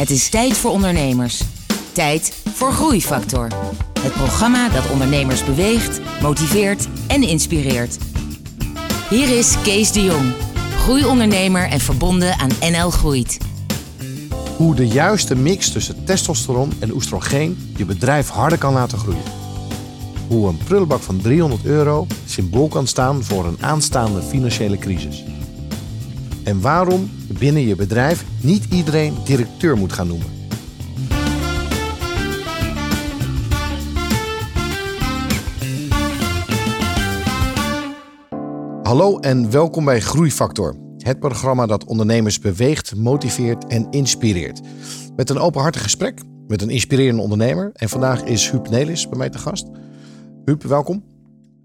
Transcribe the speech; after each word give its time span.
Het 0.00 0.10
is 0.10 0.28
tijd 0.28 0.56
voor 0.56 0.70
ondernemers. 0.70 1.42
Tijd 1.92 2.42
voor 2.54 2.72
Groeifactor. 2.72 3.48
Het 4.00 4.12
programma 4.12 4.68
dat 4.68 4.90
ondernemers 4.90 5.44
beweegt, 5.44 6.00
motiveert 6.22 6.88
en 7.06 7.22
inspireert. 7.22 7.98
Hier 9.10 9.38
is 9.38 9.54
Kees 9.62 9.92
de 9.92 10.02
Jong, 10.02 10.32
groeiondernemer 10.76 11.68
en 11.68 11.80
verbonden 11.80 12.38
aan 12.38 12.50
NL 12.60 12.90
Groeit. 12.90 13.38
Hoe 14.56 14.74
de 14.74 14.88
juiste 14.88 15.34
mix 15.34 15.72
tussen 15.72 16.04
testosteron 16.04 16.72
en 16.78 16.92
oestrogeen 16.92 17.72
je 17.76 17.84
bedrijf 17.84 18.28
harder 18.28 18.58
kan 18.58 18.72
laten 18.72 18.98
groeien. 18.98 19.22
Hoe 20.28 20.48
een 20.48 20.58
prullenbak 20.64 21.02
van 21.02 21.20
300 21.20 21.64
euro 21.64 22.06
symbool 22.26 22.68
kan 22.68 22.86
staan 22.86 23.24
voor 23.24 23.46
een 23.46 23.58
aanstaande 23.60 24.22
financiële 24.22 24.78
crisis. 24.78 25.24
En 26.50 26.60
waarom 26.60 27.10
binnen 27.38 27.62
je 27.62 27.76
bedrijf 27.76 28.24
niet 28.42 28.64
iedereen 28.72 29.14
directeur 29.24 29.76
moet 29.76 29.92
gaan 29.92 30.06
noemen. 30.06 30.26
Hallo 38.82 39.18
en 39.18 39.50
welkom 39.50 39.84
bij 39.84 40.00
Groeifactor. 40.00 40.76
Het 40.98 41.18
programma 41.18 41.66
dat 41.66 41.84
ondernemers 41.84 42.38
beweegt, 42.38 42.96
motiveert 42.96 43.66
en 43.66 43.90
inspireert. 43.90 44.60
Met 45.16 45.30
een 45.30 45.38
openhartig 45.38 45.82
gesprek 45.82 46.20
met 46.46 46.62
een 46.62 46.70
inspirerende 46.70 47.22
ondernemer. 47.22 47.70
En 47.72 47.88
vandaag 47.88 48.22
is 48.22 48.50
Huub 48.50 48.68
Nelis 48.68 49.08
bij 49.08 49.18
mij 49.18 49.30
te 49.30 49.38
gast. 49.38 49.66
Huub, 50.44 50.62
welkom. 50.62 51.04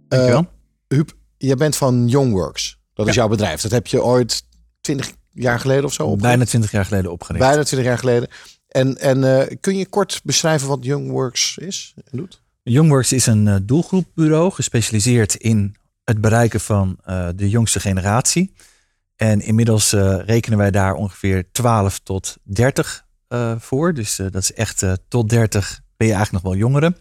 Dankjewel. 0.07 0.41
Uh, 0.41 0.47
Huub, 0.87 1.11
jij 1.37 1.55
bent 1.55 1.75
van 1.75 2.07
Youngworks. 2.07 2.79
Dat 2.93 3.07
is 3.07 3.15
jouw 3.15 3.27
bedrijf. 3.27 3.61
Dat 3.61 3.71
heb 3.71 3.87
je 3.87 4.03
ooit 4.03 4.44
20 4.85 5.11
jaar 5.31 5.59
geleden 5.59 5.83
of 5.83 5.93
zo 5.93 6.03
opgericht? 6.03 6.27
Bijna 6.27 6.45
20 6.45 6.71
jaar 6.71 6.85
geleden 6.85 7.11
opgericht. 7.11 7.45
Bijna 7.45 7.63
20 7.63 7.87
jaar 7.87 7.97
geleden. 7.97 8.29
En, 8.67 8.97
en 8.97 9.17
uh, 9.23 9.57
kun 9.59 9.77
je 9.77 9.87
kort 9.87 10.21
beschrijven 10.23 10.67
wat 10.67 10.85
Youngworks 10.85 11.57
is 11.57 11.93
en 12.11 12.17
doet? 12.17 12.41
Youngworks 12.63 13.11
is 13.11 13.25
een 13.25 13.45
uh, 13.45 13.55
doelgroepbureau 13.63 14.51
gespecialiseerd 14.51 15.35
in 15.35 15.75
het 16.03 16.21
bereiken 16.21 16.59
van 16.59 16.97
uh, 17.09 17.27
de 17.35 17.49
jongste 17.49 17.79
generatie. 17.79 18.53
En 19.15 19.41
inmiddels 19.41 19.91
rekenen 20.25 20.57
wij 20.57 20.71
daar 20.71 20.93
ongeveer 20.93 21.51
12 21.51 21.99
tot 21.99 22.37
30 22.43 23.05
voor. 23.57 23.93
Dus 23.93 24.15
dat 24.15 24.35
is 24.35 24.53
echt 24.53 24.85
tot 25.07 25.29
30 25.29 25.81
ben 25.97 26.07
je 26.07 26.13
eigenlijk 26.13 26.43
nog 26.43 26.53
wel 26.53 26.61
jongeren. 26.61 26.97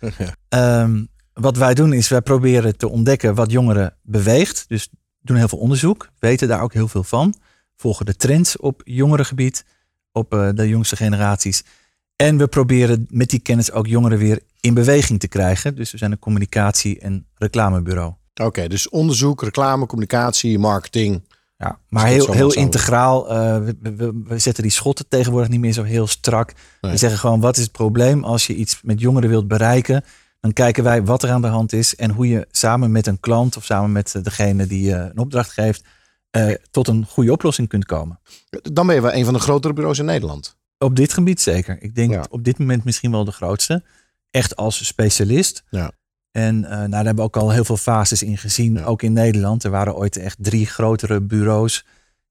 Ja. 0.48 0.82
Um, 0.82 1.08
wat 1.32 1.56
wij 1.56 1.74
doen 1.74 1.92
is 1.92 2.08
wij 2.08 2.20
proberen 2.20 2.76
te 2.76 2.88
ontdekken 2.88 3.34
wat 3.34 3.50
jongeren 3.50 3.96
beweegt. 4.02 4.64
Dus 4.68 4.88
doen 5.26 5.36
heel 5.36 5.48
veel 5.48 5.58
onderzoek, 5.58 6.08
weten 6.18 6.48
daar 6.48 6.60
ook 6.60 6.72
heel 6.72 6.88
veel 6.88 7.04
van. 7.04 7.34
Volgen 7.76 8.06
de 8.06 8.16
trends 8.16 8.56
op 8.56 8.82
jongerengebied, 8.84 9.64
op 10.12 10.34
uh, 10.34 10.48
de 10.54 10.68
jongste 10.68 10.96
generaties. 10.96 11.64
En 12.16 12.36
we 12.36 12.46
proberen 12.46 13.06
met 13.10 13.30
die 13.30 13.40
kennis 13.40 13.72
ook 13.72 13.86
jongeren 13.86 14.18
weer 14.18 14.40
in 14.60 14.74
beweging 14.74 15.20
te 15.20 15.28
krijgen. 15.28 15.74
Dus 15.74 15.92
we 15.92 15.98
zijn 15.98 16.12
een 16.12 16.18
communicatie- 16.18 16.98
en 16.98 17.26
reclamebureau. 17.34 18.08
Oké, 18.08 18.44
okay, 18.44 18.68
dus 18.68 18.88
onderzoek, 18.88 19.42
reclame, 19.42 19.86
communicatie, 19.86 20.58
marketing. 20.58 21.22
Ja, 21.58 21.78
maar 21.88 22.06
heel, 22.06 22.32
heel 22.32 22.52
integraal. 22.52 23.32
Uh, 23.32 23.58
we, 23.64 23.94
we, 23.96 24.22
we, 24.24 24.38
zetten 24.38 24.62
die 24.62 24.72
schotten 24.72 25.08
tegenwoordig 25.08 25.48
niet 25.48 25.60
meer 25.60 25.72
zo 25.72 25.82
heel 25.82 26.06
strak. 26.06 26.52
Nee. 26.80 26.92
We 26.92 26.98
zeggen 26.98 27.18
gewoon, 27.18 27.40
wat 27.40 27.56
is 27.56 27.62
het 27.62 27.72
probleem 27.72 28.24
als 28.24 28.46
je 28.46 28.54
iets 28.54 28.80
met 28.82 29.00
jongeren 29.00 29.28
wilt 29.28 29.48
bereiken? 29.48 30.04
Dan 30.46 30.54
kijken 30.54 30.84
wij 30.84 31.04
wat 31.04 31.22
er 31.22 31.30
aan 31.30 31.42
de 31.42 31.46
hand 31.46 31.72
is 31.72 31.96
en 31.96 32.10
hoe 32.10 32.28
je 32.28 32.46
samen 32.50 32.90
met 32.90 33.06
een 33.06 33.20
klant 33.20 33.56
of 33.56 33.64
samen 33.64 33.92
met 33.92 34.18
degene 34.22 34.66
die 34.66 34.82
je 34.82 34.94
een 34.94 35.18
opdracht 35.18 35.50
geeft, 35.50 35.84
uh, 36.36 36.54
tot 36.70 36.88
een 36.88 37.06
goede 37.08 37.32
oplossing 37.32 37.68
kunt 37.68 37.84
komen. 37.84 38.20
Dan 38.62 38.86
ben 38.86 38.94
je 38.94 39.00
wel 39.00 39.12
een 39.12 39.24
van 39.24 39.34
de 39.34 39.40
grotere 39.40 39.74
bureaus 39.74 39.98
in 39.98 40.04
Nederland. 40.04 40.56
Op 40.78 40.96
dit 40.96 41.12
gebied 41.12 41.40
zeker. 41.40 41.82
Ik 41.82 41.94
denk 41.94 42.12
ja. 42.12 42.26
op 42.30 42.44
dit 42.44 42.58
moment 42.58 42.84
misschien 42.84 43.10
wel 43.10 43.24
de 43.24 43.32
grootste. 43.32 43.84
Echt 44.30 44.56
als 44.56 44.86
specialist. 44.86 45.64
Ja. 45.70 45.92
En 46.30 46.62
uh, 46.62 46.68
nou, 46.68 46.88
daar 46.88 47.04
hebben 47.04 47.16
we 47.24 47.30
ook 47.30 47.36
al 47.36 47.50
heel 47.50 47.64
veel 47.64 47.76
fases 47.76 48.22
in 48.22 48.38
gezien, 48.38 48.74
ja. 48.74 48.84
ook 48.84 49.02
in 49.02 49.12
Nederland. 49.12 49.64
Er 49.64 49.70
waren 49.70 49.96
ooit 49.96 50.16
echt 50.16 50.36
drie 50.40 50.66
grotere 50.66 51.20
bureaus. 51.20 51.84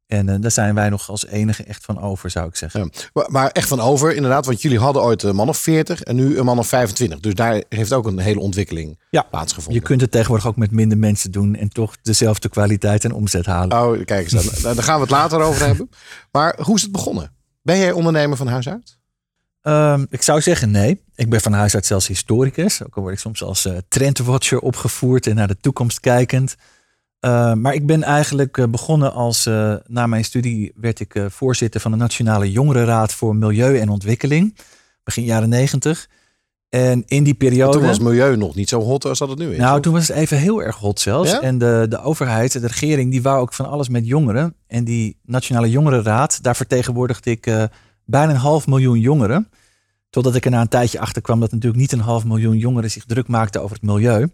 En 0.08 0.28
uh, 0.28 0.36
daar 0.40 0.52
zijn 0.52 0.76
wij 0.76 0.90
nog 0.90 1.10
als 1.10 1.26
enige 1.26 1.64
echt 1.64 1.86
van 1.86 2.02
over, 2.02 2.30
zou 2.30 2.48
ik 2.48 2.56
zeggen. 2.56 2.92
Ja, 2.94 3.02
maar, 3.14 3.32
maar, 3.32 3.50
echt 3.50 3.68
van 3.68 3.80
over, 3.80 4.16
inderdaad. 4.16 4.46
Want 4.46 4.62
jullie 4.62 4.80
hadden 4.80 5.02
ooit 5.02 5.24
een 5.24 5.36
man 5.36 5.50
of 5.50 5.58
40 5.58 6.02
en 6.02 6.16
nu 6.16 6.38
een 6.38 6.46
man 6.46 6.60
of 6.60 6.68
25. 6.68 7.20
Dus 7.20 7.34
daar 7.34 7.64
heeft 7.70 7.94
ook 7.94 8.06
een 8.06 8.20
hele 8.20 8.40
ontwikkeling 8.40 9.00
ja, 9.10 9.22
plaatsgevonden. 9.22 9.82
Je 9.82 9.88
kunt 9.88 10.02
het 10.02 10.12
tegenwoordig 10.12 10.48
ook 10.48 10.56
met 10.56 10.72
minder 10.72 10.98
mensen 10.98 11.32
doen 11.32 11.56
en 11.56 11.70
toch 11.70 11.96
dezelfde 12.02 12.50
kwaliteit 12.50 13.04
en 13.04 13.12
omzet 13.12 13.46
halen. 13.46 13.82
Oh, 13.82 14.06
kijk 14.06 14.32
eens, 14.32 14.62
daar 14.62 14.84
gaan 14.84 14.96
we 14.96 15.02
het 15.02 15.12
later 15.12 15.42
over 15.42 15.66
hebben. 15.66 15.90
Maar 16.32 16.60
hoe 16.62 16.76
is 16.76 16.82
het 16.82 16.92
begonnen? 16.92 17.34
Ben 17.62 17.78
jij 17.78 17.92
ondernemer 17.92 18.38
van 18.38 18.48
huis 18.48 18.70
uit? 18.70 18.98
Um, 19.68 20.08
ik 20.10 20.22
zou 20.22 20.42
zeggen 20.42 20.72
nee. 20.72 21.02
Ik 21.16 21.30
ben 21.30 21.42
van 21.42 21.54
huis 21.54 21.76
uit 21.76 21.86
zelfs 21.86 22.08
historicus. 22.08 22.84
Ook 22.84 22.96
al 22.96 23.02
word 23.02 23.14
ik 23.14 23.20
soms 23.20 23.44
als 23.44 23.66
uh, 23.66 23.78
trendwatcher 23.88 24.60
opgevoerd 24.60 25.28
en 25.28 25.36
naar 25.36 25.48
de 25.48 25.58
toekomst 25.62 26.00
kijkend. 26.00 26.56
Uh, 27.26 27.54
maar 27.54 27.74
ik 27.74 27.86
ben 27.86 28.04
eigenlijk 28.04 28.58
uh, 28.58 28.66
begonnen 28.66 29.14
als, 29.14 29.46
uh, 29.46 29.76
na 29.88 30.08
mijn 30.08 30.26
studie 30.26 30.72
werd 30.76 31.00
ik 31.00 31.26
voorzitter 31.30 31.82
van 31.82 31.92
de 31.92 31.98
Nationale 31.98 32.52
Jongerenraad 32.52 33.14
voor 33.14 33.36
Milieu 33.36 33.80
en 33.80 33.90
Ontwikkeling. 33.90 34.58
Begin 35.04 35.24
jaren 35.24 35.50
negentig. 35.50 36.10
En 36.70 37.04
in 37.06 37.24
die 37.24 37.34
periode... 37.34 37.78
toen 37.78 37.88
was 37.88 38.00
milieu 38.00 38.38
nog 38.38 38.56
niet 38.56 38.70
zo 38.70 38.82
hot 38.82 39.06
als 39.06 39.20
dat 39.20 39.30
het 39.30 39.38
nu 39.38 39.52
is. 39.52 39.58
Nou, 39.58 39.76
of? 39.76 39.82
toen 39.82 39.94
was 39.94 40.08
het 40.08 40.18
even 40.18 40.38
heel 40.38 40.64
erg 40.64 40.76
hot 40.76 41.00
zelfs. 41.00 41.32
Ja? 41.32 41.42
En 41.42 41.58
de, 41.58 41.86
de 41.90 42.02
overheid, 42.02 42.52
de 42.52 42.68
regering, 42.68 43.12
die 43.12 43.22
wou 43.22 43.40
ook 43.40 43.54
van 43.54 43.70
alles 43.70 43.90
met 43.90 44.08
jongeren. 44.08 44.56
En 44.68 44.84
die 44.84 45.20
Nationale 45.24 45.70
Jongerenraad, 45.70 46.44
daar 46.44 46.56
vertegenwoordigde 46.56 47.32
ik 47.32 47.70
bijna 48.06 48.32
een 48.32 48.40
half 48.40 48.68
miljoen 48.68 49.00
jongeren. 49.00 49.50
Totdat 50.10 50.36
ik 50.36 50.46
er 50.46 50.52
na 50.52 50.62
een 50.62 50.68
tijdje 50.68 51.00
achter 51.00 51.22
kwam 51.22 51.40
dat 51.40 51.52
natuurlijk 51.52 51.82
niet 51.82 51.92
een 51.92 52.00
half 52.00 52.26
miljoen 52.26 52.58
jongeren 52.58 52.92
zich 52.92 53.06
druk 53.06 53.28
maakten 53.28 53.62
over 53.62 53.76
het 53.76 53.86
milieu. 53.86 54.28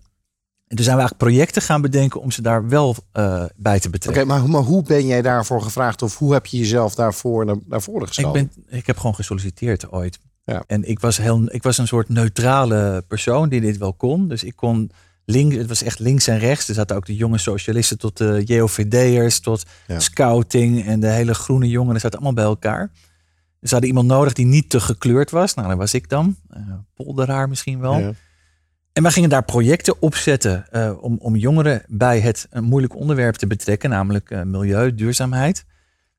En 0.71 0.77
toen 0.77 0.85
zijn 0.85 0.97
we 0.97 1.01
eigenlijk 1.01 1.31
projecten 1.31 1.61
gaan 1.61 1.81
bedenken 1.81 2.21
om 2.21 2.31
ze 2.31 2.41
daar 2.41 2.67
wel 2.67 2.95
uh, 3.13 3.43
bij 3.55 3.79
te 3.79 3.89
betrekken. 3.89 4.23
Oké, 4.23 4.31
okay, 4.31 4.41
maar, 4.41 4.49
maar, 4.49 4.69
hoe 4.69 4.83
ben 4.83 5.05
jij 5.05 5.21
daarvoor 5.21 5.61
gevraagd 5.61 6.01
of 6.01 6.17
hoe 6.17 6.33
heb 6.33 6.45
je 6.45 6.57
jezelf 6.57 6.95
daarvoor 6.95 7.45
naar, 7.45 7.55
naar 7.65 7.81
voren 7.81 8.07
geschoven? 8.07 8.41
Ik, 8.41 8.49
ben, 8.55 8.77
ik 8.77 8.87
heb 8.87 8.97
gewoon 8.97 9.15
gesolliciteerd 9.15 9.91
ooit. 9.91 10.19
Ja. 10.43 10.63
En 10.67 10.89
ik 10.89 10.99
was, 10.99 11.17
heel, 11.17 11.41
ik 11.45 11.63
was 11.63 11.77
een 11.77 11.87
soort 11.87 12.09
neutrale 12.09 13.03
persoon 13.07 13.49
die 13.49 13.61
dit 13.61 13.77
wel 13.77 13.93
kon. 13.93 14.27
Dus 14.27 14.43
ik 14.43 14.55
kon 14.55 14.91
links, 15.25 15.55
het 15.55 15.67
was 15.67 15.83
echt 15.83 15.99
links 15.99 16.27
en 16.27 16.39
rechts. 16.39 16.67
Er 16.67 16.75
zaten 16.75 16.95
ook 16.95 17.05
de 17.05 17.15
jonge 17.15 17.37
socialisten 17.37 17.97
tot 17.97 18.17
de 18.17 18.41
JOVD'ers, 18.45 19.39
tot 19.39 19.63
ja. 19.87 19.99
scouting 19.99 20.85
en 20.85 20.99
de 20.99 21.09
hele 21.09 21.33
groene 21.33 21.69
jongeren 21.69 22.01
zaten 22.01 22.19
allemaal 22.19 22.43
bij 22.43 22.51
elkaar. 22.51 22.91
Dus 23.59 23.69
ze 23.69 23.75
hadden 23.75 23.89
iemand 23.89 24.07
nodig 24.07 24.33
die 24.33 24.45
niet 24.45 24.69
te 24.69 24.79
gekleurd 24.79 25.31
was. 25.31 25.53
Nou, 25.53 25.67
dat 25.67 25.77
was 25.77 25.93
ik 25.93 26.09
dan. 26.09 26.35
Uh, 26.57 26.73
polderaar 26.93 27.49
misschien 27.49 27.79
wel. 27.79 27.97
Ja. 27.97 28.11
En 28.93 29.03
wij 29.03 29.11
gingen 29.11 29.29
daar 29.29 29.43
projecten 29.43 30.01
opzetten 30.01 30.65
uh, 30.71 30.91
om, 31.01 31.17
om 31.19 31.35
jongeren 31.35 31.83
bij 31.87 32.19
het 32.19 32.47
een 32.49 32.63
moeilijk 32.63 32.95
onderwerp 32.95 33.35
te 33.35 33.47
betrekken, 33.47 33.89
namelijk 33.89 34.29
uh, 34.29 34.41
milieu, 34.41 34.95
duurzaamheid. 34.95 35.65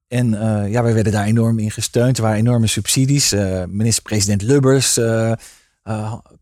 En 0.08 0.32
uh, 0.32 0.70
ja, 0.70 0.82
wij 0.82 0.94
werden 0.94 1.12
daar 1.12 1.24
enorm 1.24 1.58
in 1.58 1.70
gesteund. 1.70 2.16
Er 2.16 2.22
waren 2.22 2.38
enorme 2.38 2.66
subsidies. 2.66 3.34
Minister-president 3.68 4.42
Lubbers, 4.42 5.00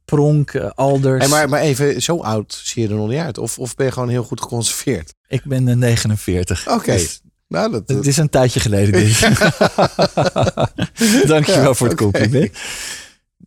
Pronk, 0.05 0.57
Alders. 0.57 1.21
Hey, 1.21 1.29
maar, 1.29 1.49
maar 1.49 1.61
even, 1.61 2.03
zo 2.03 2.19
oud 2.19 2.61
zie 2.65 2.83
je 2.83 2.89
er 2.89 2.95
nog 2.95 3.09
niet 3.09 3.19
uit? 3.19 3.39
Of, 3.39 3.59
of 3.59 3.75
ben 3.75 3.87
je 3.87 3.93
gewoon 3.93 4.09
heel 4.09 4.23
goed 4.23 4.41
geconserveerd? 4.41 5.15
Ik 5.29 5.45
ben 5.45 5.79
49. 5.79 6.67
Oké. 6.67 6.77
Okay. 6.77 6.97
Dus 6.97 7.21
nou, 7.49 7.71
dat, 7.71 7.89
het 7.89 8.07
is 8.07 8.17
een 8.17 8.29
tijdje 8.29 8.61
geleden 8.61 8.93
dit. 8.93 9.21
Dankjewel 11.29 11.63
ja, 11.63 11.75
voor 11.75 11.89
het 11.89 11.97
compliment. 11.97 12.51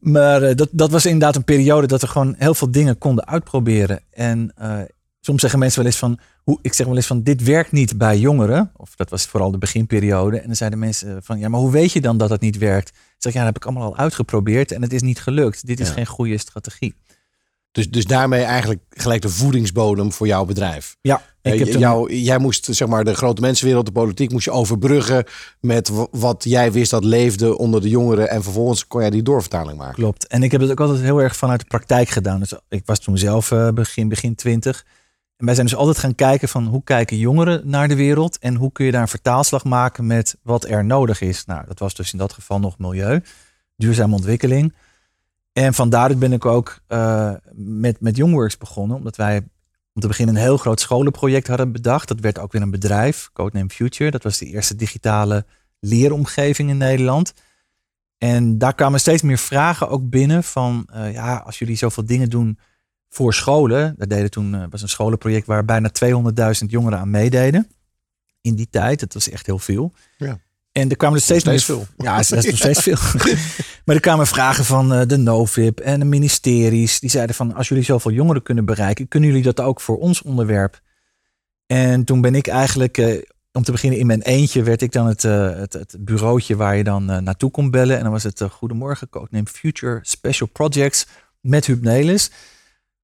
Maar 0.03 0.43
uh, 0.43 0.55
dat, 0.55 0.69
dat 0.71 0.91
was 0.91 1.05
inderdaad 1.05 1.35
een 1.35 1.43
periode 1.43 1.87
dat 1.87 2.01
we 2.01 2.07
gewoon 2.07 2.35
heel 2.37 2.53
veel 2.53 2.71
dingen 2.71 2.97
konden 2.97 3.27
uitproberen. 3.27 3.99
En 4.11 4.53
uh, 4.61 4.79
soms 5.19 5.41
zeggen 5.41 5.59
mensen 5.59 5.79
wel 5.79 5.87
eens 5.87 5.99
van, 5.99 6.19
hoe, 6.43 6.59
ik 6.61 6.73
zeg 6.73 6.87
wel 6.87 6.95
eens 6.95 7.07
van, 7.07 7.23
dit 7.23 7.43
werkt 7.43 7.71
niet 7.71 7.97
bij 7.97 8.19
jongeren. 8.19 8.71
Of 8.75 8.95
dat 8.95 9.09
was 9.09 9.25
vooral 9.25 9.51
de 9.51 9.57
beginperiode. 9.57 10.39
En 10.39 10.45
dan 10.45 10.55
zeiden 10.55 10.79
mensen 10.79 11.23
van, 11.23 11.39
ja, 11.39 11.49
maar 11.49 11.59
hoe 11.59 11.71
weet 11.71 11.91
je 11.91 12.01
dan 12.01 12.17
dat 12.17 12.29
het 12.29 12.41
niet 12.41 12.57
werkt? 12.57 12.89
Ik 12.89 12.95
zeg, 13.17 13.33
ja, 13.33 13.37
dat 13.37 13.47
heb 13.47 13.57
ik 13.57 13.65
allemaal 13.65 13.87
al 13.87 13.97
uitgeprobeerd 13.97 14.71
en 14.71 14.81
het 14.81 14.93
is 14.93 15.01
niet 15.01 15.21
gelukt. 15.21 15.67
Dit 15.67 15.79
is 15.79 15.87
ja. 15.87 15.93
geen 15.93 16.05
goede 16.05 16.37
strategie. 16.37 16.95
Dus, 17.73 17.89
dus 17.89 18.05
daarmee 18.05 18.43
eigenlijk 18.43 18.81
gelijk 18.89 19.21
de 19.21 19.29
voedingsbodem 19.29 20.11
voor 20.11 20.27
jouw 20.27 20.45
bedrijf. 20.45 20.95
Ja. 21.01 21.21
Ik 21.41 21.59
heb 21.59 21.67
jou, 21.67 22.13
jij 22.13 22.37
moest 22.37 22.67
zeg 22.69 22.87
maar 22.87 23.03
de 23.03 23.13
grote 23.13 23.41
mensenwereld, 23.41 23.85
de 23.85 23.91
politiek, 23.91 24.31
moest 24.31 24.45
je 24.45 24.51
overbruggen 24.51 25.25
met 25.59 25.91
wat 26.11 26.43
jij 26.43 26.71
wist 26.71 26.91
dat 26.91 27.03
leefde 27.03 27.57
onder 27.57 27.81
de 27.81 27.89
jongeren. 27.89 28.29
En 28.29 28.43
vervolgens 28.43 28.87
kon 28.87 29.01
jij 29.01 29.09
die 29.09 29.23
doorvertaling 29.23 29.77
maken. 29.77 29.93
Klopt. 29.93 30.27
En 30.27 30.43
ik 30.43 30.51
heb 30.51 30.61
het 30.61 30.71
ook 30.71 30.79
altijd 30.79 31.01
heel 31.01 31.21
erg 31.21 31.35
vanuit 31.35 31.59
de 31.59 31.65
praktijk 31.65 32.09
gedaan. 32.09 32.39
Dus 32.39 32.53
ik 32.69 32.81
was 32.85 32.99
toen 32.99 33.17
zelf 33.17 33.51
uh, 33.51 33.69
begin, 33.69 34.09
begin 34.09 34.35
twintig. 34.35 34.85
En 35.37 35.45
wij 35.45 35.55
zijn 35.55 35.67
dus 35.67 35.75
altijd 35.75 35.97
gaan 35.97 36.15
kijken 36.15 36.49
van 36.49 36.65
hoe 36.65 36.83
kijken 36.83 37.17
jongeren 37.17 37.61
naar 37.65 37.87
de 37.87 37.95
wereld. 37.95 38.37
En 38.39 38.55
hoe 38.55 38.71
kun 38.71 38.85
je 38.85 38.91
daar 38.91 39.01
een 39.01 39.07
vertaalslag 39.07 39.63
maken 39.63 40.07
met 40.07 40.37
wat 40.43 40.65
er 40.65 40.85
nodig 40.85 41.21
is. 41.21 41.45
Nou, 41.45 41.65
dat 41.67 41.79
was 41.79 41.93
dus 41.93 42.11
in 42.11 42.17
dat 42.17 42.33
geval 42.33 42.59
nog 42.59 42.77
milieu, 42.77 43.21
duurzame 43.75 44.15
ontwikkeling. 44.15 44.73
En 45.53 45.73
van 45.73 45.89
daaruit 45.89 46.19
ben 46.19 46.33
ik 46.33 46.45
ook 46.45 46.79
uh, 46.87 47.33
met, 47.53 48.01
met 48.01 48.17
Youngworks 48.17 48.57
begonnen. 48.57 48.97
Omdat 48.97 49.15
wij 49.15 49.37
om 49.93 50.01
te 50.01 50.07
beginnen 50.07 50.35
een 50.35 50.41
heel 50.41 50.57
groot 50.57 50.79
scholenproject 50.79 51.47
hadden 51.47 51.71
bedacht. 51.71 52.07
Dat 52.07 52.19
werd 52.19 52.39
ook 52.39 52.51
weer 52.51 52.61
een 52.61 52.71
bedrijf, 52.71 53.29
Codename 53.33 53.69
Future. 53.69 54.11
Dat 54.11 54.23
was 54.23 54.37
de 54.37 54.45
eerste 54.45 54.75
digitale 54.75 55.45
leeromgeving 55.79 56.69
in 56.69 56.77
Nederland. 56.77 57.33
En 58.17 58.57
daar 58.57 58.75
kwamen 58.75 58.99
steeds 58.99 59.21
meer 59.21 59.37
vragen 59.37 59.89
ook 59.89 60.09
binnen 60.09 60.43
van, 60.43 60.89
ja, 60.93 61.37
als 61.37 61.59
jullie 61.59 61.75
zoveel 61.75 62.05
dingen 62.05 62.29
doen 62.29 62.59
voor 63.09 63.33
scholen. 63.33 63.95
Dat 63.97 64.09
deden 64.09 64.31
toen, 64.31 64.69
was 64.69 64.81
een 64.81 64.89
scholenproject 64.89 65.47
waar 65.47 65.65
bijna 65.65 65.91
200.000 66.05 66.67
jongeren 66.67 66.99
aan 66.99 67.09
meededen. 67.09 67.67
In 68.41 68.55
die 68.55 68.67
tijd, 68.69 69.01
het 69.01 69.13
was 69.13 69.29
echt 69.29 69.45
heel 69.45 69.59
veel. 69.59 69.93
Ja. 70.17 70.39
En 70.73 70.89
er 70.89 70.95
kwamen 70.95 71.17
er 71.17 71.23
steeds, 71.23 71.41
steeds 71.41 71.67
meer... 71.67 71.77
veel. 71.77 72.05
Ja, 72.05 72.17
dat 72.17 72.31
is 72.31 72.45
nog 72.45 72.57
steeds 72.57 72.81
veel. 72.81 72.97
maar 73.85 73.95
er 73.95 74.01
kwamen 74.01 74.27
vragen 74.27 74.65
van 74.65 74.93
uh, 74.93 75.01
de 75.07 75.17
NoVip 75.17 75.79
en 75.79 75.99
de 75.99 76.05
ministeries. 76.05 76.99
Die 76.99 77.09
zeiden 77.09 77.35
van, 77.35 77.55
als 77.55 77.67
jullie 77.67 77.83
zoveel 77.83 78.11
jongeren 78.11 78.43
kunnen 78.43 78.65
bereiken, 78.65 79.07
kunnen 79.07 79.29
jullie 79.29 79.43
dat 79.43 79.59
ook 79.59 79.81
voor 79.81 79.97
ons 79.97 80.21
onderwerp? 80.21 80.81
En 81.65 82.03
toen 82.03 82.21
ben 82.21 82.35
ik 82.35 82.47
eigenlijk, 82.47 82.97
uh, 82.97 83.21
om 83.51 83.63
te 83.63 83.71
beginnen 83.71 83.99
in 83.99 84.05
mijn 84.05 84.21
eentje, 84.21 84.63
werd 84.63 84.81
ik 84.81 84.91
dan 84.91 85.07
het, 85.07 85.23
uh, 85.23 85.55
het, 85.55 85.73
het, 85.73 85.95
bureautje 85.99 86.55
waar 86.55 86.75
je 86.75 86.83
dan 86.83 87.05
naartoe 87.05 87.51
kon 87.51 87.71
bellen. 87.71 87.97
En 87.97 88.03
dan 88.03 88.11
was 88.11 88.23
het 88.23 88.41
Goedemorgen, 88.41 89.09
codename 89.09 89.47
Future 89.47 89.99
Special 90.01 90.49
Projects 90.49 91.07
met 91.41 91.65
Huub 91.65 91.81
Nelis. 91.81 92.31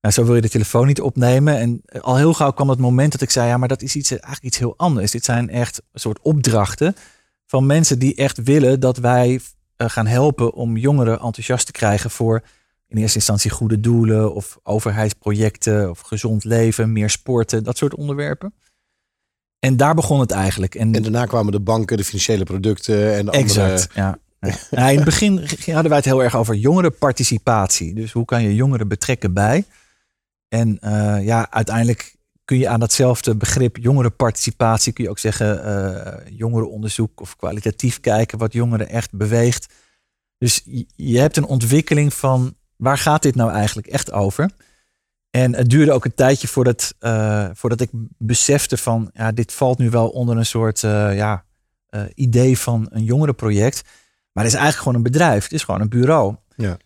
Nou, 0.01 0.13
zo 0.13 0.25
wil 0.25 0.35
je 0.35 0.41
de 0.41 0.49
telefoon 0.49 0.87
niet 0.87 1.01
opnemen. 1.01 1.57
En 1.57 1.81
al 2.01 2.17
heel 2.17 2.33
gauw 2.33 2.51
kwam 2.51 2.69
het 2.69 2.79
moment 2.79 3.11
dat 3.11 3.21
ik 3.21 3.29
zei, 3.29 3.47
ja, 3.47 3.57
maar 3.57 3.67
dat 3.67 3.81
is 3.81 3.95
iets, 3.95 4.09
eigenlijk 4.09 4.43
iets 4.43 4.57
heel 4.57 4.73
anders. 4.77 5.11
Dit 5.11 5.25
zijn 5.25 5.49
echt 5.49 5.81
een 5.91 5.99
soort 5.99 6.19
opdrachten 6.21 6.95
van 7.49 7.65
mensen 7.65 7.99
die 7.99 8.15
echt 8.15 8.43
willen 8.43 8.79
dat 8.79 8.97
wij 8.97 9.39
eh, 9.75 9.89
gaan 9.89 10.07
helpen 10.07 10.53
om 10.53 10.77
jongeren 10.77 11.19
enthousiast 11.19 11.65
te 11.65 11.71
krijgen 11.71 12.09
voor 12.09 12.43
in 12.87 12.97
eerste 12.97 13.17
instantie 13.17 13.51
goede 13.51 13.79
doelen 13.79 14.33
of 14.33 14.59
overheidsprojecten 14.63 15.89
of 15.89 15.99
gezond 15.99 16.43
leven, 16.43 16.91
meer 16.91 17.09
sporten, 17.09 17.63
dat 17.63 17.77
soort 17.77 17.95
onderwerpen. 17.95 18.53
En 19.59 19.77
daar 19.77 19.95
begon 19.95 20.19
het 20.19 20.31
eigenlijk. 20.31 20.75
En, 20.75 20.95
en 20.95 21.01
daarna 21.01 21.25
kwamen 21.25 21.51
de 21.51 21.59
banken, 21.59 21.97
de 21.97 22.03
financiële 22.03 22.43
producten 22.43 23.15
en 23.15 23.25
de 23.25 23.31
exact, 23.31 23.89
ja. 23.93 24.17
ja. 24.39 24.87
in 24.89 24.95
het 24.95 25.05
begin 25.05 25.37
hadden 25.65 25.89
wij 25.89 25.97
het 25.97 26.05
heel 26.05 26.23
erg 26.23 26.35
over 26.35 26.55
jongerenparticipatie. 26.55 27.93
Dus 27.93 28.11
hoe 28.11 28.25
kan 28.25 28.43
je 28.43 28.55
jongeren 28.55 28.87
betrekken 28.87 29.33
bij? 29.33 29.65
En 30.47 30.79
uh, 30.83 31.25
ja, 31.25 31.51
uiteindelijk 31.51 32.15
kun 32.49 32.57
je 32.57 32.67
aan 32.67 32.79
datzelfde 32.79 33.35
begrip 33.35 33.77
jongerenparticipatie, 33.77 34.93
kun 34.93 35.03
je 35.03 35.09
ook 35.09 35.19
zeggen 35.19 35.65
uh, 35.65 36.37
jongerenonderzoek 36.37 37.21
of 37.21 37.35
kwalitatief 37.35 37.99
kijken 37.99 38.37
wat 38.37 38.53
jongeren 38.53 38.89
echt 38.89 39.11
beweegt. 39.11 39.73
Dus 40.37 40.61
je 40.95 41.19
hebt 41.19 41.37
een 41.37 41.45
ontwikkeling 41.45 42.13
van 42.13 42.55
waar 42.75 42.97
gaat 42.97 43.21
dit 43.21 43.35
nou 43.35 43.51
eigenlijk 43.51 43.87
echt 43.87 44.11
over? 44.11 44.51
En 45.29 45.55
het 45.55 45.69
duurde 45.69 45.91
ook 45.91 46.05
een 46.05 46.13
tijdje 46.15 46.47
voordat, 46.47 46.95
uh, 46.99 47.49
voordat 47.53 47.81
ik 47.81 47.89
besefte 48.17 48.77
van 48.77 49.09
ja, 49.13 49.31
dit 49.31 49.53
valt 49.53 49.77
nu 49.77 49.89
wel 49.89 50.09
onder 50.09 50.37
een 50.37 50.45
soort 50.45 50.83
uh, 50.83 51.15
ja, 51.15 51.45
idee 52.13 52.57
van 52.57 52.87
een 52.89 53.03
jongerenproject. 53.03 53.81
Maar 54.31 54.43
het 54.43 54.53
is 54.53 54.59
eigenlijk 54.59 54.77
gewoon 54.77 54.95
een 54.95 55.11
bedrijf. 55.11 55.43
Het 55.43 55.53
is 55.53 55.63
gewoon 55.63 55.81
een 55.81 55.89
bureau. 55.89 56.35
Ja. 56.55 56.77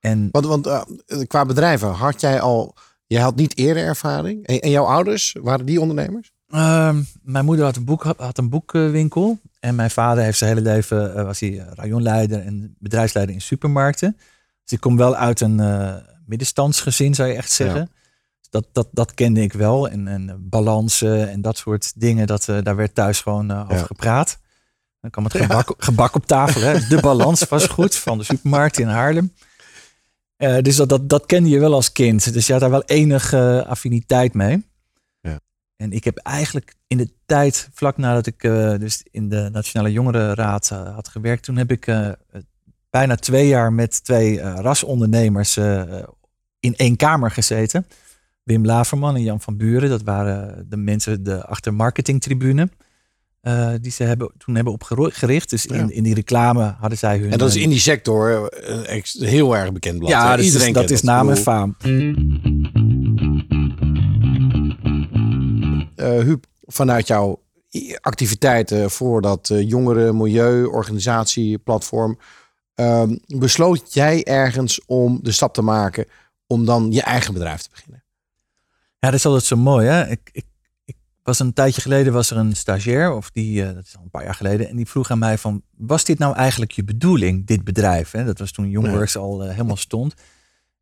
En, 0.00 0.28
want 0.30 0.46
want 0.46 0.86
qua 1.26 1.44
bedrijven, 1.44 1.88
had 1.88 2.20
jij 2.20 2.40
al 2.40 2.74
Jij 3.12 3.22
had 3.22 3.36
niet 3.36 3.56
eerder 3.56 3.82
ervaring. 3.82 4.46
En, 4.46 4.60
en 4.60 4.70
jouw 4.70 4.84
ouders, 4.84 5.36
waren 5.40 5.66
die 5.66 5.80
ondernemers? 5.80 6.32
Ehm, 6.48 7.02
mijn 7.22 7.44
moeder 7.44 7.64
had 7.64 7.76
een, 7.76 7.84
boek, 7.84 8.02
had 8.16 8.38
een 8.38 8.48
boekwinkel. 8.48 9.38
En 9.60 9.74
mijn 9.74 9.90
vader 9.90 10.24
heeft 10.24 10.38
zijn 10.38 10.56
hele 10.56 10.70
leven, 10.70 11.16
uh, 11.16 11.22
was 11.22 11.40
hij 11.40 11.58
eh, 11.58 11.66
rayonleider 11.74 12.40
en 12.40 12.76
bedrijfsleider 12.78 13.34
in 13.34 13.40
supermarkten. 13.40 14.16
Dus 14.62 14.72
ik 14.72 14.80
kom 14.80 14.96
wel 14.96 15.16
uit 15.16 15.40
een 15.40 15.58
uh, 15.58 15.94
middenstandsgezin, 16.26 17.14
zou 17.14 17.28
je 17.28 17.34
echt 17.34 17.50
zeggen. 17.50 17.90
Dat, 18.50 18.66
dat, 18.72 18.88
dat 18.90 19.14
kende 19.14 19.40
ik 19.40 19.52
wel. 19.52 19.88
En, 19.88 20.08
en 20.08 20.36
balansen 20.40 21.30
en 21.30 21.42
dat 21.42 21.56
soort 21.56 21.92
dingen, 22.00 22.26
dat, 22.26 22.44
daar 22.44 22.76
werd 22.76 22.94
thuis 22.94 23.20
gewoon 23.20 23.50
over 23.70 23.86
gepraat. 23.86 24.38
Dan 25.00 25.10
kwam 25.10 25.24
het 25.24 25.36
gebak, 25.42 25.74
gebak 25.78 26.14
op 26.14 26.26
tafel. 26.26 26.60
Hè. 26.60 26.86
De 26.88 27.00
balans 27.00 27.48
was 27.48 27.66
goed 27.66 27.96
van 27.96 28.18
de 28.18 28.24
supermarkt 28.24 28.78
in 28.78 28.88
Haarlem. 28.88 29.32
Uh, 30.42 30.58
dus 30.58 30.76
dat, 30.76 30.88
dat, 30.88 31.08
dat 31.08 31.26
kende 31.26 31.48
je 31.48 31.58
wel 31.58 31.74
als 31.74 31.92
kind. 31.92 32.32
Dus 32.32 32.46
je 32.46 32.52
had 32.52 32.60
daar 32.60 32.70
wel 32.70 32.84
enige 32.84 33.64
affiniteit 33.68 34.34
mee. 34.34 34.66
Ja. 35.20 35.40
En 35.76 35.92
ik 35.92 36.04
heb 36.04 36.16
eigenlijk 36.16 36.74
in 36.86 36.96
de 36.96 37.12
tijd, 37.26 37.68
vlak 37.72 37.96
nadat 37.96 38.26
ik 38.26 38.44
uh, 38.44 38.78
dus 38.78 39.04
in 39.10 39.28
de 39.28 39.48
Nationale 39.52 39.92
Jongerenraad 39.92 40.70
uh, 40.72 40.94
had 40.94 41.08
gewerkt, 41.08 41.44
toen 41.44 41.56
heb 41.56 41.70
ik 41.70 42.14
bijna 42.90 43.14
twee 43.14 43.46
jaar 43.46 43.72
met 43.72 44.04
twee 44.04 44.40
rasondernemers 44.40 45.56
in 46.60 46.76
één 46.76 46.96
kamer 46.96 47.30
gezeten. 47.30 47.86
Wim 48.42 48.64
Laverman 48.64 49.14
en 49.14 49.22
Jan 49.22 49.40
van 49.40 49.56
Buren, 49.56 49.88
dat 49.88 50.02
waren 50.02 50.66
de 50.68 50.76
mensen 50.76 51.22
de 51.22 51.46
achter 51.46 51.74
marketingtribune. 51.74 52.68
Uh, 53.42 53.72
die 53.80 53.92
ze 53.92 54.02
hebben, 54.02 54.32
toen 54.38 54.54
hebben 54.54 54.72
opgericht. 54.72 55.50
Dus 55.50 55.66
in, 55.66 55.90
in 55.90 56.02
die 56.02 56.14
reclame 56.14 56.74
hadden 56.78 56.98
zij 56.98 57.18
hun... 57.18 57.30
En 57.30 57.38
dat 57.38 57.48
is 57.48 57.56
in 57.56 57.68
die 57.68 57.78
sector 57.78 58.50
uh, 58.68 59.02
heel 59.28 59.56
erg 59.56 59.72
bekend 59.72 59.98
blad. 59.98 60.10
Ja, 60.10 60.36
dus 60.36 60.44
Iedereen 60.44 60.72
dat 60.72 60.90
is 60.90 61.02
naam 61.02 61.30
en 61.30 61.36
faam. 61.36 61.76
Uh, 65.96 66.22
Huub, 66.22 66.44
vanuit 66.60 67.06
jouw 67.06 67.42
activiteiten 68.00 68.90
voor 68.90 69.22
dat 69.22 69.50
jongeren 69.54 70.16
milieu 70.16 70.64
organisatie 70.64 71.58
platform 71.58 72.18
ehm, 72.74 73.16
besloot 73.26 73.94
jij 73.94 74.24
ergens 74.24 74.80
om 74.86 75.18
de 75.22 75.32
stap 75.32 75.54
te 75.54 75.62
maken 75.62 76.06
om 76.46 76.64
dan 76.64 76.92
je 76.92 77.02
eigen 77.02 77.32
bedrijf 77.32 77.62
te 77.62 77.70
beginnen? 77.70 78.04
Ja, 78.98 79.10
dat 79.10 79.18
is 79.18 79.26
altijd 79.26 79.44
zo 79.44 79.56
mooi. 79.56 79.86
Hè? 79.86 80.08
Ik, 80.08 80.30
ik 80.32 80.44
was 81.22 81.38
een 81.38 81.52
tijdje 81.52 81.80
geleden 81.80 82.12
was 82.12 82.30
er 82.30 82.36
een 82.36 82.56
stagiair, 82.56 83.12
of 83.12 83.30
die, 83.30 83.62
uh, 83.62 83.74
dat 83.74 83.84
is 83.84 83.96
al 83.96 84.02
een 84.02 84.10
paar 84.10 84.24
jaar 84.24 84.34
geleden, 84.34 84.68
en 84.68 84.76
die 84.76 84.88
vroeg 84.88 85.10
aan 85.10 85.18
mij 85.18 85.38
van, 85.38 85.62
was 85.76 86.04
dit 86.04 86.18
nou 86.18 86.36
eigenlijk 86.36 86.72
je 86.72 86.84
bedoeling, 86.84 87.46
dit 87.46 87.64
bedrijf? 87.64 88.10
Hè? 88.10 88.24
Dat 88.24 88.38
was 88.38 88.52
toen 88.52 88.70
Jongworks 88.70 89.16
al 89.16 89.44
uh, 89.44 89.50
helemaal 89.50 89.76
stond. 89.76 90.14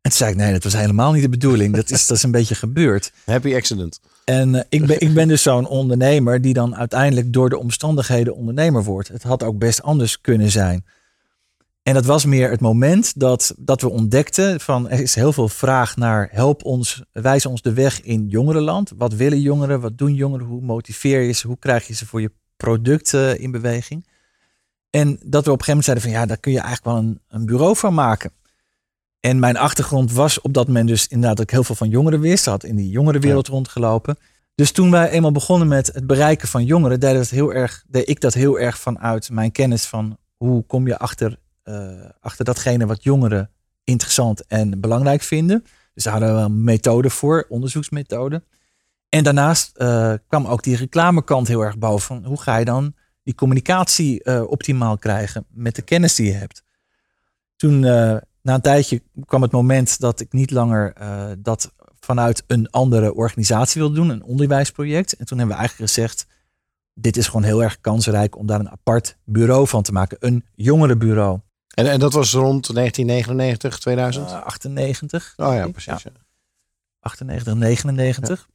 En 0.01 0.09
toen 0.09 0.19
zei 0.19 0.31
ik, 0.31 0.37
nee, 0.37 0.51
dat 0.51 0.63
was 0.63 0.73
helemaal 0.73 1.11
niet 1.11 1.21
de 1.21 1.29
bedoeling. 1.29 1.75
Dat 1.75 1.89
is, 1.89 2.07
dat 2.07 2.17
is 2.17 2.23
een 2.23 2.31
beetje 2.31 2.55
gebeurd. 2.55 3.11
Happy 3.25 3.55
accident. 3.55 3.99
En 4.25 4.53
uh, 4.53 4.61
ik, 4.69 4.85
ben, 4.85 4.99
ik 4.99 5.13
ben 5.13 5.27
dus 5.27 5.41
zo'n 5.41 5.67
ondernemer 5.67 6.41
die 6.41 6.53
dan 6.53 6.75
uiteindelijk 6.75 7.33
door 7.33 7.49
de 7.49 7.57
omstandigheden 7.57 8.35
ondernemer 8.35 8.83
wordt. 8.83 9.07
Het 9.07 9.23
had 9.23 9.43
ook 9.43 9.57
best 9.57 9.81
anders 9.81 10.21
kunnen 10.21 10.51
zijn. 10.51 10.85
En 11.83 11.93
dat 11.93 12.05
was 12.05 12.25
meer 12.25 12.49
het 12.49 12.61
moment 12.61 13.19
dat, 13.19 13.53
dat 13.57 13.81
we 13.81 13.89
ontdekten 13.89 14.59
van 14.59 14.89
er 14.89 14.99
is 14.99 15.15
heel 15.15 15.33
veel 15.33 15.49
vraag 15.49 15.95
naar 15.95 16.29
help 16.31 16.63
ons, 16.63 17.03
wijs 17.11 17.45
ons 17.45 17.61
de 17.61 17.73
weg 17.73 18.01
in 18.01 18.27
jongerenland. 18.27 18.91
Wat 18.97 19.13
willen 19.13 19.41
jongeren? 19.41 19.81
Wat 19.81 19.97
doen 19.97 20.13
jongeren? 20.13 20.47
Hoe 20.47 20.61
motiveer 20.61 21.21
je 21.21 21.31
ze? 21.31 21.47
Hoe 21.47 21.59
krijg 21.59 21.87
je 21.87 21.93
ze 21.93 22.05
voor 22.05 22.21
je 22.21 22.31
product 22.57 23.13
in 23.13 23.51
beweging? 23.51 24.05
En 24.89 25.19
dat 25.25 25.45
we 25.45 25.51
op 25.51 25.59
een 25.59 25.63
gegeven 25.63 25.67
moment 25.67 25.85
zeiden 25.85 26.03
van 26.03 26.13
ja, 26.13 26.25
daar 26.25 26.37
kun 26.37 26.51
je 26.51 26.59
eigenlijk 26.59 26.95
wel 26.95 26.97
een, 26.97 27.21
een 27.27 27.45
bureau 27.45 27.75
van 27.75 27.93
maken. 27.93 28.31
En 29.19 29.39
mijn 29.39 29.57
achtergrond 29.57 30.11
was 30.11 30.41
op 30.41 30.53
dat 30.53 30.67
moment 30.67 30.87
dus 30.87 31.07
inderdaad 31.07 31.37
dat 31.37 31.45
ik 31.45 31.51
heel 31.51 31.63
veel 31.63 31.75
van 31.75 31.89
jongeren 31.89 32.19
wist. 32.19 32.45
Had 32.45 32.63
in 32.63 32.75
die 32.75 32.89
jongerenwereld 32.89 33.47
ja. 33.47 33.53
rondgelopen. 33.53 34.17
Dus 34.55 34.71
toen 34.71 34.91
wij 34.91 35.09
eenmaal 35.09 35.31
begonnen 35.31 35.67
met 35.67 35.87
het 35.93 36.07
bereiken 36.07 36.47
van 36.47 36.65
jongeren, 36.65 36.99
deed, 36.99 37.13
dat 37.13 37.29
heel 37.29 37.53
erg, 37.53 37.83
deed 37.87 38.09
ik 38.09 38.19
dat 38.19 38.33
heel 38.33 38.59
erg 38.59 38.79
vanuit 38.79 39.29
mijn 39.29 39.51
kennis 39.51 39.85
van 39.85 40.17
hoe 40.37 40.65
kom 40.65 40.87
je 40.87 40.97
achter 40.97 41.39
achter 42.19 42.45
datgene 42.45 42.85
wat 42.85 43.03
jongeren 43.03 43.49
interessant 43.83 44.45
en 44.45 44.79
belangrijk 44.79 45.21
vinden. 45.21 45.65
Dus 45.93 46.03
daar 46.03 46.13
hadden 46.13 46.35
we 46.35 46.41
een 46.41 46.63
methode 46.63 47.09
voor, 47.09 47.45
onderzoeksmethode. 47.49 48.43
En 49.09 49.23
daarnaast 49.23 49.71
uh, 49.77 50.13
kwam 50.27 50.45
ook 50.45 50.63
die 50.63 50.75
reclamekant 50.75 51.47
heel 51.47 51.61
erg 51.61 51.77
boven. 51.77 52.07
Van 52.07 52.25
hoe 52.25 52.41
ga 52.41 52.57
je 52.57 52.65
dan 52.65 52.95
die 53.23 53.35
communicatie 53.35 54.21
uh, 54.23 54.43
optimaal 54.49 54.97
krijgen 54.97 55.45
met 55.49 55.75
de 55.75 55.81
kennis 55.81 56.15
die 56.15 56.25
je 56.25 56.33
hebt? 56.33 56.63
Toen, 57.55 57.79
na 57.79 58.53
een 58.53 58.61
tijdje, 58.61 59.01
kwam 59.25 59.41
het 59.41 59.51
moment 59.51 59.99
dat 59.99 60.19
ik 60.19 60.33
niet 60.33 60.51
langer 60.51 60.93
dat 61.39 61.73
vanuit 61.99 62.43
een 62.47 62.69
andere 62.69 63.13
organisatie 63.13 63.81
wilde 63.81 63.95
doen, 63.95 64.09
een 64.09 64.23
onderwijsproject. 64.23 65.13
En 65.13 65.25
toen 65.25 65.37
hebben 65.37 65.55
we 65.55 65.61
eigenlijk 65.61 65.91
gezegd, 65.91 66.27
dit 66.93 67.17
is 67.17 67.25
gewoon 67.25 67.43
heel 67.43 67.63
erg 67.63 67.81
kansrijk 67.81 68.37
om 68.37 68.45
daar 68.45 68.59
een 68.59 68.69
apart 68.69 69.17
bureau 69.25 69.67
van 69.67 69.83
te 69.83 69.91
maken, 69.91 70.17
een 70.19 70.45
jongerenbureau. 70.55 71.39
En, 71.71 71.91
en 71.91 71.99
dat 71.99 72.13
was 72.13 72.33
rond 72.33 72.73
1999, 72.73 73.79
2000? 73.79 74.29
Uh, 74.29 74.41
98. 74.43 75.33
Oh 75.37 75.53
ja, 75.53 75.67
precies. 75.67 76.03
Ja. 76.03 76.11
98, 76.99 77.53
99. 77.53 78.49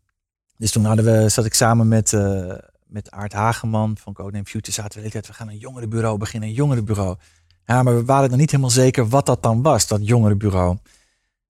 Dus 0.56 0.70
toen 0.70 0.84
hadden 0.84 1.04
we, 1.04 1.28
zat 1.28 1.44
ik 1.44 1.54
samen 1.54 1.88
met, 1.88 2.12
uh, 2.12 2.52
met 2.86 3.10
Aart 3.10 3.32
Hageman 3.32 3.96
van 3.98 4.12
Codename 4.12 4.44
Future. 4.44 4.72
Zaten 4.72 5.02
we, 5.02 5.08
we 5.08 5.32
gaan 5.32 5.48
een 5.48 5.58
jongerenbureau 5.58 6.18
beginnen, 6.18 6.48
een 6.48 6.54
jongerenbureau. 6.54 7.16
Ja, 7.64 7.82
maar 7.82 7.94
we 7.94 8.04
waren 8.04 8.30
nog 8.30 8.38
niet 8.38 8.50
helemaal 8.50 8.70
zeker 8.70 9.08
wat 9.08 9.26
dat 9.26 9.42
dan 9.42 9.62
was, 9.62 9.86
dat 9.86 10.06
jongerenbureau. 10.06 10.76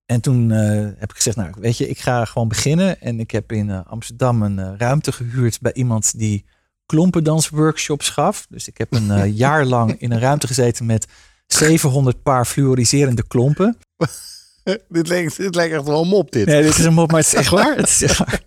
En 0.06 0.20
toen 0.20 0.50
uh, 0.50 0.88
heb 0.96 1.10
ik 1.10 1.16
gezegd, 1.16 1.36
nou 1.36 1.54
weet 1.58 1.76
je, 1.76 1.88
ik 1.88 1.98
ga 1.98 2.24
gewoon 2.24 2.48
beginnen. 2.48 3.00
En 3.00 3.20
ik 3.20 3.30
heb 3.30 3.52
in 3.52 3.68
uh, 3.68 3.80
Amsterdam 3.86 4.42
een 4.42 4.78
ruimte 4.78 5.12
gehuurd 5.12 5.60
bij 5.60 5.72
iemand 5.72 6.18
die 6.18 6.44
klompendansworkshops 6.86 8.08
gaf. 8.08 8.46
Dus 8.48 8.68
ik 8.68 8.78
heb 8.78 8.92
een 8.92 9.32
jaar 9.44 9.64
lang 9.64 10.00
in 10.00 10.12
een 10.12 10.20
ruimte 10.20 10.46
gezeten 10.46 10.86
met 10.86 11.06
700 11.46 12.22
paar 12.22 12.44
fluoriserende 12.44 13.26
klompen. 13.26 13.76
dit, 14.88 15.08
lijkt, 15.08 15.36
dit 15.36 15.54
lijkt 15.54 15.74
echt 15.74 15.84
wel 15.84 16.02
een 16.02 16.08
mop, 16.08 16.32
dit. 16.32 16.46
Nee, 16.46 16.62
dit 16.62 16.78
is 16.78 16.84
een 16.84 16.94
mop, 16.94 17.10
maar 17.10 17.20
het 17.20 17.32
is 17.32 17.34
echt 17.34 17.50
waar. 17.50 17.76
Het 17.76 17.88
is 17.88 18.02
echt 18.02 18.18
waar. 18.24 18.42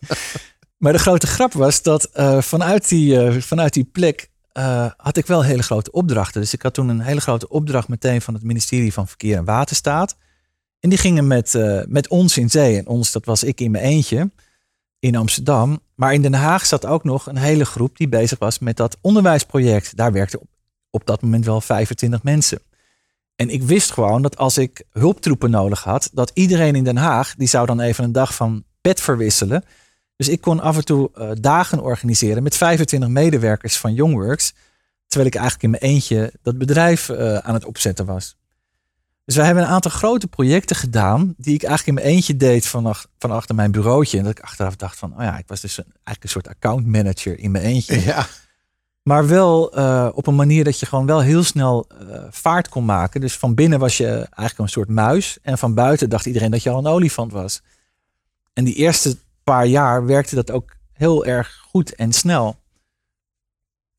Maar 0.77 0.93
de 0.93 0.99
grote 0.99 1.27
grap 1.27 1.53
was 1.53 1.81
dat 1.81 2.09
uh, 2.15 2.41
vanuit, 2.41 2.89
die, 2.89 3.13
uh, 3.13 3.41
vanuit 3.41 3.73
die 3.73 3.83
plek 3.83 4.29
uh, 4.53 4.85
had 4.97 5.17
ik 5.17 5.25
wel 5.25 5.43
hele 5.43 5.63
grote 5.63 5.91
opdrachten. 5.91 6.41
Dus 6.41 6.53
ik 6.53 6.61
had 6.61 6.73
toen 6.73 6.89
een 6.89 7.01
hele 7.01 7.21
grote 7.21 7.49
opdracht 7.49 7.87
meteen 7.87 8.21
van 8.21 8.33
het 8.33 8.43
ministerie 8.43 8.93
van 8.93 9.07
Verkeer 9.07 9.37
en 9.37 9.45
Waterstaat. 9.45 10.15
En 10.79 10.89
die 10.89 10.97
gingen 10.97 11.27
met, 11.27 11.53
met 11.87 12.07
ons 12.07 12.37
in 12.37 12.49
zee. 12.49 12.77
En 12.77 12.87
ons, 12.87 13.11
dat 13.11 13.25
was 13.25 13.43
ik 13.43 13.61
in 13.61 13.71
mijn 13.71 13.83
eentje 13.83 14.29
in 14.99 15.15
Amsterdam. 15.15 15.79
Maar 15.95 16.13
in 16.13 16.21
Den 16.21 16.33
Haag 16.33 16.65
zat 16.65 16.85
ook 16.85 17.03
nog 17.03 17.27
een 17.27 17.37
hele 17.37 17.65
groep 17.65 17.97
die 17.97 18.09
bezig 18.09 18.39
was 18.39 18.59
met 18.59 18.77
dat 18.77 18.97
onderwijsproject. 19.01 19.95
Daar 19.95 20.11
werkten 20.11 20.39
op, 20.39 20.47
op 20.89 21.05
dat 21.05 21.21
moment 21.21 21.45
wel 21.45 21.61
25 21.61 22.23
mensen. 22.23 22.59
En 23.39 23.49
ik 23.49 23.63
wist 23.63 23.91
gewoon 23.91 24.21
dat 24.21 24.37
als 24.37 24.57
ik 24.57 24.83
hulptroepen 24.91 25.49
nodig 25.49 25.83
had, 25.83 26.09
dat 26.13 26.31
iedereen 26.33 26.75
in 26.75 26.83
Den 26.83 26.97
Haag, 26.97 27.35
die 27.35 27.47
zou 27.47 27.65
dan 27.65 27.79
even 27.79 28.03
een 28.03 28.11
dag 28.11 28.35
van 28.35 28.63
pet 28.81 29.01
verwisselen. 29.01 29.63
Dus 30.15 30.29
ik 30.29 30.41
kon 30.41 30.59
af 30.59 30.77
en 30.77 30.85
toe 30.85 31.11
uh, 31.15 31.31
dagen 31.41 31.81
organiseren 31.81 32.43
met 32.43 32.57
25 32.57 33.09
medewerkers 33.09 33.77
van 33.77 33.93
Youngworks. 33.93 34.53
Terwijl 35.07 35.29
ik 35.29 35.35
eigenlijk 35.35 35.63
in 35.63 35.69
mijn 35.69 35.93
eentje 35.93 36.33
dat 36.41 36.57
bedrijf 36.57 37.09
uh, 37.09 37.37
aan 37.37 37.53
het 37.53 37.65
opzetten 37.65 38.05
was. 38.05 38.37
Dus 39.25 39.35
wij 39.35 39.45
hebben 39.45 39.63
een 39.63 39.69
aantal 39.69 39.91
grote 39.91 40.27
projecten 40.27 40.75
gedaan. 40.75 41.33
Die 41.37 41.53
ik 41.53 41.63
eigenlijk 41.63 41.97
in 41.97 42.03
mijn 42.03 42.15
eentje 42.15 42.37
deed 42.37 42.67
van, 42.67 42.95
van 43.19 43.31
achter 43.31 43.55
mijn 43.55 43.71
bureautje. 43.71 44.17
En 44.17 44.23
dat 44.23 44.37
ik 44.37 44.43
achteraf 44.43 44.75
dacht 44.75 44.97
van, 44.97 45.11
oh 45.11 45.23
ja, 45.23 45.37
ik 45.37 45.47
was 45.47 45.61
dus 45.61 45.77
een, 45.77 45.85
eigenlijk 45.85 46.23
een 46.23 46.29
soort 46.29 46.47
account 46.47 46.85
manager 46.85 47.39
in 47.39 47.51
mijn 47.51 47.63
eentje. 47.63 48.01
Ja. 48.01 48.27
Maar 49.09 49.27
wel 49.27 49.77
uh, 49.77 50.09
op 50.13 50.27
een 50.27 50.35
manier 50.35 50.63
dat 50.63 50.79
je 50.79 50.85
gewoon 50.85 51.05
wel 51.05 51.19
heel 51.19 51.43
snel 51.43 51.87
uh, 52.01 52.23
vaart 52.29 52.69
kon 52.69 52.85
maken. 52.85 53.21
Dus 53.21 53.37
van 53.37 53.55
binnen 53.55 53.79
was 53.79 53.97
je 53.97 54.07
eigenlijk 54.07 54.57
een 54.57 54.69
soort 54.69 54.89
muis. 54.89 55.37
En 55.41 55.57
van 55.57 55.73
buiten 55.73 56.09
dacht 56.09 56.25
iedereen 56.25 56.51
dat 56.51 56.63
je 56.63 56.69
al 56.69 56.77
een 56.77 56.87
olifant 56.87 57.31
was. 57.31 57.61
En 58.53 58.63
die 58.63 58.75
eerste 58.75 59.17
paar 59.43 59.65
jaar 59.65 60.05
werkte 60.05 60.35
dat 60.35 60.51
ook 60.51 60.75
heel 60.93 61.25
erg 61.25 61.65
goed 61.69 61.95
en 61.95 62.13
snel. 62.13 62.55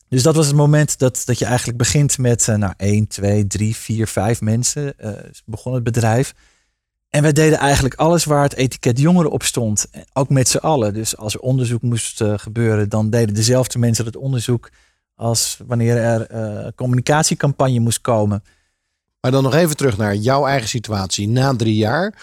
Dus 0.08 0.22
dat 0.22 0.34
was 0.34 0.46
het 0.46 0.56
moment 0.56 0.98
dat, 0.98 1.22
dat 1.24 1.38
je 1.38 1.44
eigenlijk 1.44 1.78
begint 1.78 2.18
met 2.18 2.46
uh, 2.46 2.56
nou, 2.56 2.74
1, 2.76 3.06
2, 3.06 3.46
3, 3.46 3.76
4, 3.76 4.06
5 4.06 4.40
mensen. 4.40 4.94
Begon 5.44 5.74
het 5.74 5.84
bedrijf. 5.84 6.34
En 7.08 7.22
wij 7.22 7.32
deden 7.32 7.58
eigenlijk 7.58 7.94
alles 7.94 8.24
waar 8.24 8.42
het 8.42 8.54
etiket 8.54 8.98
jongeren 8.98 9.30
op 9.30 9.42
stond. 9.42 9.86
Ook 10.12 10.28
met 10.28 10.48
z'n 10.48 10.56
allen. 10.56 10.94
Dus 10.94 11.16
als 11.16 11.34
er 11.34 11.40
onderzoek 11.40 11.82
moest 11.82 12.22
gebeuren, 12.36 12.88
dan 12.88 13.10
deden 13.10 13.34
dezelfde 13.34 13.78
mensen 13.78 14.04
het 14.04 14.16
onderzoek 14.16 14.70
als 15.20 15.58
wanneer 15.66 15.96
er 15.96 16.32
uh, 16.34 16.68
communicatiecampagne 16.74 17.80
moest 17.80 18.00
komen. 18.00 18.44
Maar 19.20 19.30
dan 19.30 19.42
nog 19.42 19.54
even 19.54 19.76
terug 19.76 19.96
naar 19.96 20.14
jouw 20.14 20.46
eigen 20.46 20.68
situatie. 20.68 21.28
Na 21.28 21.56
drie 21.56 21.76
jaar, 21.76 22.14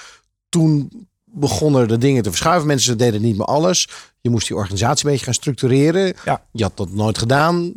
toen 0.50 1.08
begonnen 1.24 1.88
de 1.88 1.98
dingen 1.98 2.24
te 2.24 2.30
verschuiven. 2.30 2.68
Mensen 2.68 2.98
deden 2.98 3.22
niet 3.22 3.38
meer 3.38 3.46
alles. 3.46 3.90
Je 4.22 4.30
moest 4.30 4.48
die 4.48 4.56
organisatie 4.56 5.06
een 5.06 5.12
beetje 5.12 5.26
gaan 5.26 5.34
structureren. 5.34 6.14
Ja. 6.26 6.42
Je 6.52 6.64
had 6.64 6.78
dat 6.78 6.90
nooit 6.90 7.18
gedaan. 7.18 7.74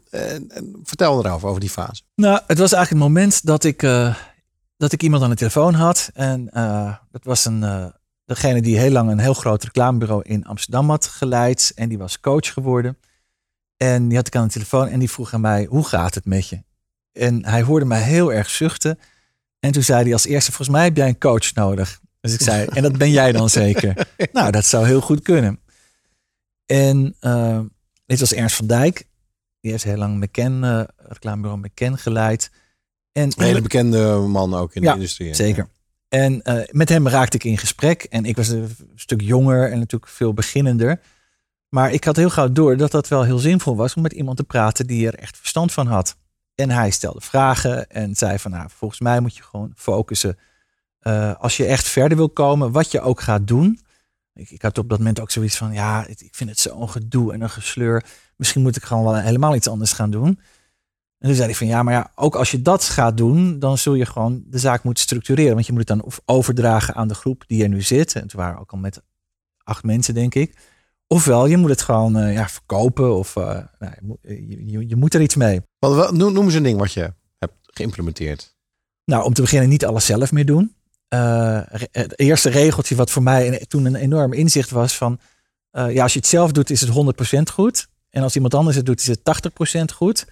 vertel 0.82 1.24
erover, 1.24 1.48
over 1.48 1.60
die 1.60 1.70
fase. 1.70 2.02
Nou, 2.14 2.40
het 2.46 2.58
was 2.58 2.72
eigenlijk 2.72 3.04
het 3.04 3.12
moment 3.12 3.46
dat 3.46 3.64
ik, 3.64 3.82
uh, 3.82 4.14
dat 4.76 4.92
ik 4.92 5.02
iemand 5.02 5.22
aan 5.22 5.30
de 5.30 5.36
telefoon 5.36 5.74
had. 5.74 6.10
En 6.14 6.50
uh, 6.54 6.94
dat 7.10 7.24
was 7.24 7.44
een, 7.44 7.62
uh, 7.62 7.86
degene 8.24 8.62
die 8.62 8.78
heel 8.78 8.90
lang 8.90 9.10
een 9.10 9.18
heel 9.18 9.34
groot 9.34 9.64
reclamebureau 9.64 10.22
in 10.22 10.44
Amsterdam 10.44 10.90
had 10.90 11.06
geleid. 11.06 11.72
En 11.74 11.88
die 11.88 11.98
was 11.98 12.20
coach 12.20 12.52
geworden. 12.52 12.96
En 13.82 14.08
die 14.08 14.16
had 14.16 14.26
ik 14.26 14.36
aan 14.36 14.46
de 14.46 14.52
telefoon 14.52 14.88
en 14.88 14.98
die 14.98 15.10
vroeg 15.10 15.34
aan 15.34 15.40
mij, 15.40 15.66
hoe 15.68 15.84
gaat 15.84 16.14
het 16.14 16.24
met 16.24 16.48
je? 16.48 16.62
En 17.12 17.46
hij 17.46 17.62
hoorde 17.62 17.86
mij 17.86 18.02
heel 18.02 18.32
erg 18.32 18.50
zuchten. 18.50 18.98
En 19.60 19.72
toen 19.72 19.82
zei 19.82 20.02
hij 20.02 20.12
als 20.12 20.26
eerste, 20.26 20.52
volgens 20.52 20.76
mij 20.76 20.84
heb 20.84 20.96
jij 20.96 21.08
een 21.08 21.18
coach 21.18 21.54
nodig. 21.54 22.00
Dus 22.20 22.34
ik 22.34 22.40
zei, 22.40 22.66
en 22.66 22.82
dat 22.82 22.98
ben 22.98 23.10
jij 23.10 23.32
dan 23.32 23.50
zeker? 23.50 24.08
nou, 24.32 24.50
dat 24.50 24.64
zou 24.64 24.86
heel 24.86 25.00
goed 25.00 25.22
kunnen. 25.22 25.60
En 26.66 27.16
uh, 27.20 27.60
dit 28.06 28.20
was 28.20 28.34
Ernst 28.34 28.56
van 28.56 28.66
Dijk. 28.66 29.06
Die 29.60 29.70
heeft 29.70 29.84
heel 29.84 29.96
lang 29.96 30.20
McKen, 30.20 30.62
uh, 30.62 30.82
reclamebureau 30.96 31.60
McKen 31.60 31.98
geleid. 31.98 32.50
En 33.12 33.22
een 33.22 33.44
hele 33.44 33.60
bekende 33.60 34.16
man 34.16 34.54
ook 34.54 34.74
in 34.74 34.82
ja, 34.82 34.88
de 34.88 34.94
industrie. 34.94 35.34
Zeker. 35.34 35.68
En 36.08 36.40
uh, 36.44 36.60
met 36.70 36.88
hem 36.88 37.08
raakte 37.08 37.36
ik 37.36 37.44
in 37.44 37.58
gesprek. 37.58 38.02
En 38.02 38.24
ik 38.24 38.36
was 38.36 38.48
een 38.48 38.76
stuk 38.94 39.20
jonger 39.20 39.70
en 39.70 39.78
natuurlijk 39.78 40.12
veel 40.12 40.34
beginnender. 40.34 41.00
Maar 41.70 41.92
ik 41.92 42.04
had 42.04 42.16
heel 42.16 42.30
gauw 42.30 42.52
door 42.52 42.76
dat 42.76 42.90
dat 42.90 43.08
wel 43.08 43.22
heel 43.22 43.38
zinvol 43.38 43.76
was 43.76 43.94
om 43.94 44.02
met 44.02 44.12
iemand 44.12 44.36
te 44.36 44.44
praten 44.44 44.86
die 44.86 45.06
er 45.06 45.14
echt 45.14 45.36
verstand 45.36 45.72
van 45.72 45.86
had. 45.86 46.16
En 46.54 46.70
hij 46.70 46.90
stelde 46.90 47.20
vragen 47.20 47.90
en 47.90 48.14
zei 48.14 48.38
van 48.38 48.50
nou, 48.50 48.68
volgens 48.72 49.00
mij 49.00 49.20
moet 49.20 49.36
je 49.36 49.42
gewoon 49.42 49.72
focussen. 49.76 50.38
Uh, 51.02 51.34
als 51.38 51.56
je 51.56 51.66
echt 51.66 51.88
verder 51.88 52.16
wil 52.16 52.30
komen, 52.30 52.72
wat 52.72 52.90
je 52.90 53.00
ook 53.00 53.20
gaat 53.20 53.46
doen. 53.46 53.80
Ik, 54.34 54.50
ik 54.50 54.62
had 54.62 54.78
op 54.78 54.88
dat 54.88 54.98
moment 54.98 55.20
ook 55.20 55.30
zoiets 55.30 55.56
van, 55.56 55.72
ja, 55.72 56.06
ik 56.06 56.28
vind 56.32 56.50
het 56.50 56.58
zo'n 56.58 56.90
gedoe 56.90 57.32
en 57.32 57.40
een 57.40 57.50
gesleur. 57.50 58.04
Misschien 58.36 58.62
moet 58.62 58.76
ik 58.76 58.82
gewoon 58.82 59.04
wel 59.04 59.16
helemaal 59.16 59.54
iets 59.54 59.68
anders 59.68 59.92
gaan 59.92 60.10
doen. 60.10 60.40
En 61.18 61.26
toen 61.28 61.34
zei 61.34 61.46
hij 61.46 61.56
van, 61.56 61.66
ja, 61.66 61.82
maar 61.82 61.94
ja, 61.94 62.12
ook 62.14 62.34
als 62.34 62.50
je 62.50 62.62
dat 62.62 62.84
gaat 62.84 63.16
doen, 63.16 63.58
dan 63.58 63.78
zul 63.78 63.94
je 63.94 64.06
gewoon 64.06 64.42
de 64.46 64.58
zaak 64.58 64.82
moeten 64.82 65.02
structureren. 65.02 65.54
Want 65.54 65.66
je 65.66 65.72
moet 65.72 65.88
het 65.88 65.98
dan 65.98 66.12
overdragen 66.24 66.94
aan 66.94 67.08
de 67.08 67.14
groep 67.14 67.44
die 67.46 67.62
er 67.62 67.68
nu 67.68 67.82
zit. 67.82 68.14
En 68.14 68.22
het 68.22 68.32
waren 68.32 68.60
ook 68.60 68.72
al 68.72 68.78
met 68.78 69.02
acht 69.62 69.84
mensen, 69.84 70.14
denk 70.14 70.34
ik. 70.34 70.56
Ofwel, 71.12 71.46
je 71.46 71.56
moet 71.56 71.70
het 71.70 71.82
gewoon 71.82 72.16
uh, 72.16 72.32
ja, 72.32 72.48
verkopen 72.48 73.16
of 73.16 73.36
uh, 73.36 73.44
nou, 73.78 73.92
je, 73.94 74.00
moet, 74.02 74.18
je, 74.22 74.88
je, 74.88 74.96
moet 74.96 75.14
er 75.14 75.20
iets 75.20 75.34
mee. 75.34 75.60
Wat, 75.78 76.12
noem 76.12 76.36
eens 76.36 76.54
een 76.54 76.62
ding 76.62 76.78
wat 76.78 76.92
je 76.92 77.12
hebt 77.38 77.54
geïmplementeerd. 77.62 78.56
Nou, 79.04 79.24
om 79.24 79.34
te 79.34 79.40
beginnen 79.40 79.68
niet 79.68 79.84
alles 79.84 80.06
zelf 80.06 80.32
meer 80.32 80.46
doen. 80.46 80.74
Uh, 81.14 81.60
het 81.90 82.18
eerste 82.18 82.50
regeltje 82.50 82.94
wat 82.94 83.10
voor 83.10 83.22
mij 83.22 83.64
toen 83.68 83.84
een 83.84 83.94
enorm 83.94 84.32
inzicht 84.32 84.70
was 84.70 84.96
van... 84.96 85.20
ja, 85.70 86.02
als 86.02 86.12
je 86.12 86.18
het 86.18 86.28
zelf 86.28 86.52
doet 86.52 86.70
is 86.70 86.80
het 86.80 86.90
100% 87.38 87.52
goed. 87.52 87.88
En 88.10 88.22
als 88.22 88.34
iemand 88.34 88.54
anders 88.54 88.76
het 88.76 88.86
doet 88.86 89.00
is 89.00 89.06
het 89.06 89.20
80% 89.80 89.94
goed. 89.94 90.26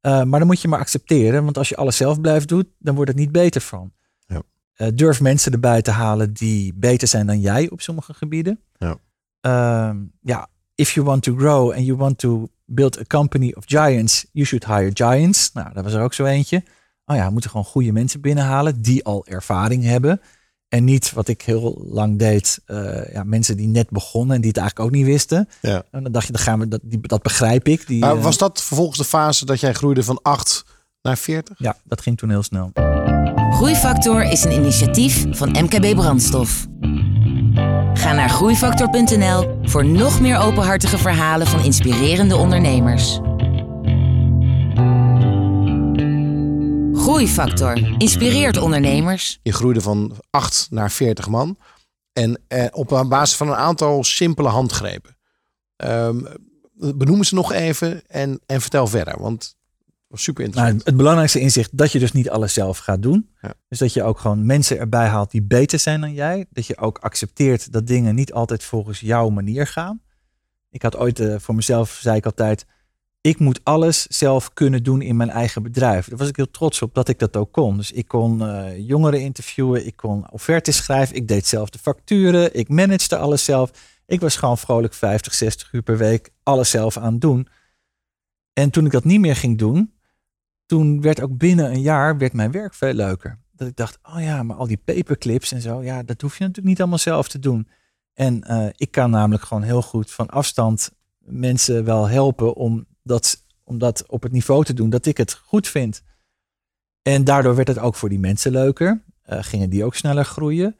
maar 0.00 0.38
dan 0.38 0.46
moet 0.46 0.60
je 0.60 0.68
maar 0.68 0.80
accepteren. 0.80 1.44
Want 1.44 1.58
als 1.58 1.68
je 1.68 1.76
alles 1.76 1.96
zelf 1.96 2.20
blijft 2.20 2.48
doen, 2.48 2.72
dan 2.78 2.94
wordt 2.94 3.10
het 3.10 3.18
niet 3.18 3.32
beter 3.32 3.60
van. 3.60 3.92
Ja. 4.26 4.90
durf 4.90 5.20
mensen 5.20 5.52
erbij 5.52 5.82
te 5.82 5.90
halen 5.90 6.32
die 6.32 6.74
beter 6.74 7.08
zijn 7.08 7.26
dan 7.26 7.40
jij 7.40 7.70
op 7.70 7.80
sommige 7.80 8.14
gebieden. 8.14 8.60
Ja. 8.78 8.98
Um, 9.40 10.12
ja, 10.20 10.48
if 10.74 10.94
you 10.94 11.06
want 11.06 11.22
to 11.22 11.36
grow 11.36 11.72
and 11.72 11.84
you 11.84 11.96
want 11.96 12.18
to 12.18 12.48
build 12.64 12.98
a 12.98 13.04
company 13.04 13.52
of 13.56 13.64
giants, 13.66 14.26
you 14.32 14.46
should 14.46 14.64
hire 14.64 14.90
giants. 14.92 15.52
Nou, 15.52 15.72
dat 15.72 15.84
was 15.84 15.92
er 15.92 16.02
ook 16.02 16.14
zo 16.14 16.24
eentje. 16.24 16.62
Oh 17.04 17.16
ja, 17.16 17.26
we 17.26 17.32
moeten 17.32 17.50
gewoon 17.50 17.66
goede 17.66 17.92
mensen 17.92 18.20
binnenhalen 18.20 18.82
die 18.82 19.04
al 19.04 19.26
ervaring 19.26 19.84
hebben. 19.84 20.20
En 20.68 20.84
niet 20.84 21.12
wat 21.12 21.28
ik 21.28 21.42
heel 21.42 21.84
lang 21.86 22.18
deed, 22.18 22.60
uh, 22.66 23.12
ja, 23.12 23.24
mensen 23.24 23.56
die 23.56 23.68
net 23.68 23.90
begonnen 23.90 24.34
en 24.34 24.40
die 24.40 24.50
het 24.50 24.58
eigenlijk 24.58 24.88
ook 24.88 24.96
niet 24.96 25.06
wisten. 25.06 25.48
Ja. 25.60 25.82
En 25.90 26.02
dan 26.02 26.12
dacht 26.12 26.26
je, 26.26 26.32
dan 26.32 26.42
gaan 26.42 26.58
we, 26.58 26.68
dat, 26.68 26.80
die, 26.82 26.98
dat 27.00 27.22
begrijp 27.22 27.68
ik. 27.68 27.86
Die, 27.86 28.00
maar 28.00 28.20
was 28.20 28.38
dat 28.38 28.62
vervolgens 28.62 28.98
de 28.98 29.04
fase 29.04 29.44
dat 29.44 29.60
jij 29.60 29.72
groeide 29.72 30.02
van 30.02 30.18
8 30.22 30.64
naar 31.02 31.18
40? 31.18 31.58
Ja, 31.58 31.76
dat 31.84 32.00
ging 32.00 32.18
toen 32.18 32.30
heel 32.30 32.42
snel. 32.42 32.70
Groeifactor 33.50 34.22
is 34.22 34.44
een 34.44 34.52
initiatief 34.52 35.26
van 35.30 35.50
MKB 35.50 35.94
Brandstof. 35.94 36.66
Ga 37.98 38.12
naar 38.12 38.28
groeifactor.nl 38.28 39.58
voor 39.62 39.84
nog 39.84 40.20
meer 40.20 40.38
openhartige 40.38 40.98
verhalen 40.98 41.46
van 41.46 41.64
inspirerende 41.64 42.36
ondernemers. 42.36 43.20
Groeifactor 47.02 48.00
inspireert 48.00 48.56
ondernemers. 48.56 49.38
Je 49.42 49.52
groeide 49.52 49.80
van 49.80 50.16
8 50.30 50.66
naar 50.70 50.90
40 50.90 51.28
man. 51.28 51.58
En 52.12 52.42
eh, 52.48 52.66
op 52.70 53.06
basis 53.08 53.36
van 53.36 53.48
een 53.48 53.54
aantal 53.54 54.04
simpele 54.04 54.48
handgrepen. 54.48 55.16
Um, 55.76 56.26
benoemen 56.72 57.26
ze 57.26 57.34
nog 57.34 57.52
even 57.52 58.06
en, 58.06 58.40
en 58.46 58.60
vertel 58.60 58.86
verder. 58.86 59.20
Want 59.20 59.56
was 60.08 60.22
super 60.22 60.44
interessant. 60.44 60.76
Nou, 60.76 60.88
het 60.88 60.96
belangrijkste 60.96 61.40
inzicht 61.40 61.78
dat 61.78 61.92
je 61.92 61.98
dus 61.98 62.12
niet 62.12 62.30
alles 62.30 62.52
zelf 62.52 62.78
gaat 62.78 63.02
doen. 63.02 63.30
Ja. 63.40 63.54
Dus 63.68 63.78
dat 63.78 63.92
je 63.92 64.02
ook 64.02 64.18
gewoon 64.18 64.46
mensen 64.46 64.78
erbij 64.78 65.06
haalt 65.06 65.30
die 65.30 65.42
beter 65.42 65.78
zijn 65.78 66.00
dan 66.00 66.14
jij. 66.14 66.46
Dat 66.50 66.66
je 66.66 66.78
ook 66.78 66.98
accepteert 66.98 67.72
dat 67.72 67.86
dingen 67.86 68.14
niet 68.14 68.32
altijd 68.32 68.64
volgens 68.64 69.00
jouw 69.00 69.28
manier 69.28 69.66
gaan. 69.66 70.02
Ik 70.70 70.82
had 70.82 70.96
ooit 70.96 71.20
uh, 71.20 71.34
voor 71.38 71.54
mezelf, 71.54 71.90
zei 71.90 72.16
ik 72.16 72.24
altijd, 72.24 72.66
ik 73.20 73.38
moet 73.38 73.60
alles 73.62 74.06
zelf 74.06 74.52
kunnen 74.52 74.82
doen 74.82 75.02
in 75.02 75.16
mijn 75.16 75.30
eigen 75.30 75.62
bedrijf. 75.62 76.08
Daar 76.08 76.18
was 76.18 76.28
ik 76.28 76.36
heel 76.36 76.50
trots 76.50 76.82
op 76.82 76.94
dat 76.94 77.08
ik 77.08 77.18
dat 77.18 77.36
ook 77.36 77.52
kon. 77.52 77.76
Dus 77.76 77.92
ik 77.92 78.08
kon 78.08 78.42
uh, 78.42 78.78
jongeren 78.78 79.20
interviewen, 79.20 79.86
ik 79.86 79.96
kon 79.96 80.30
offertes 80.30 80.76
schrijven, 80.76 81.16
ik 81.16 81.28
deed 81.28 81.46
zelf 81.46 81.70
de 81.70 81.78
facturen, 81.78 82.54
ik 82.54 82.68
managede 82.68 83.16
alles 83.16 83.44
zelf. 83.44 83.70
Ik 84.06 84.20
was 84.20 84.36
gewoon 84.36 84.58
vrolijk 84.58 84.94
50, 84.94 85.34
60 85.34 85.72
uur 85.72 85.82
per 85.82 85.96
week 85.96 86.30
alles 86.42 86.70
zelf 86.70 86.96
aan 86.96 87.12
het 87.12 87.20
doen. 87.20 87.48
En 88.52 88.70
toen 88.70 88.86
ik 88.86 88.92
dat 88.92 89.04
niet 89.04 89.20
meer 89.20 89.36
ging 89.36 89.58
doen, 89.58 89.92
toen 90.68 91.00
werd 91.00 91.20
ook 91.22 91.36
binnen 91.36 91.70
een 91.70 91.80
jaar 91.80 92.18
werd 92.18 92.32
mijn 92.32 92.50
werk 92.50 92.74
veel 92.74 92.92
leuker. 92.92 93.38
Dat 93.52 93.68
ik 93.68 93.76
dacht, 93.76 93.98
oh 94.02 94.20
ja, 94.20 94.42
maar 94.42 94.56
al 94.56 94.66
die 94.66 94.80
paperclips 94.84 95.52
en 95.52 95.60
zo, 95.60 95.82
ja, 95.82 96.02
dat 96.02 96.20
hoef 96.20 96.32
je 96.32 96.40
natuurlijk 96.40 96.68
niet 96.68 96.80
allemaal 96.80 96.98
zelf 96.98 97.28
te 97.28 97.38
doen. 97.38 97.68
En 98.14 98.44
uh, 98.50 98.66
ik 98.76 98.90
kan 98.90 99.10
namelijk 99.10 99.42
gewoon 99.42 99.62
heel 99.62 99.82
goed 99.82 100.10
van 100.10 100.28
afstand 100.28 100.90
mensen 101.18 101.84
wel 101.84 102.08
helpen 102.08 102.54
om 102.54 102.86
dat, 103.02 103.44
om 103.64 103.78
dat 103.78 104.06
op 104.06 104.22
het 104.22 104.32
niveau 104.32 104.64
te 104.64 104.74
doen 104.74 104.90
dat 104.90 105.06
ik 105.06 105.16
het 105.16 105.34
goed 105.34 105.68
vind. 105.68 106.02
En 107.02 107.24
daardoor 107.24 107.54
werd 107.54 107.68
het 107.68 107.78
ook 107.78 107.94
voor 107.94 108.08
die 108.08 108.18
mensen 108.18 108.52
leuker. 108.52 109.02
Uh, 109.26 109.38
gingen 109.42 109.70
die 109.70 109.84
ook 109.84 109.94
sneller 109.94 110.24
groeien. 110.24 110.76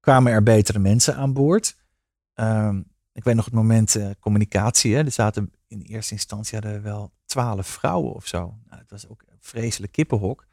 Kwamen 0.00 0.32
er 0.32 0.42
betere 0.42 0.78
mensen 0.78 1.16
aan 1.16 1.32
boord. 1.32 1.76
Uh, 2.34 2.76
ik 3.12 3.24
weet 3.24 3.34
nog 3.34 3.44
het 3.44 3.54
moment 3.54 3.96
uh, 3.96 4.10
communicatie. 4.20 4.94
Hè. 4.94 5.04
Er 5.04 5.10
zaten 5.10 5.52
in 5.66 5.80
eerste 5.80 6.12
instantie 6.12 6.58
wel 6.82 7.12
twaalf 7.24 7.66
vrouwen 7.66 8.14
of 8.14 8.26
zo. 8.26 8.38
Nou, 8.38 8.80
het 8.80 8.90
was 8.90 9.08
ook 9.08 9.24
vreselijk 9.42 9.92
kippenhok. 9.92 10.46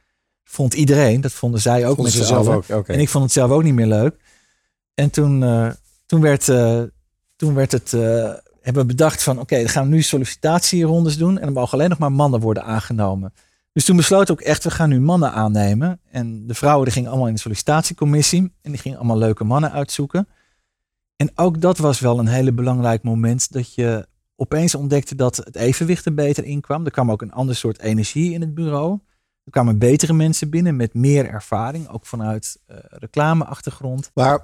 Vond 0.43 0.73
iedereen, 0.73 1.21
dat 1.21 1.31
vonden 1.31 1.61
zij 1.61 1.87
ook 1.87 1.97
met 1.97 2.11
zichzelf 2.11 2.71
ook. 2.71 2.87
En 2.87 2.99
ik 2.99 3.09
vond 3.09 3.23
het 3.23 3.33
zelf 3.33 3.51
ook 3.51 3.63
niet 3.63 3.73
meer 3.73 3.87
leuk. 3.87 4.15
En 4.93 5.09
toen, 5.09 5.41
uh, 5.41 5.71
toen, 6.05 6.21
werd, 6.21 6.47
uh, 6.47 6.81
toen 7.35 7.53
werd 7.53 7.71
het, 7.71 7.93
uh, 7.93 8.01
hebben 8.61 8.81
we 8.81 8.85
bedacht 8.85 9.23
van 9.23 9.39
oké, 9.39 9.57
dan 9.57 9.69
gaan 9.69 9.83
we 9.83 9.95
nu 9.95 10.01
sollicitatierondes 10.01 11.17
doen. 11.17 11.37
En 11.37 11.45
dan 11.45 11.53
mogen 11.53 11.73
alleen 11.73 11.89
nog 11.89 11.97
maar 11.97 12.11
mannen 12.11 12.39
worden 12.39 12.63
aangenomen. 12.63 13.33
Dus 13.73 13.85
toen 13.85 13.95
besloot 13.95 14.31
ook 14.31 14.41
echt, 14.41 14.63
we 14.63 14.71
gaan 14.71 14.89
nu 14.89 14.99
mannen 14.99 15.31
aannemen. 15.31 15.99
En 16.11 16.47
de 16.47 16.53
vrouwen 16.53 16.85
die 16.85 16.93
gingen 16.93 17.09
allemaal 17.09 17.27
in 17.27 17.33
de 17.33 17.39
sollicitatiecommissie. 17.39 18.41
En 18.61 18.71
die 18.71 18.81
gingen 18.81 18.97
allemaal 18.97 19.17
leuke 19.17 19.43
mannen 19.43 19.71
uitzoeken. 19.71 20.27
En 21.15 21.31
ook 21.35 21.61
dat 21.61 21.77
was 21.77 21.99
wel 21.99 22.19
een 22.19 22.27
hele 22.27 22.51
belangrijk 22.51 23.03
moment. 23.03 23.51
Dat 23.51 23.73
je 23.73 24.07
opeens 24.39 24.75
ontdekte 24.75 25.15
dat 25.15 25.37
het 25.37 25.55
evenwicht 25.55 26.05
er 26.05 26.13
beter 26.13 26.43
in 26.43 26.61
kwam. 26.61 26.85
Er 26.85 26.91
kwam 26.91 27.11
ook 27.11 27.21
een 27.21 27.31
ander 27.31 27.55
soort 27.55 27.79
energie 27.79 28.33
in 28.33 28.41
het 28.41 28.53
bureau. 28.53 28.99
Er 29.43 29.51
kwamen 29.51 29.77
betere 29.77 30.13
mensen 30.13 30.49
binnen 30.49 30.75
met 30.75 30.93
meer 30.93 31.29
ervaring. 31.29 31.89
Ook 31.89 32.05
vanuit 32.05 32.59
uh, 32.67 32.77
reclameachtergrond. 32.89 34.11
Maar 34.13 34.43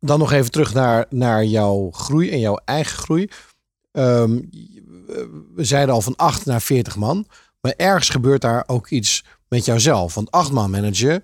dan 0.00 0.18
nog 0.18 0.32
even 0.32 0.50
terug 0.50 0.74
naar, 0.74 1.06
naar 1.10 1.44
jouw 1.44 1.90
groei 1.90 2.30
en 2.30 2.38
jouw 2.40 2.60
eigen 2.64 2.98
groei. 2.98 3.28
Ehm, 3.92 4.40
we 5.54 5.64
zeiden 5.64 5.94
al 5.94 6.00
van 6.00 6.16
8 6.16 6.46
naar 6.46 6.62
40 6.62 6.96
man. 6.96 7.26
Maar 7.60 7.74
ergens 7.76 8.08
gebeurt 8.08 8.40
daar 8.40 8.64
ook 8.66 8.88
iets 8.88 9.24
met 9.48 9.64
jouzelf. 9.64 10.14
Want 10.14 10.30
8 10.30 10.52
man 10.52 10.70
manager, 10.70 11.22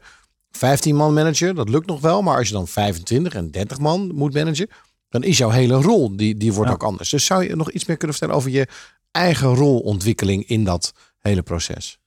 15 0.51 0.97
man 0.97 1.15
manager, 1.15 1.55
dat 1.55 1.69
lukt 1.69 1.87
nog 1.87 2.01
wel. 2.01 2.23
Maar 2.23 2.37
als 2.37 2.49
je 2.49 2.55
dan 2.55 2.69
25 2.69 3.35
en 3.35 3.51
30 3.51 3.79
man 3.79 4.15
moet 4.15 4.35
managen, 4.35 4.69
dan 5.11 5.23
is 5.23 5.39
jouw 5.39 5.51
hele 5.51 5.75
rol, 5.75 6.17
die, 6.17 6.37
die 6.37 6.53
wordt 6.53 6.71
ook 6.71 6.83
anders. 6.83 7.11
Dus 7.11 7.25
zou 7.25 7.45
je 7.45 7.57
nog 7.57 7.71
iets 7.71 7.85
meer 7.85 7.97
kunnen 7.97 8.17
vertellen 8.17 8.41
over 8.41 8.51
je 8.51 8.69
eigen 9.11 9.55
rolontwikkeling 9.55 10.47
in 10.47 10.65
dat 10.65 10.93
hele 11.19 11.43
proces? 11.43 11.99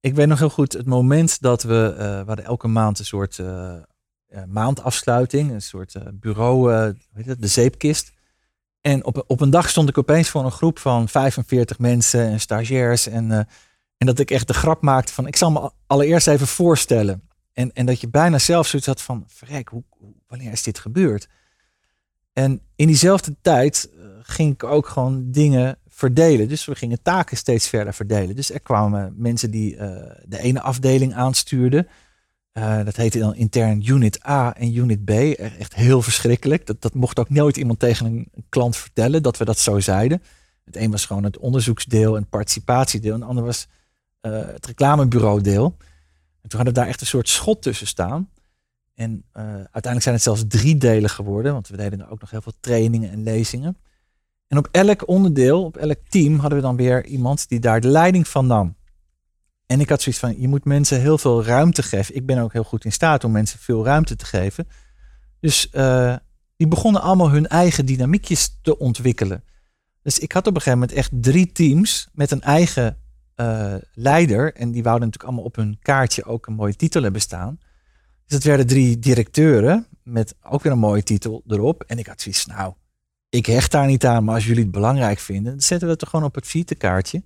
Ik 0.00 0.14
weet 0.14 0.26
nog 0.26 0.38
heel 0.38 0.50
goed 0.50 0.72
het 0.72 0.86
moment 0.86 1.40
dat 1.40 1.62
we, 1.62 1.90
uh, 1.92 1.98
we 1.98 2.24
hadden 2.26 2.44
elke 2.44 2.68
maand 2.68 2.98
een 2.98 3.04
soort 3.04 3.38
uh, 3.38 3.74
maandafsluiting, 4.46 5.50
een 5.50 5.62
soort 5.62 5.94
uh, 5.94 6.02
bureau, 6.12 6.72
weet 7.12 7.26
het, 7.26 7.40
de 7.40 7.46
zeepkist. 7.46 8.12
En 8.80 9.04
op, 9.04 9.24
op 9.26 9.40
een 9.40 9.50
dag 9.50 9.68
stond 9.68 9.88
ik 9.88 9.98
opeens 9.98 10.28
voor 10.28 10.44
een 10.44 10.50
groep 10.50 10.78
van 10.78 11.08
45 11.08 11.78
mensen 11.78 12.20
en 12.20 12.40
stagiairs. 12.40 13.06
En, 13.06 13.30
en 13.96 14.06
dat 14.06 14.18
ik 14.18 14.30
echt 14.30 14.46
de 14.46 14.54
grap 14.54 14.82
maakte 14.82 15.12
van, 15.12 15.26
ik 15.26 15.36
zal 15.36 15.50
me 15.50 15.70
allereerst 15.86 16.26
even 16.26 16.46
voorstellen. 16.46 17.28
En, 17.52 17.72
en 17.72 17.86
dat 17.86 18.00
je 18.00 18.08
bijna 18.08 18.38
zelf 18.38 18.66
zoiets 18.66 18.88
had 18.88 19.02
van, 19.02 19.24
verrek, 19.26 19.68
hoe, 19.68 19.82
wanneer 20.26 20.52
is 20.52 20.62
dit 20.62 20.78
gebeurd? 20.78 21.28
En 22.34 22.60
in 22.76 22.86
diezelfde 22.86 23.34
tijd 23.40 23.90
ging 24.22 24.52
ik 24.52 24.64
ook 24.64 24.88
gewoon 24.88 25.30
dingen 25.30 25.78
verdelen. 25.88 26.48
Dus 26.48 26.64
we 26.64 26.74
gingen 26.74 27.02
taken 27.02 27.36
steeds 27.36 27.68
verder 27.68 27.94
verdelen. 27.94 28.36
Dus 28.36 28.52
er 28.52 28.60
kwamen 28.60 29.14
mensen 29.16 29.50
die 29.50 29.74
uh, 29.74 29.80
de 30.24 30.38
ene 30.38 30.60
afdeling 30.60 31.14
aanstuurden. 31.14 31.88
Uh, 32.52 32.84
dat 32.84 32.96
heette 32.96 33.18
dan 33.18 33.34
intern 33.34 33.88
Unit 33.88 34.26
A 34.26 34.54
en 34.56 34.76
Unit 34.76 35.04
B. 35.04 35.10
Echt 35.10 35.74
heel 35.74 36.02
verschrikkelijk. 36.02 36.66
Dat, 36.66 36.82
dat 36.82 36.94
mocht 36.94 37.18
ook 37.18 37.30
nooit 37.30 37.56
iemand 37.56 37.78
tegen 37.78 38.06
een 38.06 38.28
klant 38.48 38.76
vertellen 38.76 39.22
dat 39.22 39.36
we 39.36 39.44
dat 39.44 39.58
zo 39.58 39.80
zeiden. 39.80 40.22
Het 40.64 40.76
een 40.76 40.90
was 40.90 41.06
gewoon 41.06 41.24
het 41.24 41.38
onderzoeksdeel 41.38 42.16
en 42.16 42.28
participatiedeel. 42.28 43.14
En 43.14 43.20
het 43.20 43.28
ander 43.28 43.44
was 43.44 43.66
het 44.20 44.66
reclamebureaudeel. 44.66 45.76
En 46.42 46.48
toen 46.48 46.58
hadden 46.58 46.74
we 46.74 46.80
daar 46.80 46.88
echt 46.88 47.00
een 47.00 47.06
soort 47.06 47.28
schot 47.28 47.62
tussen 47.62 47.86
staan. 47.86 48.28
En 48.94 49.24
uiteindelijk 49.32 50.02
zijn 50.02 50.14
het 50.14 50.24
zelfs 50.24 50.44
drie 50.48 50.76
delen 50.76 51.10
geworden. 51.10 51.52
Want 51.52 51.68
we 51.68 51.76
deden 51.76 52.08
ook 52.08 52.20
nog 52.20 52.30
heel 52.30 52.42
veel 52.42 52.54
trainingen 52.60 53.10
en 53.10 53.22
lezingen. 53.22 53.76
En 54.48 54.58
op 54.58 54.68
elk 54.70 55.08
onderdeel, 55.08 55.64
op 55.64 55.76
elk 55.76 55.98
team, 56.08 56.38
hadden 56.38 56.58
we 56.58 56.64
dan 56.64 56.76
weer 56.76 57.06
iemand 57.06 57.48
die 57.48 57.60
daar 57.60 57.80
de 57.80 57.88
leiding 57.88 58.28
van 58.28 58.46
nam. 58.46 58.76
En 59.66 59.80
ik 59.80 59.88
had 59.88 60.02
zoiets 60.02 60.20
van, 60.20 60.40
je 60.40 60.48
moet 60.48 60.64
mensen 60.64 61.00
heel 61.00 61.18
veel 61.18 61.44
ruimte 61.44 61.82
geven. 61.82 62.14
Ik 62.14 62.26
ben 62.26 62.38
ook 62.38 62.52
heel 62.52 62.64
goed 62.64 62.84
in 62.84 62.92
staat 62.92 63.24
om 63.24 63.32
mensen 63.32 63.58
veel 63.58 63.84
ruimte 63.84 64.16
te 64.16 64.24
geven. 64.24 64.68
Dus 65.40 65.68
uh, 65.72 66.16
die 66.56 66.68
begonnen 66.68 67.02
allemaal 67.02 67.30
hun 67.30 67.46
eigen 67.46 67.86
dynamiekjes 67.86 68.58
te 68.62 68.78
ontwikkelen. 68.78 69.44
Dus 70.02 70.18
ik 70.18 70.32
had 70.32 70.46
op 70.46 70.54
een 70.54 70.60
gegeven 70.60 70.78
moment 70.78 70.98
echt 70.98 71.10
drie 71.12 71.52
teams 71.52 72.08
met 72.12 72.30
een 72.30 72.42
eigen 72.42 72.98
uh, 73.36 73.74
leider. 73.92 74.54
En 74.54 74.70
die 74.70 74.82
wouden 74.82 75.06
natuurlijk 75.06 75.24
allemaal 75.24 75.44
op 75.44 75.56
hun 75.56 75.78
kaartje 75.82 76.24
ook 76.24 76.46
een 76.46 76.54
mooie 76.54 76.76
titel 76.76 77.02
hebben 77.02 77.20
staan. 77.20 77.58
Dus 78.26 78.36
dat 78.36 78.42
werden 78.42 78.66
drie 78.66 78.98
directeuren 78.98 79.86
met 80.02 80.34
ook 80.42 80.62
weer 80.62 80.72
een 80.72 80.78
mooie 80.78 81.02
titel 81.02 81.42
erop. 81.46 81.82
En 81.82 81.98
ik 81.98 82.06
had 82.06 82.20
zoiets, 82.20 82.46
nou, 82.46 82.74
ik 83.28 83.46
hecht 83.46 83.70
daar 83.70 83.86
niet 83.86 84.06
aan, 84.06 84.24
maar 84.24 84.34
als 84.34 84.46
jullie 84.46 84.62
het 84.62 84.72
belangrijk 84.72 85.18
vinden, 85.18 85.52
dan 85.52 85.60
zetten 85.60 85.86
we 85.86 85.92
het 85.92 86.02
er 86.02 86.08
gewoon 86.08 86.24
op 86.24 86.34
het 86.34 86.46
visitekaartje. 86.46 87.22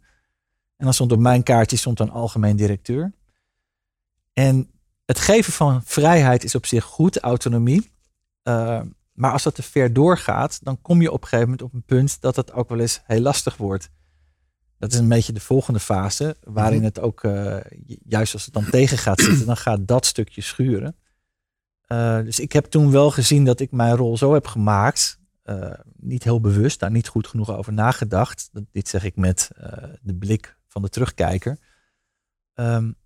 En 0.76 0.84
dan 0.84 0.94
stond 0.94 1.12
op 1.12 1.18
mijn 1.18 1.42
kaartje 1.42 1.76
stond 1.76 2.00
een 2.00 2.11
algemeen 2.11 2.56
directeur. 2.56 3.12
En 4.32 4.70
het 5.04 5.18
geven 5.18 5.52
van 5.52 5.82
vrijheid 5.84 6.44
is 6.44 6.54
op 6.54 6.66
zich 6.66 6.84
goed, 6.84 7.18
autonomie. 7.18 7.90
Uh, 8.44 8.80
maar 9.12 9.32
als 9.32 9.42
dat 9.42 9.54
te 9.54 9.62
ver 9.62 9.92
doorgaat, 9.92 10.64
dan 10.64 10.80
kom 10.82 11.02
je 11.02 11.12
op 11.12 11.22
een 11.22 11.28
gegeven 11.28 11.50
moment 11.50 11.62
op 11.62 11.74
een 11.74 11.82
punt 11.82 12.20
dat 12.20 12.37
het 12.37 12.52
ook 12.52 12.68
wel 12.68 12.80
eens 12.80 13.00
heel 13.04 13.20
lastig 13.20 13.56
wordt. 13.56 13.90
Dat 14.78 14.92
is 14.92 14.98
een 14.98 15.08
beetje 15.08 15.32
de 15.32 15.40
volgende 15.40 15.80
fase, 15.80 16.36
waarin 16.42 16.76
mhm. 16.76 16.86
het 16.86 17.00
ook, 17.00 17.22
uh, 17.22 17.56
juist 18.04 18.32
als 18.32 18.44
het 18.44 18.54
dan 18.54 18.70
tegen 18.70 18.98
gaat 18.98 19.20
zitten, 19.20 19.46
dan 19.46 19.56
gaat 19.56 19.88
dat 19.88 20.06
stukje 20.06 20.40
schuren. 20.40 20.96
Uh, 21.92 22.20
dus 22.22 22.40
ik 22.40 22.52
heb 22.52 22.64
toen 22.64 22.90
wel 22.90 23.10
gezien 23.10 23.44
dat 23.44 23.60
ik 23.60 23.70
mijn 23.70 23.96
rol 23.96 24.16
zo 24.16 24.32
heb 24.32 24.46
gemaakt 24.46 25.18
uh, 25.44 25.72
niet 25.96 26.24
heel 26.24 26.40
bewust, 26.40 26.80
daar 26.80 26.90
niet 26.90 27.08
goed 27.08 27.26
genoeg 27.26 27.50
over 27.50 27.72
nagedacht. 27.72 28.50
dit 28.72 28.88
zeg 28.88 29.04
ik 29.04 29.16
met 29.16 29.50
de 30.02 30.14
blik 30.14 30.56
van 30.66 30.82
de 30.82 30.88
terugkijker. 30.88 31.58
Um, 32.54 32.96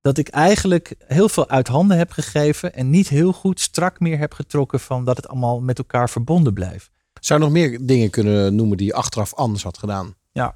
dat 0.00 0.18
ik 0.18 0.28
eigenlijk 0.28 0.94
heel 0.98 1.28
veel 1.28 1.48
uit 1.48 1.68
handen 1.68 1.98
heb 1.98 2.10
gegeven 2.10 2.74
en 2.74 2.90
niet 2.90 3.08
heel 3.08 3.32
goed 3.32 3.60
strak 3.60 4.00
meer 4.00 4.18
heb 4.18 4.32
getrokken 4.32 4.80
van 4.80 5.04
dat 5.04 5.16
het 5.16 5.28
allemaal 5.28 5.60
met 5.60 5.78
elkaar 5.78 6.10
verbonden 6.10 6.54
blijft. 6.54 6.90
Zou 7.20 7.40
je 7.40 7.44
nog 7.46 7.54
meer 7.54 7.86
dingen 7.86 8.10
kunnen 8.10 8.54
noemen 8.54 8.76
die 8.76 8.86
je 8.86 8.94
achteraf 8.94 9.34
anders 9.34 9.62
had 9.62 9.78
gedaan? 9.78 10.14
Ja, 10.32 10.54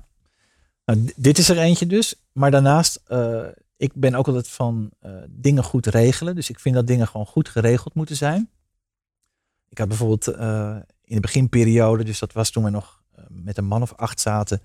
nou, 0.95 1.13
dit 1.17 1.39
is 1.39 1.49
er 1.49 1.59
eentje 1.59 1.87
dus. 1.87 2.15
Maar 2.33 2.51
daarnaast, 2.51 3.01
uh, 3.09 3.47
ik 3.77 3.95
ben 3.95 4.15
ook 4.15 4.27
altijd 4.27 4.49
van 4.49 4.91
dingen 5.29 5.65
goed 5.65 5.87
regelen. 5.87 6.35
Dus 6.35 6.51
ik 6.51 6.61
vind 6.61 6.75
dat 6.75 6.87
dingen 6.87 7.07
gewoon 7.07 7.27
goed 7.27 7.49
geregeld 7.49 7.95
moeten 7.95 8.17
zijn. 8.17 8.51
Ik 9.69 9.79
had 9.79 9.89
bijvoorbeeld 9.89 10.27
in 11.11 11.17
de 11.17 11.23
beginperiode, 11.23 12.05
dus 12.05 12.19
dat 12.19 12.33
was 12.33 12.51
toen 12.51 12.65
we 12.65 12.71
nog 12.71 13.03
eh, 13.15 13.25
met 13.29 13.59
een 13.59 13.65
man 13.65 13.83
of 13.83 13.95
acht 13.97 14.21
zaten, 14.21 14.63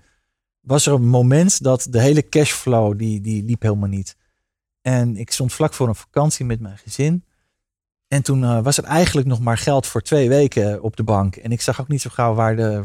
was 0.60 0.86
er 0.86 0.92
een 0.92 1.08
moment 1.08 1.62
dat 1.62 1.86
de 1.90 2.00
hele 2.00 2.28
cashflow, 2.28 2.98
die, 2.98 3.20
die 3.20 3.44
liep 3.44 3.62
helemaal 3.62 3.88
niet. 3.88 4.16
En 4.80 5.16
ik 5.16 5.30
stond 5.30 5.52
vlak 5.52 5.74
voor 5.74 5.88
een 5.88 5.94
vakantie 5.94 6.44
met 6.44 6.60
mijn 6.60 6.78
gezin. 6.78 7.24
En 8.08 8.22
toen 8.22 8.42
uh, 8.42 8.62
was 8.62 8.78
er 8.78 8.84
eigenlijk 8.84 9.26
nog 9.26 9.40
maar 9.40 9.58
geld 9.58 9.86
voor 9.86 10.02
twee 10.02 10.28
weken 10.28 10.82
op 10.82 10.96
de 10.96 11.02
bank. 11.02 11.36
En 11.36 11.52
ik 11.52 11.60
zag 11.60 11.80
ook 11.80 11.88
niet 11.88 12.00
zo 12.00 12.10
gauw 12.12 12.34
waar 12.34 12.56
de, 12.56 12.82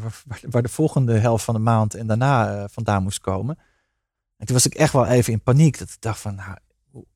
waar, 0.49 0.61
de 0.61 0.69
volgende 0.69 1.17
helft 1.17 1.43
van 1.43 1.53
de 1.53 1.59
maand 1.59 1.95
en 1.95 2.07
daarna 2.07 2.55
uh, 2.55 2.63
vandaan 2.67 3.03
moest 3.03 3.19
komen. 3.19 3.57
En 4.37 4.45
toen 4.45 4.55
was 4.55 4.65
ik 4.65 4.73
echt 4.73 4.93
wel 4.93 5.05
even 5.05 5.33
in 5.33 5.41
paniek. 5.41 5.79
Dat 5.79 5.89
ik 5.89 6.01
dacht 6.01 6.19
van, 6.19 6.35
nou, 6.35 6.57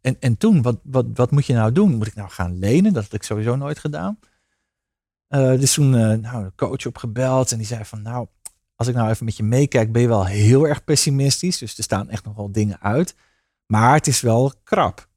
en, 0.02 0.18
en 0.20 0.38
toen, 0.38 0.62
wat, 0.62 0.78
wat, 0.84 1.06
wat 1.14 1.32
moet 1.32 1.46
je 1.46 1.54
nou 1.54 1.72
doen? 1.72 1.96
Moet 1.96 2.08
ik 2.08 2.16
nou 2.16 2.30
gaan 2.30 2.60
lenen? 2.60 2.94
Dat 2.94 3.04
had 3.04 3.14
ik 3.14 3.24
sowieso 3.24 3.56
nooit 3.56 3.80
gedaan. 3.80 4.20
Uh, 5.30 5.60
dus 5.60 5.74
toen 5.74 5.90
nou, 6.22 6.44
de 6.44 6.52
coach 6.56 6.86
opgebeld 6.86 7.52
en 7.52 7.58
die 7.58 7.68
zei 7.68 7.86
van 7.86 8.02
nou, 8.02 8.28
als 8.76 8.88
ik 8.88 8.96
nou 8.96 9.10
even 9.10 9.26
met 9.26 9.38
je 9.38 9.44
meekijk, 9.44 9.92
ben 9.92 10.02
je 10.02 10.08
wel 10.08 10.26
heel 10.26 10.68
erg 10.68 10.84
pessimistisch. 10.84 11.58
Dus 11.58 11.78
er 11.78 11.84
staan 11.84 12.10
echt 12.10 12.26
nog 12.26 12.36
wel 12.36 12.52
dingen 12.52 12.82
uit. 12.82 13.16
Maar 13.66 13.94
het 13.94 14.08
is 14.08 14.22
wel 14.22 14.54
krap. 14.64 15.08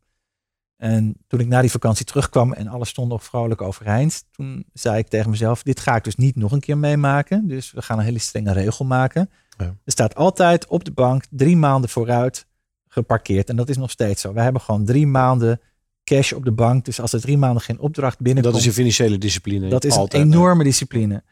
En 0.78 1.16
toen 1.26 1.40
ik 1.40 1.46
na 1.46 1.60
die 1.60 1.70
vakantie 1.70 2.04
terugkwam 2.04 2.52
en 2.52 2.68
alles 2.68 2.88
stond 2.88 3.08
nog 3.08 3.24
vrolijk 3.24 3.62
overeind, 3.62 4.24
toen 4.30 4.64
zei 4.72 4.98
ik 4.98 5.08
tegen 5.08 5.30
mezelf, 5.30 5.62
dit 5.62 5.80
ga 5.80 5.96
ik 5.96 6.04
dus 6.04 6.16
niet 6.16 6.36
nog 6.36 6.52
een 6.52 6.60
keer 6.60 6.78
meemaken. 6.78 7.48
Dus 7.48 7.72
we 7.72 7.82
gaan 7.82 7.98
een 7.98 8.04
hele 8.04 8.18
strenge 8.18 8.52
regel 8.52 8.84
maken. 8.84 9.30
Ja. 9.56 9.64
Er 9.64 9.92
staat 9.92 10.14
altijd 10.14 10.66
op 10.66 10.84
de 10.84 10.90
bank 10.90 11.24
drie 11.30 11.56
maanden 11.56 11.90
vooruit 11.90 12.46
geparkeerd. 12.88 13.48
En 13.48 13.56
dat 13.56 13.68
is 13.68 13.76
nog 13.76 13.90
steeds 13.90 14.20
zo. 14.20 14.32
We 14.32 14.40
hebben 14.40 14.62
gewoon 14.62 14.84
drie 14.84 15.06
maanden 15.06 15.60
cash 16.04 16.32
op 16.32 16.44
de 16.44 16.52
bank. 16.52 16.84
Dus 16.84 17.00
als 17.00 17.12
er 17.12 17.20
drie 17.20 17.38
maanden 17.38 17.62
geen 17.62 17.78
opdracht 17.78 18.20
binnenkomt. 18.20 18.54
Dat 18.54 18.62
is 18.62 18.68
een 18.68 18.74
financiële 18.74 19.18
discipline. 19.18 19.68
Dat 19.68 19.84
is 19.84 19.96
een 19.96 20.08
enorme 20.08 20.64
discipline. 20.64 21.22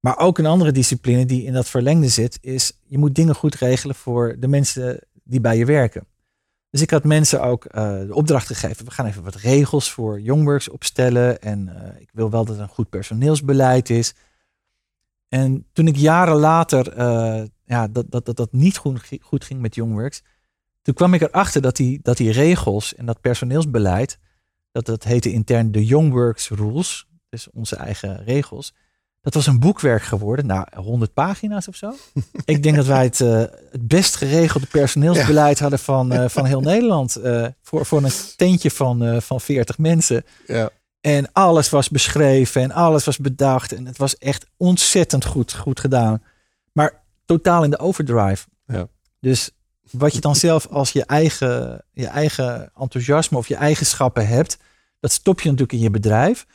Maar 0.00 0.18
ook 0.18 0.38
een 0.38 0.46
andere 0.46 0.72
discipline 0.72 1.26
die 1.26 1.44
in 1.44 1.52
dat 1.52 1.68
verlengde 1.68 2.08
zit, 2.08 2.38
is 2.40 2.72
je 2.86 2.98
moet 2.98 3.14
dingen 3.14 3.34
goed 3.34 3.54
regelen 3.54 3.94
voor 3.94 4.36
de 4.38 4.48
mensen 4.48 5.00
die 5.24 5.40
bij 5.40 5.56
je 5.56 5.64
werken. 5.64 6.06
Dus 6.74 6.82
ik 6.82 6.90
had 6.90 7.04
mensen 7.04 7.42
ook 7.42 7.64
uh, 7.64 8.00
de 8.00 8.14
opdracht 8.14 8.46
gegeven. 8.46 8.84
We 8.84 8.90
gaan 8.90 9.06
even 9.06 9.22
wat 9.22 9.34
regels 9.34 9.90
voor 9.90 10.20
Youngworks 10.20 10.68
opstellen. 10.68 11.42
En 11.42 11.68
uh, 11.68 12.00
ik 12.00 12.10
wil 12.12 12.30
wel 12.30 12.44
dat 12.44 12.56
er 12.56 12.62
een 12.62 12.68
goed 12.68 12.88
personeelsbeleid 12.88 13.90
is. 13.90 14.14
En 15.28 15.66
toen 15.72 15.86
ik 15.86 15.96
jaren 15.96 16.36
later 16.36 16.98
uh, 16.98 17.44
ja, 17.64 17.88
dat, 17.88 18.10
dat, 18.10 18.24
dat 18.24 18.36
dat 18.36 18.52
niet 18.52 18.76
goed, 18.76 19.08
goed 19.20 19.44
ging 19.44 19.60
met 19.60 19.74
Youngworks, 19.74 20.22
toen 20.82 20.94
kwam 20.94 21.14
ik 21.14 21.20
erachter 21.20 21.60
dat 21.60 21.76
die, 21.76 22.00
dat 22.02 22.16
die 22.16 22.32
regels 22.32 22.94
en 22.94 23.06
dat 23.06 23.20
personeelsbeleid, 23.20 24.18
dat 24.72 24.86
dat 24.86 25.04
heette 25.04 25.32
intern 25.32 25.72
de 25.72 25.86
Youngworks 25.86 26.48
Rules, 26.48 27.08
dus 27.28 27.50
onze 27.50 27.76
eigen 27.76 28.24
regels, 28.24 28.74
Dat 29.24 29.34
was 29.34 29.46
een 29.46 29.58
boekwerk 29.58 30.02
geworden. 30.02 30.46
Nou, 30.46 30.66
100 30.74 31.14
pagina's 31.14 31.68
of 31.68 31.76
zo. 31.76 31.94
ik 32.44 32.62
denk 32.62 32.76
dat 32.76 32.86
wij 32.86 33.04
het, 33.04 33.20
uh, 33.20 33.38
het 33.70 33.88
best 33.88 34.16
geregelde 34.16 34.66
personeelsbeleid 34.66 35.58
hadden 35.58 35.78
van, 35.78 36.12
uh, 36.12 36.28
van 36.28 36.44
heel 36.44 36.60
Nederland. 36.60 37.18
Uh, 37.18 37.46
voor, 37.62 37.86
voor 37.86 38.02
een 38.02 38.12
tentje 38.36 38.70
van, 38.70 39.22
van 39.22 39.40
40 39.40 39.78
mensen. 39.78 40.24
Ja. 40.46 40.70
En 41.00 41.32
alles 41.32 41.70
was 41.70 41.88
beschreven 41.88 42.62
en 42.62 42.72
alles 42.72 43.04
was 43.04 43.18
bedacht. 43.18 43.72
En 43.72 43.86
het 43.86 43.98
was 43.98 44.18
echt 44.18 44.46
ontzettend 44.56 45.24
goed, 45.24 45.54
goed 45.54 45.80
gedaan. 45.80 46.22
Maar 46.72 47.02
totaal 47.24 47.64
in 47.64 47.70
de 47.70 47.78
overdrive. 47.78 48.46
Ja. 48.66 48.88
Dus 49.20 49.50
wat 49.90 50.14
je 50.14 50.20
dan 50.20 50.36
zelf 50.36 50.66
als 50.66 50.90
je 50.90 51.04
eigen, 51.04 51.84
je 51.92 52.06
eigen 52.06 52.70
enthousiasme 52.80 53.38
of 53.38 53.48
je 53.48 53.56
eigenschappen 53.56 54.26
hebt, 54.26 54.58
dat 55.00 55.12
stop 55.12 55.40
je 55.40 55.48
natuurlijk 55.48 55.72
in 55.72 55.84
je 55.84 55.90
bedrijf. 55.90 56.46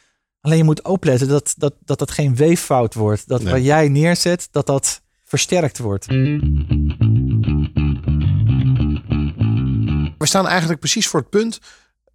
Alleen 0.42 0.58
je 0.58 0.64
moet 0.64 0.84
opletten 0.84 1.28
dat 1.28 1.54
dat, 1.58 1.74
dat, 1.86 2.00
dat 2.00 2.12
geen 2.12 2.36
weeffout 2.36 2.94
wordt. 2.94 3.28
Dat 3.28 3.44
nee. 3.44 3.54
wat 3.54 3.64
jij 3.64 3.90
neerzet, 3.90 4.48
dat 4.52 4.66
dat 4.66 5.02
versterkt 5.24 5.78
wordt. 5.78 6.06
We 10.18 10.26
staan 10.26 10.48
eigenlijk 10.48 10.80
precies 10.80 11.08
voor 11.08 11.20
het 11.20 11.30
punt 11.30 11.60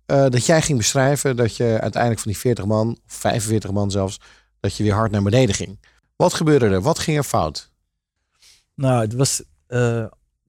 uh, 0.07 0.29
dat 0.29 0.47
jij 0.47 0.63
ging 0.63 0.79
beschrijven 0.79 1.37
dat 1.37 1.57
je 1.57 1.79
uiteindelijk 1.81 2.23
van 2.23 2.31
die 2.31 2.41
40 2.41 2.65
man, 2.65 2.99
of 3.07 3.13
45 3.13 3.71
man 3.71 3.91
zelfs, 3.91 4.21
dat 4.61 4.77
je 4.77 4.83
weer 4.83 4.95
hard 4.95 5.11
naar 5.11 5.23
beneden 5.23 5.55
ging. 5.55 5.79
Wat 6.17 6.35
gebeurde 6.35 6.69
er? 6.69 6.81
Wat 6.81 6.99
ging 6.99 7.17
er 7.17 7.25
fout? 7.25 7.71
Nou, 8.75 9.01
het 9.01 9.15
was. 9.15 9.43
Uh, 9.69 10.07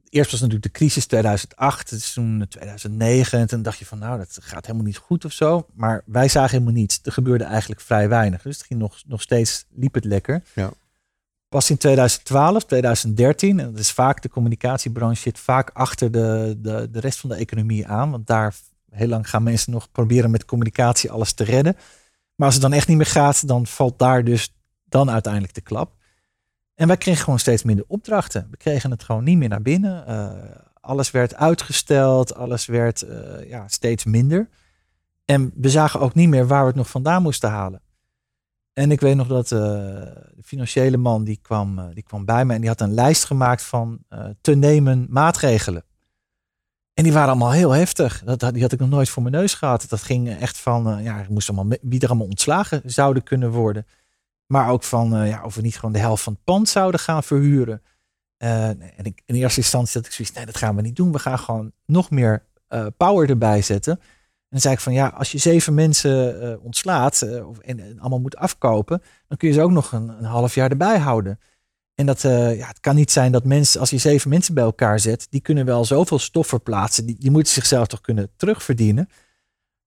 eerst 0.09 0.31
was 0.31 0.39
natuurlijk 0.39 0.73
de 0.73 0.79
crisis 0.79 1.05
2008, 1.05 1.89
het 1.89 1.99
is 1.99 2.13
toen 2.13 2.45
2009. 2.49 3.39
En 3.39 3.47
toen 3.47 3.61
dacht 3.61 3.77
je 3.77 3.85
van, 3.85 3.99
nou, 3.99 4.17
dat 4.17 4.37
gaat 4.41 4.65
helemaal 4.65 4.87
niet 4.87 4.97
goed 4.97 5.25
of 5.25 5.31
zo. 5.31 5.65
Maar 5.73 6.01
wij 6.05 6.27
zagen 6.27 6.51
helemaal 6.51 6.73
niets. 6.73 6.99
Er 7.03 7.11
gebeurde 7.11 7.43
eigenlijk 7.43 7.81
vrij 7.81 8.09
weinig. 8.09 8.41
Dus 8.41 8.57
het 8.57 8.65
ging 8.65 8.79
nog, 8.79 9.01
nog 9.05 9.21
steeds, 9.21 9.65
liep 9.69 9.93
het 9.93 10.05
lekker. 10.05 10.43
Ja. 10.53 10.71
Pas 11.49 11.69
in 11.69 11.77
2012, 11.77 12.65
2013, 12.65 13.59
en 13.59 13.71
dat 13.71 13.79
is 13.79 13.91
vaak, 13.91 14.21
de 14.21 14.29
communicatiebranche 14.29 15.21
zit 15.21 15.39
vaak 15.39 15.69
achter 15.73 16.11
de, 16.11 16.55
de, 16.57 16.87
de 16.91 16.99
rest 16.99 17.19
van 17.19 17.29
de 17.29 17.35
economie 17.35 17.87
aan. 17.87 18.11
Want 18.11 18.27
daar 18.27 18.55
heel 18.91 19.07
lang 19.07 19.29
gaan 19.29 19.43
mensen 19.43 19.71
nog 19.71 19.91
proberen 19.91 20.31
met 20.31 20.45
communicatie 20.45 21.11
alles 21.11 21.33
te 21.33 21.43
redden. 21.43 21.75
Maar 22.35 22.45
als 22.45 22.55
het 22.55 22.63
dan 22.63 22.73
echt 22.73 22.87
niet 22.87 22.97
meer 22.97 23.05
gaat, 23.05 23.47
dan 23.47 23.67
valt 23.67 23.99
daar 23.99 24.23
dus 24.23 24.53
dan 24.85 25.09
uiteindelijk 25.09 25.53
de 25.53 25.61
klap. 25.61 25.93
En 26.75 26.87
wij 26.87 26.97
kregen 26.97 27.23
gewoon 27.23 27.39
steeds 27.39 27.63
minder 27.63 27.85
opdrachten. 27.87 28.47
We 28.51 28.57
kregen 28.57 28.91
het 28.91 29.03
gewoon 29.03 29.23
niet 29.23 29.37
meer 29.37 29.49
naar 29.49 29.61
binnen. 29.61 30.09
Uh, 30.09 30.31
alles 30.81 31.11
werd 31.11 31.35
uitgesteld, 31.35 32.35
alles 32.35 32.65
werd 32.65 33.01
uh, 33.01 33.49
ja, 33.49 33.67
steeds 33.67 34.05
minder. 34.05 34.49
En 35.25 35.51
we 35.55 35.69
zagen 35.69 35.99
ook 35.99 36.13
niet 36.13 36.29
meer 36.29 36.47
waar 36.47 36.61
we 36.61 36.67
het 36.67 36.75
nog 36.75 36.89
vandaan 36.89 37.21
moesten 37.21 37.49
halen. 37.49 37.81
En 38.73 38.91
ik 38.91 39.01
weet 39.01 39.15
nog 39.15 39.27
dat 39.27 39.51
uh, 39.51 39.59
de 39.59 40.43
financiële 40.43 40.97
man 40.97 41.23
die 41.23 41.39
kwam, 41.41 41.93
die 41.93 42.03
kwam 42.03 42.25
bij 42.25 42.45
me 42.45 42.53
en 42.53 42.59
die 42.59 42.69
had 42.69 42.81
een 42.81 42.93
lijst 42.93 43.23
gemaakt 43.23 43.63
van 43.63 43.99
te 44.41 44.55
nemen 44.55 45.05
maatregelen. 45.09 45.83
En 46.93 47.03
die 47.03 47.13
waren 47.13 47.29
allemaal 47.29 47.51
heel 47.51 47.71
heftig. 47.71 48.23
Dat, 48.23 48.39
die 48.39 48.61
had 48.61 48.71
ik 48.71 48.79
nog 48.79 48.89
nooit 48.89 49.09
voor 49.09 49.23
mijn 49.23 49.35
neus 49.35 49.53
gehad. 49.53 49.85
Dat 49.89 50.03
ging 50.03 50.29
echt 50.29 50.57
van, 50.57 51.03
ja, 51.03 51.25
moest 51.29 51.49
allemaal, 51.49 51.77
wie 51.81 51.99
er 51.99 52.07
allemaal 52.07 52.27
ontslagen 52.27 52.81
zouden 52.85 53.23
kunnen 53.23 53.51
worden. 53.51 53.85
Maar 54.47 54.69
ook 54.69 54.83
van 54.83 55.21
uh, 55.21 55.29
ja, 55.29 55.43
of 55.43 55.55
we 55.55 55.61
niet 55.61 55.75
gewoon 55.75 55.93
de 55.93 55.99
helft 55.99 56.23
van 56.23 56.33
het 56.33 56.43
pand 56.43 56.69
zouden 56.69 56.99
gaan 56.99 57.23
verhuren. 57.23 57.81
Uh, 58.37 58.67
en 58.67 59.03
ik, 59.03 59.21
in 59.25 59.35
eerste 59.35 59.59
instantie 59.59 59.93
had 59.93 60.05
ik 60.05 60.11
zoiets, 60.11 60.35
nee, 60.35 60.45
dat 60.45 60.57
gaan 60.57 60.75
we 60.75 60.81
niet 60.81 60.95
doen. 60.95 61.11
We 61.11 61.19
gaan 61.19 61.39
gewoon 61.39 61.71
nog 61.85 62.09
meer 62.09 62.45
uh, 62.69 62.85
power 62.97 63.29
erbij 63.29 63.61
zetten. 63.61 63.93
En 63.93 64.49
dan 64.49 64.59
zei 64.59 64.73
ik 64.73 64.79
van 64.79 64.93
ja, 64.93 65.07
als 65.07 65.31
je 65.31 65.37
zeven 65.37 65.73
mensen 65.73 66.61
ontslaat 66.63 67.41
of, 67.45 67.57
en, 67.57 67.79
en, 67.79 67.99
allemaal 67.99 68.19
moet 68.19 68.35
afkopen, 68.35 69.01
dan 69.27 69.37
kun 69.37 69.47
je 69.47 69.53
ze 69.53 69.61
ook 69.61 69.71
nog 69.71 69.91
een, 69.91 70.09
een 70.09 70.23
half 70.23 70.55
jaar 70.55 70.69
erbij 70.69 70.97
houden. 70.97 71.39
En 71.95 72.05
dat, 72.05 72.21
ja, 72.21 72.67
het 72.67 72.79
kan 72.79 72.95
niet 72.95 73.11
zijn 73.11 73.31
dat 73.31 73.43
mensen, 73.43 73.79
als 73.79 73.89
je 73.89 73.97
zeven 73.97 74.29
mensen 74.29 74.53
bij 74.53 74.63
elkaar 74.63 74.99
zet, 74.99 75.27
die 75.29 75.41
kunnen 75.41 75.65
wel 75.65 75.85
zoveel 75.85 76.19
stof 76.19 76.47
verplaatsen. 76.47 77.05
Die, 77.05 77.15
die 77.19 77.31
moeten 77.31 77.53
zichzelf 77.53 77.87
toch 77.87 78.01
kunnen 78.01 78.29
terugverdienen. 78.35 79.09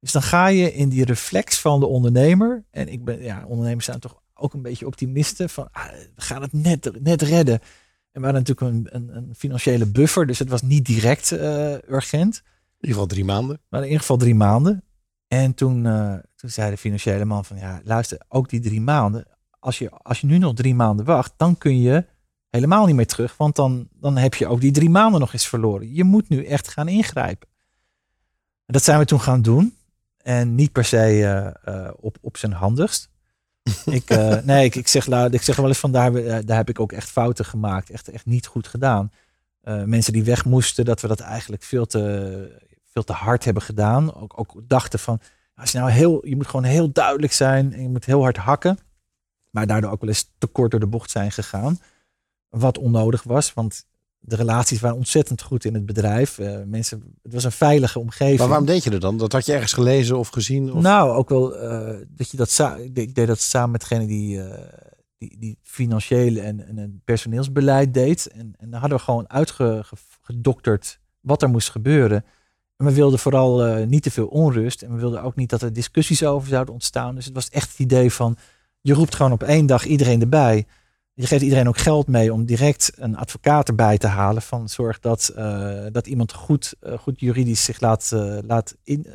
Dus 0.00 0.12
dan 0.12 0.22
ga 0.22 0.46
je 0.46 0.72
in 0.72 0.88
die 0.88 1.04
reflex 1.04 1.60
van 1.60 1.80
de 1.80 1.86
ondernemer. 1.86 2.64
En 2.70 2.88
ik 2.88 3.04
ben, 3.04 3.22
ja, 3.22 3.44
ondernemers 3.46 3.84
zijn 3.84 4.00
toch 4.00 4.22
ook 4.38 4.54
een 4.54 4.62
beetje 4.62 4.86
optimisten 4.86 5.48
van 5.50 5.68
ah, 5.72 5.90
we 6.14 6.22
gaan 6.22 6.42
het 6.42 6.52
net, 6.52 7.02
net 7.02 7.22
redden. 7.22 7.60
En 8.12 8.20
we 8.20 8.30
hadden 8.30 8.44
natuurlijk 8.44 8.76
een, 8.76 8.96
een, 8.96 9.16
een 9.16 9.34
financiële 9.34 9.86
buffer, 9.86 10.26
dus 10.26 10.38
het 10.38 10.48
was 10.48 10.62
niet 10.62 10.86
direct 10.86 11.32
uh, 11.32 11.72
urgent. 11.72 12.36
In 12.36 12.88
ieder 12.88 13.00
geval 13.00 13.06
drie 13.06 13.24
maanden. 13.24 13.60
Maar 13.68 13.80
in 13.80 13.86
ieder 13.86 14.00
geval 14.00 14.16
drie 14.16 14.34
maanden. 14.34 14.82
En 15.28 15.54
toen, 15.54 15.84
uh, 15.84 16.14
toen 16.34 16.50
zei 16.50 16.70
de 16.70 16.76
financiële 16.76 17.24
man 17.24 17.44
van 17.44 17.56
ja, 17.56 17.80
luister, 17.84 18.20
ook 18.28 18.48
die 18.48 18.60
drie 18.60 18.80
maanden. 18.80 19.26
Als 19.58 19.78
je, 19.78 19.90
als 19.90 20.20
je 20.20 20.26
nu 20.26 20.38
nog 20.38 20.54
drie 20.54 20.74
maanden 20.74 21.04
wacht, 21.04 21.32
dan 21.36 21.58
kun 21.58 21.80
je 21.80 22.06
helemaal 22.48 22.86
niet 22.86 22.94
meer 22.94 23.06
terug. 23.06 23.36
Want 23.36 23.56
dan, 23.56 23.88
dan 23.92 24.16
heb 24.16 24.34
je 24.34 24.46
ook 24.46 24.60
die 24.60 24.70
drie 24.70 24.90
maanden 24.90 25.20
nog 25.20 25.32
eens 25.32 25.48
verloren. 25.48 25.94
Je 25.94 26.04
moet 26.04 26.28
nu 26.28 26.44
echt 26.44 26.68
gaan 26.68 26.88
ingrijpen. 26.88 27.48
En 28.66 28.72
dat 28.72 28.82
zijn 28.82 28.98
we 28.98 29.04
toen 29.04 29.20
gaan 29.20 29.42
doen. 29.42 29.76
En 30.16 30.54
niet 30.54 30.72
per 30.72 30.84
se 30.84 31.54
uh, 31.64 31.90
op, 31.96 32.18
op 32.20 32.36
zijn 32.36 32.52
handigst 32.52 33.10
ik, 33.84 34.10
uh, 34.10 34.36
nee, 34.42 34.64
ik, 34.64 34.74
ik, 34.74 34.88
zeg, 34.88 35.06
ik 35.30 35.42
zeg 35.42 35.56
wel 35.56 35.68
eens 35.68 35.78
van 35.78 35.92
daar, 35.92 36.14
eh, 36.14 36.38
daar 36.44 36.56
heb 36.56 36.68
ik 36.68 36.80
ook 36.80 36.92
echt 36.92 37.10
fouten 37.10 37.44
gemaakt. 37.44 37.90
Echt, 37.90 38.08
echt 38.08 38.26
niet 38.26 38.46
goed 38.46 38.68
gedaan. 38.68 39.12
Uh, 39.64 39.82
mensen 39.82 40.12
die 40.12 40.24
weg 40.24 40.44
moesten, 40.44 40.84
dat 40.84 41.00
we 41.00 41.08
dat 41.08 41.20
eigenlijk 41.20 41.62
veel 41.62 41.86
te, 41.86 42.60
veel 42.92 43.04
te 43.04 43.12
hard 43.12 43.44
hebben 43.44 43.62
gedaan. 43.62 44.14
Ook, 44.14 44.40
ook 44.40 44.54
dachten 44.62 44.98
van, 44.98 45.20
als 45.54 45.72
je 45.72 45.78
nou 45.78 45.90
heel, 45.90 46.26
je 46.26 46.36
moet 46.36 46.46
gewoon 46.46 46.64
heel 46.64 46.92
duidelijk 46.92 47.32
zijn 47.32 47.72
en 47.72 47.82
je 47.82 47.88
moet 47.88 48.04
heel 48.04 48.22
hard 48.22 48.36
hakken. 48.36 48.78
Maar 49.50 49.66
daardoor 49.66 49.90
ook 49.90 50.00
wel 50.00 50.10
eens 50.10 50.30
te 50.38 50.46
kort 50.46 50.70
door 50.70 50.80
de 50.80 50.86
bocht 50.86 51.10
zijn 51.10 51.32
gegaan. 51.32 51.78
Wat 52.48 52.78
onnodig 52.78 53.22
was, 53.22 53.54
want 53.54 53.86
de 54.20 54.36
relaties 54.36 54.80
waren 54.80 54.96
ontzettend 54.96 55.42
goed 55.42 55.64
in 55.64 55.74
het 55.74 55.86
bedrijf. 55.86 56.38
Uh, 56.38 56.56
mensen, 56.66 57.02
het 57.22 57.32
was 57.32 57.44
een 57.44 57.52
veilige 57.52 57.98
omgeving. 57.98 58.38
Maar 58.38 58.48
waarom 58.48 58.66
deed 58.66 58.84
je 58.84 58.90
er 58.90 59.00
dan? 59.00 59.16
Dat 59.16 59.32
had 59.32 59.46
je 59.46 59.52
ergens 59.52 59.72
gelezen 59.72 60.18
of 60.18 60.28
gezien? 60.28 60.72
Of? 60.72 60.82
Nou, 60.82 61.10
ook 61.10 61.28
wel 61.28 61.62
uh, 61.62 61.96
dat 62.08 62.30
je 62.30 62.36
dat 62.36 62.78
ik 62.94 63.14
deed 63.14 63.26
dat 63.26 63.40
samen 63.40 63.70
met 63.70 63.80
degene 63.80 64.06
die, 64.06 64.36
uh, 64.36 64.44
die, 65.18 65.36
die 65.38 65.58
financiële 65.62 66.40
en, 66.40 66.66
en 66.66 66.78
een 66.78 67.00
personeelsbeleid 67.04 67.94
deed. 67.94 68.26
En, 68.26 68.54
en 68.58 68.70
dan 68.70 68.80
hadden 68.80 68.98
we 68.98 69.04
gewoon 69.04 69.30
uitgedokterd 69.30 71.00
wat 71.20 71.42
er 71.42 71.48
moest 71.48 71.70
gebeuren. 71.70 72.24
En 72.76 72.86
we 72.86 72.92
wilden 72.92 73.18
vooral 73.18 73.84
niet 73.86 74.02
te 74.02 74.10
veel 74.10 74.26
onrust. 74.26 74.82
En 74.82 74.94
we 74.94 75.00
wilden 75.00 75.22
ook 75.22 75.36
niet 75.36 75.50
dat 75.50 75.62
er 75.62 75.72
discussies 75.72 76.24
over 76.24 76.48
zouden 76.48 76.74
ontstaan. 76.74 77.14
Dus 77.14 77.24
het 77.24 77.34
was 77.34 77.50
echt 77.50 77.70
het 77.70 77.78
idee 77.78 78.12
van, 78.12 78.36
je 78.80 78.94
roept 78.94 79.14
gewoon 79.14 79.32
op 79.32 79.42
één 79.42 79.66
dag 79.66 79.84
iedereen 79.84 80.20
erbij. 80.20 80.66
Je 81.18 81.26
geeft 81.26 81.42
iedereen 81.42 81.68
ook 81.68 81.78
geld 81.78 82.06
mee 82.06 82.32
om 82.32 82.44
direct 82.44 82.92
een 82.96 83.16
advocaat 83.16 83.68
erbij 83.68 83.98
te 83.98 84.06
halen. 84.06 84.42
Van 84.42 84.68
zorg 84.68 84.98
dat, 84.98 85.32
uh, 85.36 85.86
dat 85.92 86.06
iemand 86.06 86.32
goed, 86.32 86.74
uh, 86.82 86.98
goed 86.98 87.20
juridisch 87.20 87.64
zich 87.64 87.80
laat, 87.80 88.10
uh, 88.14 88.38
laat 88.42 88.76
in, 88.82 89.06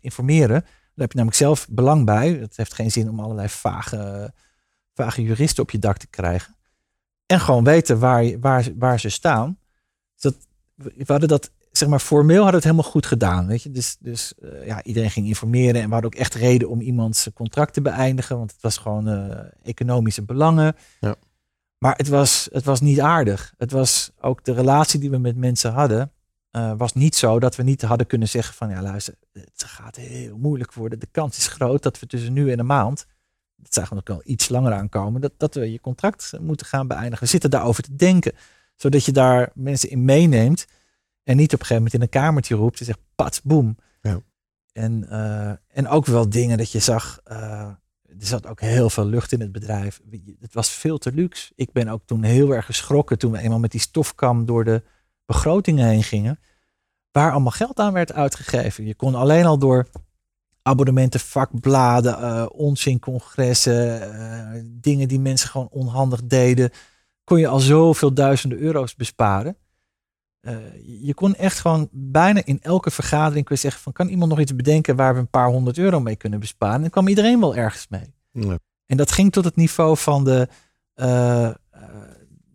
informeren. 0.00 0.60
Daar 0.60 0.94
heb 0.94 1.10
je 1.10 1.16
namelijk 1.16 1.36
zelf 1.36 1.66
belang 1.70 2.04
bij. 2.04 2.30
Het 2.30 2.56
heeft 2.56 2.74
geen 2.74 2.90
zin 2.90 3.08
om 3.08 3.20
allerlei 3.20 3.48
vage, 3.48 4.32
vage 4.94 5.22
juristen 5.22 5.62
op 5.62 5.70
je 5.70 5.78
dak 5.78 5.96
te 5.96 6.06
krijgen. 6.06 6.56
En 7.26 7.40
gewoon 7.40 7.64
weten 7.64 7.98
waar, 7.98 8.38
waar, 8.40 8.68
waar 8.78 9.00
ze 9.00 9.08
staan. 9.08 9.58
Dat, 10.18 10.34
we 10.74 11.04
hadden 11.06 11.28
dat, 11.28 11.50
zeg 11.72 11.88
maar, 11.88 12.00
formeel 12.00 12.42
hadden 12.42 12.54
het 12.54 12.64
helemaal 12.64 12.90
goed 12.90 13.06
gedaan. 13.06 13.46
Weet 13.46 13.62
je? 13.62 13.70
Dus, 13.70 13.96
dus 14.00 14.34
ja, 14.64 14.82
iedereen 14.82 15.10
ging 15.10 15.26
informeren. 15.26 15.80
En 15.80 15.86
we 15.86 15.92
hadden 15.92 16.12
ook 16.12 16.20
echt 16.20 16.34
reden 16.34 16.68
om 16.68 16.80
iemands 16.80 17.28
contract 17.34 17.74
te 17.74 17.82
beëindigen. 17.82 18.38
Want 18.38 18.52
het 18.52 18.62
was 18.62 18.76
gewoon 18.76 19.08
economische 19.62 20.22
belangen. 20.22 20.76
Ja. 21.00 21.16
Maar 21.82 21.96
het 21.96 22.08
was, 22.08 22.48
het 22.52 22.64
was 22.64 22.80
niet 22.80 23.00
aardig. 23.00 23.54
Het 23.58 23.70
was 23.70 24.10
ook 24.20 24.44
de 24.44 24.52
relatie 24.52 25.00
die 25.00 25.10
we 25.10 25.18
met 25.18 25.36
mensen 25.36 25.72
hadden. 25.72 26.12
Uh, 26.52 26.72
was 26.76 26.92
niet 26.92 27.14
zo 27.16 27.40
dat 27.40 27.56
we 27.56 27.62
niet 27.62 27.82
hadden 27.82 28.06
kunnen 28.06 28.28
zeggen 28.28 28.54
van 28.54 28.68
ja 28.68 28.82
luister, 28.82 29.14
het 29.32 29.64
gaat 29.66 29.96
heel 29.96 30.38
moeilijk 30.38 30.72
worden. 30.72 30.98
De 30.98 31.08
kans 31.10 31.36
is 31.36 31.46
groot 31.46 31.82
dat 31.82 31.98
we 31.98 32.06
tussen 32.06 32.32
nu 32.32 32.52
en 32.52 32.58
een 32.58 32.66
maand, 32.66 33.06
dat 33.56 33.74
zagen 33.74 33.96
we 33.96 33.98
ook 33.98 34.16
al 34.16 34.22
iets 34.24 34.48
langer 34.48 34.72
aankomen, 34.72 35.20
dat, 35.20 35.32
dat 35.36 35.54
we 35.54 35.72
je 35.72 35.80
contract 35.80 36.32
moeten 36.40 36.66
gaan 36.66 36.86
beëindigen. 36.86 37.24
We 37.24 37.30
zitten 37.30 37.50
daarover 37.50 37.82
te 37.82 37.96
denken, 37.96 38.32
zodat 38.76 39.04
je 39.04 39.12
daar 39.12 39.50
mensen 39.54 39.90
in 39.90 40.04
meeneemt 40.04 40.66
en 41.24 41.36
niet 41.36 41.54
op 41.54 41.60
een 41.60 41.66
gegeven 41.66 41.76
moment 41.76 41.94
in 41.94 42.02
een 42.02 42.22
kamertje 42.22 42.54
roept 42.54 42.78
en 42.78 42.84
zegt 42.84 43.00
pats, 43.14 43.42
boem. 43.42 43.76
Ja. 44.00 44.20
En, 44.72 45.06
uh, 45.10 45.52
en 45.68 45.88
ook 45.88 46.06
wel 46.06 46.28
dingen 46.28 46.58
dat 46.58 46.72
je 46.72 46.78
zag, 46.78 47.20
uh, 47.30 47.70
er 48.20 48.26
zat 48.26 48.46
ook 48.46 48.60
heel 48.60 48.90
veel 48.90 49.06
lucht 49.06 49.32
in 49.32 49.40
het 49.40 49.52
bedrijf. 49.52 50.00
Het 50.40 50.54
was 50.54 50.70
veel 50.70 50.98
te 50.98 51.12
luxe. 51.12 51.52
Ik 51.54 51.72
ben 51.72 51.88
ook 51.88 52.02
toen 52.04 52.22
heel 52.22 52.54
erg 52.54 52.66
geschrokken 52.66 53.18
toen 53.18 53.32
we 53.32 53.38
eenmaal 53.38 53.58
met 53.58 53.70
die 53.70 53.80
stofkam 53.80 54.46
door 54.46 54.64
de 54.64 54.82
begrotingen 55.26 55.88
heen 55.88 56.02
gingen. 56.02 56.38
Waar 57.10 57.30
allemaal 57.30 57.50
geld 57.50 57.78
aan 57.78 57.92
werd 57.92 58.12
uitgegeven. 58.12 58.84
Je 58.86 58.94
kon 58.94 59.14
alleen 59.14 59.46
al 59.46 59.58
door 59.58 59.86
abonnementen, 60.62 61.20
vakbladen, 61.20 62.20
uh, 62.20 62.46
onzincongressen, 62.52 64.12
uh, 64.14 64.62
dingen 64.64 65.08
die 65.08 65.20
mensen 65.20 65.48
gewoon 65.48 65.68
onhandig 65.70 66.24
deden, 66.24 66.70
kon 67.24 67.38
je 67.38 67.48
al 67.48 67.60
zoveel 67.60 68.14
duizenden 68.14 68.58
euro's 68.58 68.94
besparen. 68.94 69.56
Uh, 70.42 70.56
je 71.00 71.14
kon 71.14 71.34
echt 71.34 71.60
gewoon 71.60 71.88
bijna 71.92 72.44
in 72.44 72.60
elke 72.62 72.90
vergadering 72.90 73.44
kun 73.44 73.54
je 73.54 73.60
zeggen 73.60 73.82
van 73.82 73.92
kan 73.92 74.08
iemand 74.08 74.30
nog 74.30 74.40
iets 74.40 74.56
bedenken 74.56 74.96
waar 74.96 75.14
we 75.14 75.20
een 75.20 75.28
paar 75.28 75.48
honderd 75.48 75.78
euro 75.78 76.00
mee 76.00 76.16
kunnen 76.16 76.40
besparen? 76.40 76.74
En 76.74 76.80
dan 76.80 76.90
kwam 76.90 77.08
iedereen 77.08 77.40
wel 77.40 77.56
ergens 77.56 77.86
mee. 77.88 78.14
Ja. 78.30 78.58
En 78.86 78.96
dat 78.96 79.12
ging 79.12 79.32
tot 79.32 79.44
het 79.44 79.56
niveau 79.56 79.96
van 79.96 80.24
de, 80.24 80.48
uh, 80.96 81.50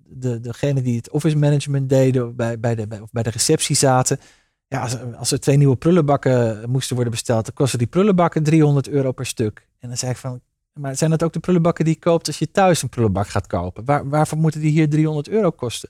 de, 0.04 0.40
degene 0.40 0.82
die 0.82 0.98
het 0.98 1.10
office 1.10 1.38
management 1.38 1.90
deden, 1.90 2.36
bij, 2.36 2.60
bij, 2.60 2.76
de, 2.76 2.88
bij, 2.88 3.02
bij 3.12 3.24
de 3.24 3.30
receptie 3.30 3.76
zaten. 3.76 4.20
Ja, 4.68 4.82
als, 4.82 4.98
als, 5.18 5.32
er 5.32 5.40
twee 5.40 5.58
nieuwe 5.58 5.76
prullenbakken 5.76 6.70
moesten 6.70 6.96
worden 6.96 7.14
besteld, 7.14 7.46
dan 7.46 7.54
kostten 7.54 7.80
die 7.80 7.88
prullenbakken 7.88 8.44
300 8.44 8.90
euro 8.90 9.12
per 9.12 9.26
stuk. 9.26 9.68
En 9.80 9.88
dan 9.88 9.98
zei 9.98 10.12
ik 10.12 10.18
van, 10.18 10.42
maar 10.74 10.96
zijn 10.96 11.10
dat 11.10 11.24
ook 11.24 11.34
de 11.34 11.40
prullenbakken 11.40 11.86
die 11.86 11.94
je 11.94 12.00
koopt 12.00 12.28
als 12.28 12.40
je 12.40 12.52
thuis 12.52 12.82
een 12.82 12.90
prullenbak 12.90 13.28
gaat 13.28 13.48
kopen? 13.48 13.86
Waar, 13.86 14.10
waarvoor 14.10 14.38
moeten 14.38 14.62
die 14.62 14.72
hier 14.72 14.90
300 14.90 15.30
euro 15.30 15.52
kosten? 15.52 15.90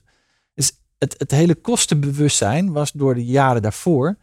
Het, 0.98 1.14
het 1.18 1.30
hele 1.30 1.54
kostenbewustzijn 1.54 2.72
was 2.72 2.92
door 2.92 3.14
de 3.14 3.24
jaren 3.24 3.62
daarvoor 3.62 4.16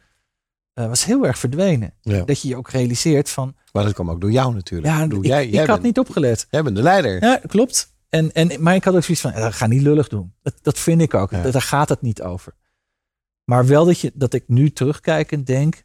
uh, 0.80 0.88
was 0.88 1.06
heel 1.06 1.26
erg 1.26 1.38
verdwenen. 1.38 1.94
Dat 2.02 2.42
je 2.42 2.48
je 2.48 2.56
ook 2.56 2.70
realiseert 2.70 3.30
van. 3.30 3.56
Maar 3.72 3.84
dat 3.84 3.94
kwam 3.94 4.10
ook 4.10 4.22
door 4.22 4.32
jou 4.32 4.54
natuurlijk. 4.54 4.94
Ja, 4.94 5.04
ik, 5.04 5.26
jij, 5.26 5.48
ik 5.48 5.68
had 5.68 5.82
niet 5.82 6.00
opgelet. 6.00 6.48
Jij 6.50 6.64
bent 6.64 6.76
de 6.76 6.82
leider. 6.82 7.24
Ja, 7.24 7.42
klopt. 7.48 7.94
En, 8.10 8.32
en, 8.32 8.64
maar 8.64 8.76
ik 8.76 8.84
had 8.84 8.96
ook 8.96 9.04
zoiets 9.04 9.24
van, 9.24 9.32
ja, 9.32 9.52
ga 9.52 9.68
niet 9.68 9.82
lullig 9.82 10.08
doen. 10.08 10.34
Dat, 10.42 10.54
dat 10.62 10.80
vind 10.80 11.02
ik 11.02 11.14
ook. 11.14 11.32
Daar 11.32 11.62
gaat 11.62 11.90
het 11.90 12.02
niet 12.02 12.22
over. 12.22 12.54
Maar 13.44 13.66
wel 13.68 13.86
dat, 13.86 14.00
je, 14.00 14.12
dat 14.14 14.34
ik 14.34 14.44
nu 14.48 14.72
terugkijkend 14.72 15.48
denk, 15.48 15.84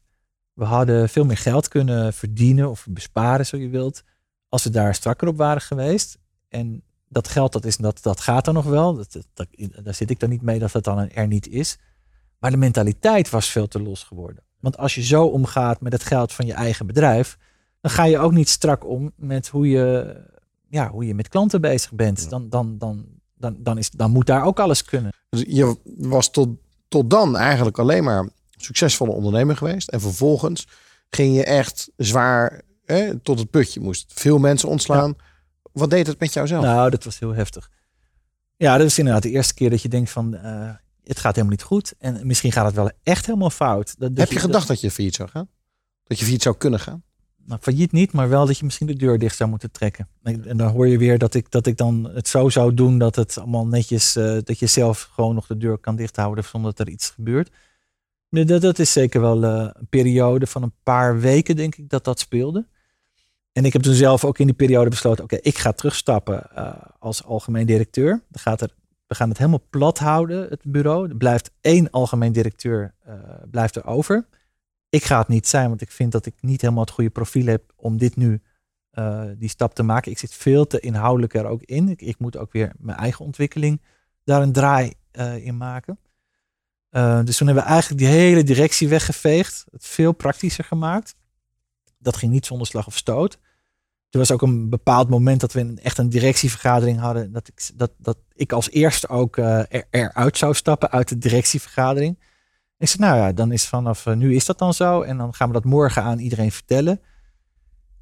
we 0.52 0.64
hadden 0.64 1.08
veel 1.08 1.24
meer 1.24 1.36
geld 1.36 1.68
kunnen 1.68 2.12
verdienen 2.12 2.70
of 2.70 2.86
besparen, 2.90 3.46
zo 3.46 3.56
je 3.56 3.68
wilt, 3.68 4.02
als 4.48 4.64
we 4.64 4.70
daar 4.70 4.94
strakker 4.94 5.28
op 5.28 5.36
waren 5.36 5.62
geweest. 5.62 6.18
En 6.48 6.82
dat 7.12 7.28
geld, 7.28 7.52
dat, 7.52 7.64
is, 7.64 7.76
dat, 7.76 8.02
dat 8.02 8.20
gaat 8.20 8.46
er 8.46 8.52
nog 8.52 8.64
wel. 8.64 8.94
Dat, 8.94 9.18
dat, 9.34 9.48
daar 9.82 9.94
zit 9.94 10.10
ik 10.10 10.20
dan 10.20 10.28
niet 10.30 10.42
mee 10.42 10.58
dat 10.58 10.72
het 10.72 10.84
dan 10.84 11.08
er 11.08 11.26
niet 11.26 11.48
is. 11.48 11.78
Maar 12.38 12.50
de 12.50 12.56
mentaliteit 12.56 13.30
was 13.30 13.50
veel 13.50 13.68
te 13.68 13.82
los 13.82 14.02
geworden. 14.02 14.44
Want 14.60 14.76
als 14.76 14.94
je 14.94 15.02
zo 15.02 15.24
omgaat 15.24 15.80
met 15.80 15.92
het 15.92 16.02
geld 16.02 16.32
van 16.32 16.46
je 16.46 16.52
eigen 16.52 16.86
bedrijf, 16.86 17.38
dan 17.80 17.90
ga 17.90 18.04
je 18.04 18.18
ook 18.18 18.32
niet 18.32 18.48
strak 18.48 18.86
om 18.86 19.12
met 19.16 19.48
hoe 19.48 19.68
je, 19.68 20.16
ja, 20.68 20.90
hoe 20.90 21.06
je 21.06 21.14
met 21.14 21.28
klanten 21.28 21.60
bezig 21.60 21.92
bent. 21.92 22.30
Dan, 22.30 22.48
dan, 22.48 22.78
dan, 22.78 23.06
dan, 23.34 23.56
dan, 23.58 23.78
is, 23.78 23.90
dan 23.90 24.10
moet 24.10 24.26
daar 24.26 24.44
ook 24.44 24.60
alles 24.60 24.84
kunnen. 24.84 25.12
Dus 25.28 25.44
je 25.46 25.76
was 25.84 26.30
tot, 26.30 26.48
tot 26.88 27.10
dan 27.10 27.36
eigenlijk 27.36 27.78
alleen 27.78 28.04
maar 28.04 28.28
succesvolle 28.50 29.12
ondernemer 29.12 29.56
geweest. 29.56 29.88
En 29.88 30.00
vervolgens 30.00 30.66
ging 31.08 31.34
je 31.34 31.44
echt 31.44 31.90
zwaar 31.96 32.62
hè, 32.84 33.18
tot 33.18 33.38
het 33.38 33.50
putje. 33.50 33.80
Moest 33.80 34.12
veel 34.14 34.38
mensen 34.38 34.68
ontslaan. 34.68 35.14
Wat 35.72 35.90
deed 35.90 36.06
het 36.06 36.20
met 36.20 36.32
jou 36.32 36.46
zelf? 36.46 36.64
Nou, 36.64 36.90
dat 36.90 37.04
was 37.04 37.18
heel 37.18 37.34
heftig. 37.34 37.70
Ja, 38.56 38.76
dat 38.76 38.86
is 38.86 38.98
inderdaad 38.98 39.22
de 39.22 39.30
eerste 39.30 39.54
keer 39.54 39.70
dat 39.70 39.82
je 39.82 39.88
denkt 39.88 40.10
van... 40.10 40.34
Uh, 40.34 40.70
het 41.04 41.18
gaat 41.18 41.34
helemaal 41.34 41.56
niet 41.56 41.62
goed. 41.62 41.94
En 41.98 42.26
misschien 42.26 42.52
gaat 42.52 42.66
het 42.66 42.74
wel 42.74 42.90
echt 43.02 43.26
helemaal 43.26 43.50
fout. 43.50 43.94
Dat, 43.98 44.10
Heb 44.14 44.32
je, 44.32 44.38
gedacht 44.38 44.68
dat, 44.68 44.80
je 44.80 44.90
failliet 44.90 45.14
zou 45.14 45.28
gaan? 45.28 45.48
Dat 46.04 46.18
je 46.18 46.24
failliet 46.24 46.42
zou 46.42 46.56
kunnen 46.56 46.80
gaan? 46.80 47.02
Nou, 47.44 47.60
failliet 47.60 47.92
niet, 47.92 48.12
maar 48.12 48.28
wel 48.28 48.46
dat 48.46 48.58
je 48.58 48.64
misschien 48.64 48.86
de 48.86 48.96
deur 48.96 49.18
dicht 49.18 49.36
zou 49.36 49.50
moeten 49.50 49.70
trekken. 49.70 50.08
En, 50.22 50.56
dan 50.56 50.70
hoor 50.70 50.88
je 50.88 50.98
weer 50.98 51.18
dat 51.18 51.34
ik, 51.34 51.50
dat 51.50 51.66
ik 51.66 51.76
dan 51.76 52.10
het 52.14 52.28
zo 52.28 52.48
zou 52.48 52.74
doen 52.74 52.98
dat 52.98 53.16
het 53.16 53.38
allemaal 53.38 53.66
netjes, 53.66 54.16
uh, 54.16 54.38
dat 54.44 54.58
je 54.58 54.66
zelf 54.66 55.08
gewoon 55.12 55.34
nog 55.34 55.46
de 55.46 55.56
deur 55.56 55.78
kan 55.78 55.96
dichthouden 55.96 56.44
zonder 56.44 56.74
dat 56.74 56.86
er 56.86 56.92
iets 56.92 57.10
gebeurt. 57.10 57.50
Dat, 58.28 58.60
dat 58.60 58.78
is 58.78 58.92
zeker 58.92 59.20
wel 59.20 59.44
uh, 59.44 59.70
een 59.72 59.86
periode 59.88 60.46
van 60.46 60.62
een 60.62 60.74
paar 60.82 61.20
weken, 61.20 61.56
denk 61.56 61.76
ik, 61.76 61.88
dat 61.88 62.04
dat 62.04 62.20
speelde. 62.20 62.66
En 63.52 63.64
ik 63.64 63.72
heb 63.72 63.82
toen 63.82 63.94
zelf 63.94 64.24
ook 64.24 64.38
in 64.38 64.46
die 64.46 64.54
periode 64.54 64.90
besloten, 64.90 65.24
oké, 65.24 65.36
ik 65.36 65.58
ga 65.58 65.72
terugstappen 65.72 66.50
uh, 66.54 66.72
als 66.98 67.24
algemeen 67.24 67.66
directeur. 67.66 68.10
Dan 68.28 68.42
gaat 68.42 68.60
er 68.60 68.74
we 69.10 69.16
gaan 69.16 69.28
het 69.28 69.38
helemaal 69.38 69.66
plat 69.70 69.98
houden, 69.98 70.48
het 70.48 70.62
bureau. 70.64 71.08
Er 71.08 71.16
blijft 71.16 71.50
één 71.60 71.90
algemeen 71.90 72.32
directeur 72.32 72.94
uh, 73.08 73.14
blijft 73.50 73.76
er 73.76 73.86
over. 73.86 74.26
Ik 74.88 75.04
ga 75.04 75.18
het 75.18 75.28
niet 75.28 75.48
zijn, 75.48 75.68
want 75.68 75.80
ik 75.80 75.90
vind 75.90 76.12
dat 76.12 76.26
ik 76.26 76.34
niet 76.40 76.60
helemaal 76.60 76.84
het 76.84 76.92
goede 76.92 77.10
profiel 77.10 77.46
heb 77.46 77.72
om 77.76 77.98
dit 77.98 78.16
nu 78.16 78.40
uh, 78.92 79.24
die 79.36 79.48
stap 79.48 79.74
te 79.74 79.82
maken. 79.82 80.10
Ik 80.10 80.18
zit 80.18 80.34
veel 80.34 80.66
te 80.66 80.80
inhoudelijk 80.80 81.34
er 81.34 81.46
ook 81.46 81.62
in. 81.62 81.88
Ik, 81.88 82.02
ik 82.02 82.18
moet 82.18 82.36
ook 82.36 82.52
weer 82.52 82.72
mijn 82.78 82.98
eigen 82.98 83.24
ontwikkeling 83.24 83.82
daar 84.24 84.42
een 84.42 84.52
draai 84.52 84.92
in 85.42 85.56
maken. 85.56 85.98
dus 87.24 87.36
toen 87.36 87.46
hebben 87.46 87.64
we 87.64 87.70
eigenlijk 87.70 88.00
die 88.00 88.10
hele 88.10 88.42
directie 88.42 88.88
weggeveegd. 88.88 89.66
Het 89.70 89.86
veel 89.86 90.12
praktischer 90.12 90.64
gemaakt. 90.64 91.14
Dat 92.00 92.16
ging 92.16 92.32
niet 92.32 92.46
zonder 92.46 92.66
slag 92.66 92.86
of 92.86 92.96
stoot. 92.96 93.38
Er 94.10 94.18
was 94.18 94.30
ook 94.30 94.42
een 94.42 94.68
bepaald 94.68 95.08
moment 95.08 95.40
dat 95.40 95.52
we 95.52 95.74
echt 95.82 95.98
een 95.98 96.08
directievergadering 96.08 96.98
hadden. 96.98 97.32
Dat 97.32 97.48
ik, 97.48 97.70
dat, 97.74 97.90
dat 97.96 98.18
ik 98.34 98.52
als 98.52 98.70
eerste 98.70 99.08
ook 99.08 99.36
er, 99.36 99.86
eruit 99.90 100.38
zou 100.38 100.54
stappen 100.54 100.90
uit 100.90 101.08
de 101.08 101.18
directievergadering. 101.18 102.18
Ik 102.80 102.88
zei, 102.88 103.08
nou 103.08 103.18
ja, 103.18 103.32
dan 103.32 103.52
is 103.52 103.66
vanaf 103.66 104.06
uh, 104.06 104.14
nu 104.14 104.34
is 104.34 104.44
dat 104.44 104.58
dan 104.58 104.74
zo. 104.74 105.02
En 105.02 105.16
dan 105.16 105.34
gaan 105.34 105.46
we 105.48 105.54
dat 105.54 105.64
morgen 105.64 106.02
aan 106.02 106.18
iedereen 106.18 106.52
vertellen. 106.52 107.00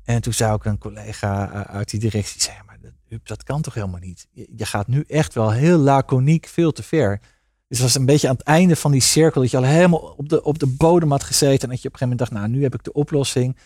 En 0.05 0.21
toen 0.21 0.33
zei 0.33 0.53
ook 0.53 0.65
een 0.65 0.79
collega 0.79 1.53
uh, 1.53 1.61
uit 1.61 1.91
die 1.91 2.01
directie, 2.01 2.41
zei, 2.41 2.57
maar 2.67 2.79
dat, 2.81 3.21
dat 3.23 3.43
kan 3.43 3.63
toch 3.63 3.75
helemaal 3.75 4.01
niet? 4.01 4.27
Je, 4.33 4.67
gaat 4.67 4.87
nu 4.87 5.05
echt 5.07 5.35
wel 5.35 5.51
heel 5.51 5.79
laconiek 5.79 6.47
veel 6.47 6.73
te 6.73 6.83
ver. 6.83 7.21
Dus 7.69 7.79
het 7.79 7.81
was 7.81 7.95
een 7.95 8.07
beetje 8.07 8.29
aan 8.29 8.35
het 8.37 8.45
einde 8.45 8.77
van 8.77 8.91
die 8.91 9.01
cirkel 9.01 9.41
dat 9.41 9.51
je 9.51 9.57
al 9.57 9.63
helemaal 9.63 10.15
op 10.17 10.29
de, 10.29 10.43
op 10.43 10.59
de 10.59 10.67
bodem 10.67 11.11
had 11.11 11.23
gezeten. 11.23 11.63
En 11.63 11.69
dat 11.69 11.83
je 11.83 11.89
op 11.89 11.93
een 11.93 11.99
gegeven 11.99 12.09
moment 12.09 12.19
dacht, 12.19 12.33
nou 12.33 12.49
nu 12.49 12.63
heb 12.63 12.75
ik 12.75 12.85
de 12.85 12.93
oplossing. 12.93 13.57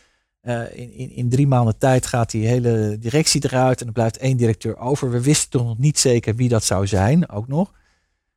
Uh, 0.43 0.77
in, 0.77 0.93
in, 0.93 1.11
in, 1.11 1.29
drie 1.29 1.47
maanden 1.47 1.79
tijd 1.79 2.07
gaat 2.07 2.31
die 2.31 2.47
hele 2.47 2.97
directie 3.01 3.45
eruit 3.45 3.81
en 3.81 3.87
er 3.87 3.93
blijft 3.93 4.19
één 4.19 4.37
directeur 4.37 4.79
over. 4.79 5.11
We 5.11 5.21
wisten 5.21 5.51
toch 5.51 5.65
nog 5.65 5.79
niet 5.79 5.99
zeker 5.99 6.35
wie 6.35 6.49
dat 6.49 6.65
zou 6.65 6.87
zijn, 6.87 7.29
ook 7.29 7.49
nog. 7.49 7.73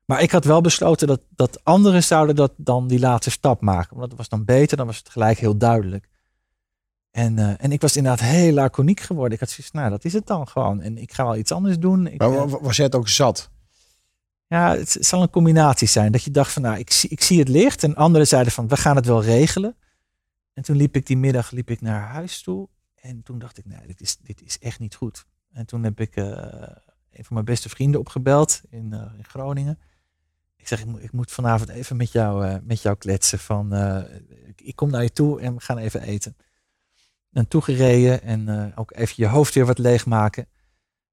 Maar 0.06 0.22
ik 0.22 0.32
had 0.32 0.46
wel 0.46 0.62
besloten 0.62 1.08
dat, 1.08 1.22
dat 1.36 1.64
anderen 1.64 2.04
zouden 2.04 2.36
dat 2.36 2.52
dan 2.58 2.88
die 2.88 3.00
laatste 3.00 3.32
stap 3.32 3.62
maken. 3.62 3.98
Want 3.98 4.10
dat 4.10 4.18
was 4.18 4.30
dan 4.30 4.46
beter, 4.46 4.78
dan 4.78 4.86
was 4.86 4.98
het 4.98 5.10
gelijk 5.10 5.38
heel 5.38 5.58
duidelijk. 5.58 6.08
En, 7.12 7.38
uh, 7.38 7.54
en 7.58 7.72
ik 7.72 7.82
was 7.82 7.96
inderdaad 7.96 8.28
heel 8.28 8.54
laconiek 8.54 9.00
geworden. 9.00 9.34
Ik 9.34 9.40
had 9.40 9.50
zoiets, 9.50 9.72
nou 9.74 9.90
dat 9.90 10.06
is 10.06 10.14
het 10.14 10.28
dan 10.28 10.48
gewoon. 10.48 10.82
En 10.82 10.98
ik 10.98 11.14
ga 11.14 11.24
wel 11.24 11.36
iets 11.36 11.52
anders 11.52 11.80
doen. 11.80 12.08
Ik, 12.08 12.20
maar 12.20 12.32
uh, 12.32 12.54
was 12.62 12.76
jij 12.76 12.86
het 12.86 12.96
ook 12.96 13.08
zat? 13.08 13.50
Ja, 14.48 14.70
het, 14.70 14.94
het, 14.94 15.06
zal 15.06 15.22
een 15.22 15.30
combinatie 15.30 15.88
zijn. 15.88 16.12
Dat 16.12 16.24
je 16.24 16.32
dacht 16.32 16.52
van, 16.52 16.62
nou 16.62 16.78
ik 16.78 16.92
zie, 16.92 17.10
ik 17.10 17.22
zie 17.22 17.40
het 17.40 17.48
licht. 17.48 17.84
En 17.84 17.96
anderen 17.96 18.28
zeiden 18.28 18.52
van, 18.52 18.68
we 18.68 18.78
gaan 18.78 18.96
het 18.96 19.06
wel 19.06 19.24
regelen. 19.24 19.76
En 20.56 20.64
toen 20.64 20.76
liep 20.76 20.96
ik 20.96 21.06
die 21.06 21.18
middag 21.18 21.52
liep 21.52 21.70
ik 21.70 21.82
naar 21.82 22.02
huis 22.02 22.42
toe. 22.42 22.70
En 22.96 23.24
toen 23.24 23.40
dacht 23.40 23.58
ik, 23.58 23.66
nee, 23.66 23.88
dit 23.88 24.02
is, 24.02 24.18
dit 24.18 24.42
is 24.42 24.60
echt 24.60 24.80
niet 24.80 24.96
goed. 24.96 25.26
En 25.52 25.66
toen 25.66 25.84
heb 25.84 26.00
ik 26.00 26.16
uh, 26.16 26.26
een 27.12 27.24
van 27.24 27.34
mijn 27.34 27.46
beste 27.46 27.70
vrienden 27.70 28.00
opgebeld 28.00 28.62
in, 28.70 28.92
uh, 28.94 29.00
in 29.18 29.26
Groningen. 29.26 29.80
Ik 30.56 30.68
zeg, 30.68 30.80
ik 30.80 30.86
moet, 30.86 31.04
ik 31.04 31.12
moet, 31.12 31.32
vanavond 31.32 31.70
even 31.70 31.98
met 31.98 32.12
jou, 32.12 32.48
uh, 32.48 32.56
met 32.64 32.82
jou 32.82 32.96
kletsen. 32.96 33.40
Van, 33.40 33.74
ik, 34.46 34.62
ik, 34.62 34.76
kom 34.76 34.90
naar 34.90 35.04
je 35.04 35.12
toe 35.12 35.42
en 35.42 35.54
we 35.56 35.62
gaan 35.62 35.78
even 35.78 36.02
eten. 36.02 36.38
En 37.32 37.48
toegereden 37.48 38.22
en 38.22 38.72
ook 38.76 38.96
even 38.96 39.14
je 39.18 39.28
hoofd 39.28 39.54
weer 39.54 39.66
wat 39.66 39.78
leegmaken. 39.78 40.48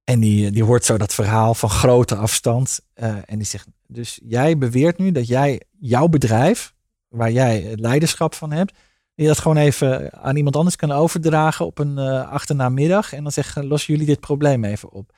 En 0.05 0.20
die, 0.20 0.50
die 0.50 0.64
hoort 0.64 0.85
zo 0.85 0.98
dat 0.98 1.14
verhaal 1.14 1.55
van 1.55 1.70
grote 1.70 2.16
afstand. 2.16 2.81
en 2.94 3.38
die 3.38 3.44
zegt, 3.46 3.66
dus 3.87 4.20
jij 4.22 4.59
beweert 4.59 4.98
nu 4.98 5.12
dat 5.12 5.26
jij 5.26 5.62
jouw 5.78 6.09
bedrijf, 6.09 6.74
waar 7.09 7.33
jij 7.33 7.61
het 7.61 7.81
leiderschap 7.81 8.35
van 8.35 8.52
hebt, 8.52 8.72
je 9.14 9.27
dat 9.27 9.38
gewoon 9.38 9.57
even 9.57 10.12
aan 10.12 10.37
iemand 10.37 10.57
anders 10.57 10.77
kan 10.77 10.92
overdragen 10.92 11.66
op 11.66 11.79
een 11.79 11.98
uh, 11.98 12.31
achternamiddag. 12.31 13.12
En 13.12 13.22
dan 13.22 13.33
zeggen, 13.33 13.66
lossen 13.66 13.92
jullie 13.92 14.09
dit 14.09 14.20
probleem 14.20 14.64
even 14.64 14.90
op. 14.92 15.12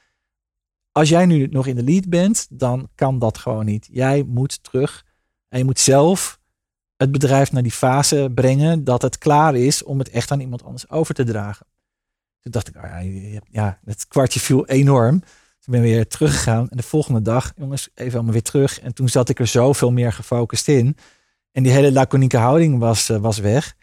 Als 0.92 1.08
jij 1.08 1.26
nu 1.26 1.46
nog 1.46 1.66
in 1.66 1.76
de 1.76 1.82
lead 1.82 2.08
bent, 2.08 2.46
dan 2.50 2.88
kan 2.94 3.18
dat 3.18 3.38
gewoon 3.38 3.64
niet. 3.64 3.88
Jij 3.90 4.22
moet 4.22 4.62
terug 4.62 5.04
en 5.48 5.58
je 5.58 5.64
moet 5.64 5.80
zelf 5.80 6.40
het 6.96 7.12
bedrijf 7.12 7.52
naar 7.52 7.62
die 7.62 7.72
fase 7.72 8.30
brengen 8.34 8.84
dat 8.84 9.02
het 9.02 9.18
klaar 9.18 9.54
is 9.54 9.82
om 9.82 9.98
het 9.98 10.10
echt 10.10 10.30
aan 10.30 10.40
iemand 10.40 10.64
anders 10.64 10.90
over 10.90 11.14
te 11.14 11.24
dragen. 11.24 11.66
Toen 12.40 12.52
dacht 12.52 12.68
ik, 12.68 12.76
oh 12.76 12.82
ja, 12.82 13.40
ja, 13.50 13.78
het 13.84 14.08
kwartje 14.08 14.40
viel 14.40 14.66
enorm. 14.66 15.20
Toen 15.60 15.74
ben 15.74 15.84
ik 15.84 15.90
weer 15.90 16.06
teruggegaan 16.06 16.68
en 16.68 16.76
de 16.76 16.82
volgende 16.82 17.22
dag, 17.22 17.52
jongens, 17.56 17.88
even 17.94 18.14
allemaal 18.14 18.32
weer 18.32 18.42
terug. 18.42 18.80
En 18.80 18.94
toen 18.94 19.08
zat 19.08 19.28
ik 19.28 19.38
er 19.38 19.46
zoveel 19.46 19.92
meer 19.92 20.12
gefocust 20.12 20.68
in. 20.68 20.96
En 21.52 21.62
die 21.62 21.72
hele 21.72 21.92
laconieke 21.92 22.36
houding 22.36 22.78
was, 22.78 23.10
uh, 23.10 23.16
was 23.16 23.38
weg. 23.38 23.76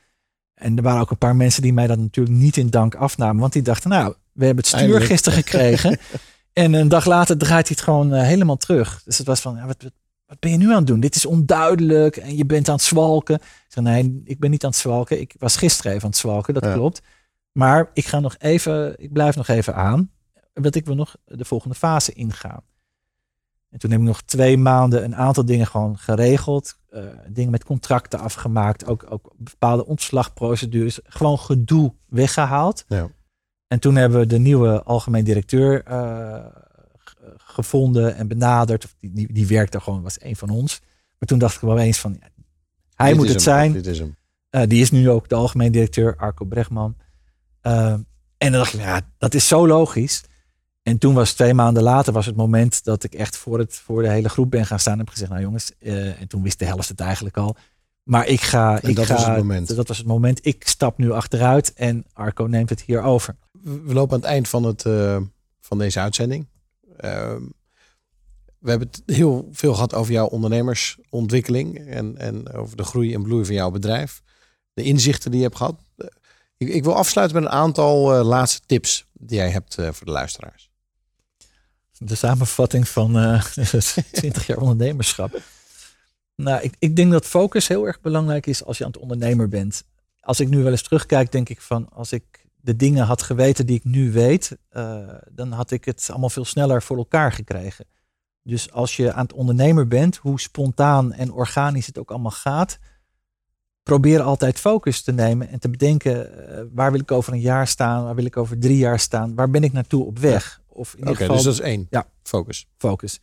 En 0.62 0.78
er 0.78 0.84
waren 0.84 1.02
ook 1.02 1.12
een 1.12 1.18
paar 1.18 1.36
mensen 1.36 1.62
die 1.62 1.74
mij 1.74 1.88
dat 1.88 1.98
natuurlijk 1.98 2.36
niet 2.36 2.58
in 2.58 2.70
dank 2.70 2.96
afnamen. 2.96 3.42
Want 3.42 3.54
die 3.54 3.62
dachten, 3.62 3.90
nou, 3.90 4.14
we 4.32 4.46
hebben 4.46 4.64
het 4.64 4.74
stuur 4.74 5.02
gisteren 5.02 5.38
gekregen. 5.38 6.00
en 6.54 6.74
een 6.74 6.90
dag 6.90 7.06
later 7.06 7.38
draait 7.38 7.68
hij 7.68 7.76
het 7.76 7.86
gewoon 7.86 8.14
uh, 8.14 8.22
helemaal 8.22 8.58
terug. 8.58 9.02
Dus 9.06 9.18
het 9.18 9.28
was 9.28 9.42
van, 9.42 9.56
ja, 9.56 9.66
wat, 9.66 9.92
wat, 10.26 10.40
ben 10.40 10.52
je 10.52 10.58
nu 10.58 10.70
aan 10.70 10.78
het 10.78 10.88
doen? 10.88 11.00
Dit 11.00 11.16
is 11.16 11.26
onduidelijk 11.26 12.18
en 12.18 12.38
je 12.38 12.46
bent 12.46 12.68
aan 12.68 12.76
het 12.76 12.84
zwalken. 12.84 13.36
Ik 13.36 13.42
zei, 13.68 13.86
nee, 13.86 14.22
ik 14.26 14.40
ben 14.40 14.50
niet 14.50 14.64
aan 14.64 14.70
het 14.70 14.80
zwalken. 14.80 15.20
Ik 15.20 15.36
was 15.38 15.56
gisteren 15.56 15.92
even 15.92 16.04
aan 16.04 16.10
het 16.10 16.20
zwalken, 16.20 16.54
dat 16.54 16.64
ja. 16.64 16.74
klopt. 16.74 17.02
Maar 17.52 17.90
ik 17.94 18.06
ga 18.06 18.20
nog 18.20 18.36
even, 18.38 18.96
ik 18.98 19.14
blijf 19.14 19.36
nog 19.36 19.48
even 19.48 19.76
aan. 19.76 20.12
Want 20.54 20.76
ik 20.76 20.86
wil 20.86 20.96
nog 20.96 21.16
de 21.26 21.46
volgende 21.46 21.76
fase 21.76 22.14
ingaan. 22.14 22.64
En 23.72 23.80
toen 23.80 23.92
heb 23.92 24.00
ik 24.00 24.06
nog 24.06 24.22
twee 24.22 24.58
maanden 24.58 25.04
een 25.04 25.16
aantal 25.16 25.46
dingen 25.46 25.68
gewoon 25.68 25.98
geregeld. 25.98 26.80
Uh, 26.94 27.04
dingen 27.28 27.52
met 27.52 27.64
contracten 27.64 28.20
afgemaakt. 28.20 28.86
Ook, 28.86 29.06
ook 29.10 29.34
bepaalde 29.38 29.86
ontslagprocedures. 29.86 31.00
Gewoon 31.04 31.40
gedoe 31.40 31.94
weggehaald. 32.08 32.86
Ja. 32.88 33.10
En 33.68 33.80
toen 33.80 33.96
hebben 33.96 34.20
we 34.20 34.26
de 34.26 34.40
nieuwe 34.40 34.84
algemeen 34.84 35.24
directeur 35.24 35.84
uh, 35.90 36.46
gevonden 37.38 38.16
en 38.16 38.28
benaderd. 38.28 38.96
Die, 39.00 39.12
die, 39.14 39.34
die, 39.34 39.48
werkte 39.48 39.80
gewoon, 39.80 40.02
was 40.02 40.22
een 40.22 40.36
van 40.36 40.50
ons. 40.50 40.82
Maar 41.18 41.28
toen 41.28 41.40
dacht 41.40 41.56
ik 41.56 41.62
wel 41.62 41.80
eens 41.80 42.00
van, 42.00 42.18
ja, 42.20 42.28
hij 42.96 43.08
dit 43.08 43.18
moet 43.18 43.26
het 43.28 43.36
hem, 43.36 43.44
zijn. 43.44 43.72
Dit 43.72 43.88
is 43.88 44.00
hem. 44.00 44.16
Uh, 44.52 44.62
die 44.68 44.82
is 44.82 44.92
nu 44.92 45.10
ook 45.10 45.30
de 45.30 45.36
algemeen 45.36 45.72
directeur, 45.72 46.18
Arco 46.18 46.46
Bregman. 46.46 46.96
En 47.62 48.06
dan 48.38 48.52
dacht 48.52 48.74
ik, 48.74 48.80
ja, 48.80 49.02
dat 49.18 49.34
is 49.34 49.48
zo 49.48 49.68
logisch. 49.68 50.24
En 50.84 50.98
toen 50.98 51.14
was 51.14 51.34
twee 51.34 51.54
maanden 51.54 51.84
later 51.84 52.14
was 52.14 52.26
het 52.26 52.36
moment 52.36 52.84
dat 52.84 53.04
ik 53.04 53.14
echt 53.14 53.38
voor, 53.38 53.60
het, 53.60 53.76
voor 53.76 54.02
de 54.02 54.10
hele 54.10 54.30
groep 54.30 54.52
ben 54.52 54.66
gaan 54.66 54.80
staan 54.80 54.94
en 54.94 55.00
heb 55.00 55.10
gezegd, 55.10 55.30
nou 55.30 55.42
jongens, 55.42 55.72
en 55.80 56.28
toen 56.28 56.44
wist 56.44 56.60
de 56.60 56.66
helft 56.66 56.90
het 56.90 57.00
eigenlijk 57.00 57.38
al. 57.38 57.56
Maar 58.04 58.28
ik 58.28 58.42
ga. 58.42 58.82
En 58.82 58.90
ik 58.90 58.96
dat 58.96 59.06
ga, 59.06 59.14
was 59.14 59.26
het 59.26 59.38
moment. 59.38 59.76
Dat 59.76 59.88
was 59.88 59.98
het 59.98 60.08
moment. 60.08 60.46
Ik 60.46 60.68
stap 60.68 60.98
nu 60.98 61.12
achteruit 61.12 61.74
en 61.74 62.06
Arco 62.14 62.44
neemt 62.44 62.70
het 62.70 62.82
hier 62.82 63.02
over. 63.02 63.36
We 63.62 63.94
lopen 63.94 64.14
aan 64.14 64.20
het 64.20 64.30
eind 64.30 64.48
van, 64.48 64.64
het, 64.64 64.86
uh, 64.86 65.18
van 65.60 65.78
deze 65.78 66.00
uitzending. 66.00 66.48
Uh, 67.00 67.36
we 68.60 68.70
hebben 68.70 68.88
het 68.88 69.16
heel 69.16 69.48
veel 69.52 69.74
gehad 69.74 69.94
over 69.94 70.14
jouw 70.14 70.28
ondernemersontwikkeling 70.28 71.88
en, 71.88 72.18
en 72.18 72.52
over 72.54 72.78
de 72.78 72.84
groei 72.84 73.14
en 73.14 73.24
bloei 73.24 73.46
van 73.46 73.56
jouw 73.56 73.72
bedrijf. 73.72 74.22
De 74.74 74.84
inzichten 74.84 75.32
die 75.32 75.40
je 75.40 75.46
hebt 75.46 75.58
gehad. 75.58 75.84
Ik, 76.58 76.68
ik 76.68 76.84
wil 76.84 76.96
afsluiten 76.96 77.42
met 77.42 77.46
een 77.46 77.58
aantal 77.58 78.20
uh, 78.20 78.26
laatste 78.26 78.62
tips 78.66 79.06
die 79.14 79.38
jij 79.38 79.50
hebt 79.50 79.76
voor 79.76 80.06
de 80.06 80.12
luisteraars. 80.12 80.71
De 82.04 82.16
samenvatting 82.16 82.88
van 82.88 83.12
20 84.12 84.48
jaar 84.48 84.58
ondernemerschap. 84.58 85.42
Nou, 86.36 86.62
ik, 86.62 86.76
ik 86.80 86.96
denk 86.96 87.12
dat 87.12 87.26
focus 87.26 87.68
heel 87.68 87.86
erg 87.86 88.02
belangrijk 88.02 88.46
is 88.46 88.64
als 88.64 88.78
je 88.78 88.84
aan 88.84 88.92
het 88.92 89.02
ondernemer 89.02 89.48
bent. 89.48 89.84
Als 90.20 90.40
ik 90.40 90.50
nu 90.50 90.64
wel 90.64 90.72
eens 90.72 90.84
terugkijk, 90.84 91.32
denk 91.32 91.50
ik 91.50 91.62
van 91.62 91.90
als 91.90 92.12
ik 92.12 92.46
de 92.56 92.76
dingen 92.76 93.06
had 93.06 93.22
geweten 93.22 93.66
die 93.66 93.76
ik 93.76 93.84
nu 93.84 94.12
weet, 94.12 94.58
uh, 94.72 95.08
dan 95.32 95.52
had 95.52 95.72
ik 95.72 95.86
het 95.86 96.08
allemaal 96.10 96.30
veel 96.30 96.46
sneller 96.46 96.82
voor 96.82 96.98
elkaar 96.98 97.32
gekregen. 97.32 97.86
Dus 98.44 98.72
als 98.72 98.96
je 98.96 99.14
aan 99.14 99.24
het 99.24 99.34
ondernemer 99.34 99.88
bent, 99.88 100.18
hoe 100.18 100.40
spontaan 100.40 101.14
en 101.14 101.32
organisch 101.32 101.86
het 101.86 101.98
ook 101.98 102.10
allemaal 102.10 102.32
gaat, 102.32 102.80
probeer 103.84 104.22
altijd 104.22 104.60
focus 104.60 105.02
te 105.02 105.12
nemen 105.12 105.50
en 105.50 105.60
te 105.60 105.70
bedenken 105.70 106.30
uh, 106.32 106.62
waar 106.74 106.92
wil 106.92 107.00
ik 107.00 107.12
over 107.12 107.34
een 107.34 107.40
jaar 107.40 107.68
staan, 107.68 108.04
waar 108.04 108.16
wil 108.16 108.26
ik 108.26 108.38
over 108.38 108.60
drie 108.60 108.78
jaar 108.78 109.00
staan, 109.00 109.36
waar 109.36 109.50
ben 109.50 109.64
ik 109.64 109.74
naartoe 109.74 110.06
op 110.06 110.20
weg. 110.20 110.61
Of 110.74 110.96
in 110.96 111.08
Oké, 111.08 111.28
dus 111.28 111.44
dat 111.44 111.54
is 111.54 111.60
één. 111.60 111.88
Ja, 111.90 112.08
focus. 112.24 112.68
Focus. 112.78 113.20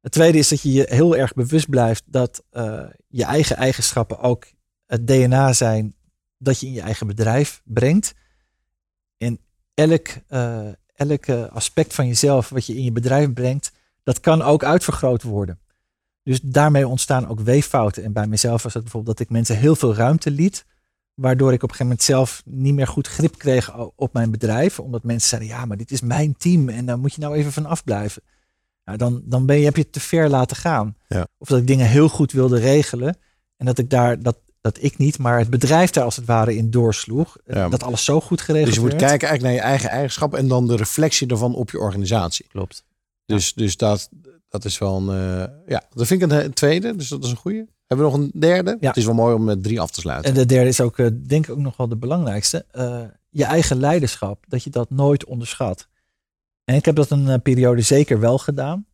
Het 0.00 0.12
tweede 0.12 0.38
is 0.38 0.48
dat 0.48 0.60
je 0.60 0.72
je 0.72 0.86
heel 0.88 1.16
erg 1.16 1.34
bewust 1.34 1.68
blijft 1.68 2.02
dat 2.06 2.42
uh, 2.52 2.82
je 3.08 3.24
eigen 3.24 3.56
eigenschappen 3.56 4.18
ook 4.18 4.46
het 4.86 5.06
DNA 5.06 5.52
zijn 5.52 5.94
dat 6.38 6.60
je 6.60 6.66
in 6.66 6.72
je 6.72 6.80
eigen 6.80 7.06
bedrijf 7.06 7.62
brengt. 7.64 8.14
En 9.18 9.38
elk, 9.74 10.08
uh, 10.28 10.68
elk 10.94 11.28
aspect 11.28 11.94
van 11.94 12.06
jezelf 12.06 12.48
wat 12.48 12.66
je 12.66 12.76
in 12.76 12.82
je 12.82 12.92
bedrijf 12.92 13.32
brengt, 13.32 13.72
dat 14.02 14.20
kan 14.20 14.42
ook 14.42 14.64
uitvergroot 14.64 15.22
worden. 15.22 15.60
Dus 16.22 16.40
daarmee 16.40 16.88
ontstaan 16.88 17.28
ook 17.28 17.40
weeffouten. 17.40 18.04
En 18.04 18.12
bij 18.12 18.26
mezelf 18.26 18.62
was 18.62 18.74
het 18.74 18.82
bijvoorbeeld 18.82 19.16
dat 19.18 19.26
ik 19.26 19.32
mensen 19.32 19.56
heel 19.58 19.76
veel 19.76 19.94
ruimte 19.94 20.30
liet. 20.30 20.64
Waardoor 21.16 21.52
ik 21.52 21.62
op 21.62 21.70
een 21.70 21.76
gegeven 21.76 21.86
moment 21.86 22.02
zelf 22.02 22.42
niet 22.44 22.74
meer 22.74 22.86
goed 22.86 23.06
grip 23.06 23.38
kreeg 23.38 23.76
op 23.96 24.12
mijn 24.12 24.30
bedrijf. 24.30 24.80
Omdat 24.80 25.02
mensen 25.02 25.28
zeiden, 25.28 25.50
ja, 25.50 25.64
maar 25.64 25.76
dit 25.76 25.90
is 25.90 26.00
mijn 26.00 26.36
team 26.36 26.68
en 26.68 26.86
daar 26.86 26.98
moet 26.98 27.14
je 27.14 27.20
nou 27.20 27.34
even 27.34 27.52
van 27.52 27.66
afblijven. 27.66 28.22
Nou, 28.84 28.98
dan, 28.98 29.22
dan 29.24 29.46
ben 29.46 29.58
je, 29.58 29.64
heb 29.64 29.76
je 29.76 29.82
het 29.82 29.92
te 29.92 30.00
ver 30.00 30.28
laten 30.28 30.56
gaan. 30.56 30.96
Ja. 31.08 31.26
Of 31.38 31.48
dat 31.48 31.58
ik 31.58 31.66
dingen 31.66 31.86
heel 31.86 32.08
goed 32.08 32.32
wilde 32.32 32.58
regelen. 32.58 33.18
En 33.56 33.66
dat 33.66 33.78
ik 33.78 33.90
daar, 33.90 34.22
dat, 34.22 34.36
dat 34.60 34.82
ik 34.82 34.98
niet, 34.98 35.18
maar 35.18 35.38
het 35.38 35.50
bedrijf 35.50 35.90
daar 35.90 36.04
als 36.04 36.16
het 36.16 36.24
ware 36.24 36.56
in 36.56 36.70
doorsloeg. 36.70 37.36
Ja. 37.46 37.68
Dat 37.68 37.82
alles 37.82 38.04
zo 38.04 38.20
goed 38.20 38.40
geregeld 38.40 38.66
Dus 38.66 38.74
je 38.74 38.80
moet 38.80 38.92
werd. 38.92 39.04
kijken 39.04 39.28
eigenlijk 39.28 39.42
naar 39.56 39.64
je 39.64 39.70
eigen 39.72 39.90
eigenschappen 39.90 40.38
en 40.38 40.48
dan 40.48 40.66
de 40.66 40.76
reflectie 40.76 41.26
ervan 41.26 41.54
op 41.54 41.70
je 41.70 41.78
organisatie. 41.78 42.46
Klopt. 42.48 42.84
Dus, 43.26 43.54
dus 43.54 43.76
dat, 43.76 44.08
dat 44.48 44.64
is 44.64 44.78
wel 44.78 44.96
een, 44.96 45.38
uh, 45.38 45.44
ja, 45.66 45.82
dat 45.90 46.06
vind 46.06 46.22
ik 46.22 46.30
een, 46.30 46.44
een, 46.44 46.52
tweede, 46.52 46.96
dus 46.96 47.08
dat 47.08 47.24
is 47.24 47.30
een 47.30 47.36
goede. 47.36 47.66
Hebben 47.86 48.06
we 48.06 48.12
nog 48.12 48.20
een 48.22 48.40
derde? 48.40 48.76
Ja. 48.80 48.88
Het 48.88 48.96
is 48.96 49.04
wel 49.04 49.14
mooi 49.14 49.34
om 49.34 49.44
met 49.44 49.62
drie 49.62 49.80
af 49.80 49.90
te 49.90 50.00
sluiten. 50.00 50.30
En 50.30 50.36
de 50.36 50.46
derde 50.46 50.68
is 50.68 50.80
ook, 50.80 50.98
uh, 50.98 51.06
denk 51.26 51.46
ik 51.46 51.50
ook 51.50 51.58
nog 51.58 51.76
wel 51.76 51.88
de 51.88 51.96
belangrijkste. 51.96 52.64
Uh, 52.72 53.00
je 53.30 53.44
eigen 53.44 53.76
leiderschap, 53.76 54.44
dat 54.48 54.64
je 54.64 54.70
dat 54.70 54.90
nooit 54.90 55.24
onderschat. 55.24 55.88
En 56.64 56.74
ik 56.74 56.84
heb 56.84 56.94
dat 56.94 57.10
een 57.10 57.26
uh, 57.26 57.34
periode 57.42 57.82
zeker 57.82 58.20
wel 58.20 58.38
gedaan. 58.38 58.86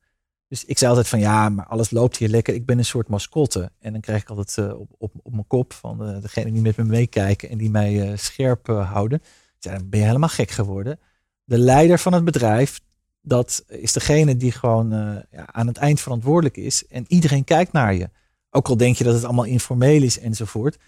Dus 0.49 0.65
ik 0.65 0.79
zei 0.79 0.91
altijd 0.91 1.09
van 1.09 1.19
ja, 1.19 1.49
maar 1.49 1.67
alles 1.67 1.91
loopt 1.91 2.17
hier 2.17 2.29
lekker. 2.29 2.55
Ik 2.55 2.67
ben 2.67 2.79
een 2.79 2.85
soort 2.85 3.09
mascotte. 3.09 3.71
En 3.79 3.93
dan 3.93 4.01
krijg 4.01 4.23
ik 4.23 4.29
altijd 4.29 4.57
uh, 4.57 4.81
op, 4.81 4.91
op, 4.99 5.13
op 5.23 5.33
mijn 5.33 5.47
kop 5.47 5.73
van 5.73 6.09
uh, 6.09 6.23
degene 6.23 6.53
die 6.53 6.63
met 6.63 6.77
me 6.77 6.85
meekijken 6.85 7.49
en 7.49 7.59
die 7.59 7.71
mij 7.71 8.11
uh, 8.11 8.17
scherp 8.17 8.67
houden. 8.67 9.23
Ja, 9.59 9.73
dan 9.73 9.89
ben 9.89 10.01
je 10.01 10.07
helemaal 10.07 10.29
gek 10.29 10.51
geworden. 10.51 10.99
De 11.45 11.59
leider 11.59 11.99
van 11.99 12.13
het 12.13 12.25
bedrijf, 12.25 12.81
dat 13.21 13.65
is 13.69 13.93
degene 13.93 14.37
die 14.37 14.53
gewoon 14.53 14.91
ja, 15.31 15.53
aan 15.53 15.67
het 15.67 15.77
eind 15.77 16.01
verantwoordelijk 16.01 16.57
is. 16.57 16.87
En 16.87 17.05
iedereen 17.09 17.45
kijkt 17.45 17.73
naar 17.73 17.95
je. 17.95 18.11
Ook 18.55 18.69
al 18.69 18.77
denk 18.77 18.97
je 18.97 19.05
dat 19.05 19.15
het 19.15 19.25
allemaal 19.25 19.45
informeel 19.45 20.03
is 20.03 20.19
enzovoort. 20.19 20.79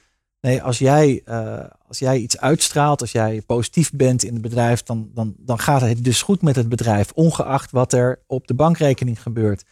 Nee, 0.40 0.62
als 0.62 0.78
jij, 0.78 1.22
uh, 1.24 1.64
als 1.88 1.98
jij 1.98 2.18
iets 2.18 2.38
uitstraalt, 2.38 3.00
als 3.00 3.12
jij 3.12 3.42
positief 3.46 3.90
bent 3.92 4.24
in 4.24 4.32
het 4.32 4.42
bedrijf, 4.42 4.82
dan, 4.82 5.10
dan, 5.14 5.34
dan 5.38 5.58
gaat 5.58 5.80
het 5.80 6.04
dus 6.04 6.22
goed 6.22 6.42
met 6.42 6.56
het 6.56 6.68
bedrijf, 6.68 7.12
ongeacht 7.12 7.70
wat 7.70 7.92
er 7.92 8.22
op 8.26 8.46
de 8.46 8.54
bankrekening 8.54 9.22
gebeurt. 9.22 9.64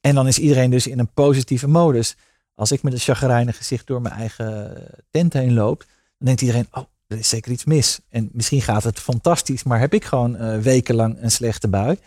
En 0.00 0.14
dan 0.14 0.26
is 0.26 0.38
iedereen 0.38 0.70
dus 0.70 0.86
in 0.86 0.98
een 0.98 1.12
positieve 1.12 1.68
modus. 1.68 2.16
Als 2.54 2.72
ik 2.72 2.82
met 2.82 2.92
een 2.92 2.98
chagrijnig 2.98 3.56
gezicht 3.56 3.86
door 3.86 4.02
mijn 4.02 4.14
eigen 4.14 4.86
tent 5.10 5.32
heen 5.32 5.54
loop, 5.54 5.78
dan 5.78 6.26
denkt 6.26 6.40
iedereen, 6.40 6.66
oh, 6.70 6.84
er 7.06 7.18
is 7.18 7.28
zeker 7.28 7.52
iets 7.52 7.64
mis. 7.64 8.00
En 8.08 8.28
misschien 8.32 8.62
gaat 8.62 8.84
het 8.84 8.98
fantastisch, 8.98 9.62
maar 9.62 9.80
heb 9.80 9.94
ik 9.94 10.04
gewoon 10.04 10.42
uh, 10.42 10.58
wekenlang 10.58 11.22
een 11.22 11.30
slechte 11.30 11.68
bui. 11.68 11.98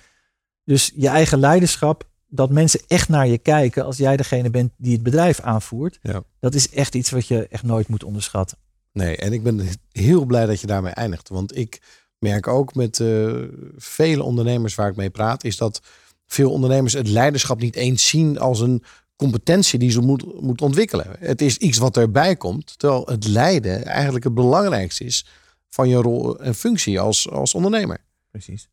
Dus 0.64 0.92
je 0.96 1.08
eigen 1.08 1.40
leiderschap 1.40 2.10
dat 2.34 2.50
mensen 2.50 2.80
echt 2.88 3.10
naar 3.10 3.28
je 3.28 3.38
kijken 3.38 3.86
als 3.86 3.98
jij 3.98 4.18
degene 4.18 4.50
bent 4.50 4.72
die 4.78 4.94
het 4.94 5.04
bedrijf 5.04 5.40
aanvoert. 5.40 6.00
Ja. 6.02 6.24
Dat 6.40 6.54
is 6.54 6.70
echt 6.70 6.96
iets 6.96 7.10
wat 7.10 7.28
je 7.28 7.48
echt 7.48 7.64
nooit 7.64 7.88
moet 7.88 8.04
onderschatten. 8.04 8.58
Nee, 8.92 9.18
en 9.18 9.34
ik 9.34 9.44
ben 9.44 9.68
heel 9.92 10.26
blij 10.26 10.46
dat 10.46 10.62
je 10.62 10.68
daarmee 10.68 10.94
eindigt. 10.94 11.30
Want 11.30 11.58
ik 11.58 11.82
merk 12.20 12.48
ook 12.48 12.76
met 12.76 13.00
uh, 13.00 13.44
vele 13.78 14.24
ondernemers 14.24 14.76
waar 14.76 14.90
ik 14.90 14.96
mee 14.96 15.10
praat, 15.10 15.44
is 15.44 15.58
dat 15.58 15.82
veel 16.26 16.52
ondernemers 16.52 16.94
het 16.94 17.08
leiderschap 17.08 17.60
niet 17.60 17.76
eens 17.76 18.08
zien 18.08 18.40
als 18.40 18.60
een 18.60 18.84
competentie 19.16 19.80
die 19.80 19.92
ze 19.92 20.02
moet, 20.02 20.42
moet 20.42 20.62
ontwikkelen. 20.62 21.08
Het 21.20 21.42
is 21.42 21.58
iets 21.58 21.78
wat 21.78 21.98
erbij 21.98 22.36
komt, 22.36 22.80
terwijl 22.80 23.06
het 23.06 23.28
leiden 23.28 23.86
eigenlijk 23.86 24.24
het 24.24 24.34
belangrijkste 24.34 25.04
is 25.04 25.26
van 25.70 25.90
je 25.90 25.96
rol 25.96 26.40
en 26.40 26.56
functie 26.56 27.00
als, 27.00 27.30
als 27.30 27.54
ondernemer. 27.54 27.98
Precies. 28.32 28.70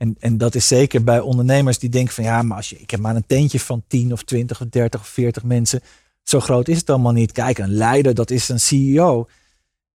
En, 0.00 0.16
en 0.18 0.38
dat 0.38 0.54
is 0.54 0.66
zeker 0.66 1.04
bij 1.04 1.20
ondernemers 1.20 1.78
die 1.78 1.90
denken 1.90 2.14
van 2.14 2.24
ja, 2.24 2.42
maar 2.42 2.56
als 2.56 2.70
je, 2.70 2.78
ik 2.78 2.90
heb 2.90 3.00
maar 3.00 3.16
een 3.16 3.26
tentje 3.26 3.60
van 3.60 3.82
10 3.86 4.12
of 4.12 4.22
20 4.22 4.60
of 4.60 4.66
30 4.68 5.00
of 5.00 5.06
40 5.06 5.42
mensen. 5.42 5.80
Zo 6.22 6.40
groot 6.40 6.68
is 6.68 6.78
het 6.78 6.90
allemaal 6.90 7.12
niet. 7.12 7.32
Kijk, 7.32 7.58
een 7.58 7.72
leider, 7.72 8.14
dat 8.14 8.30
is 8.30 8.48
een 8.48 8.60
CEO. 8.60 9.28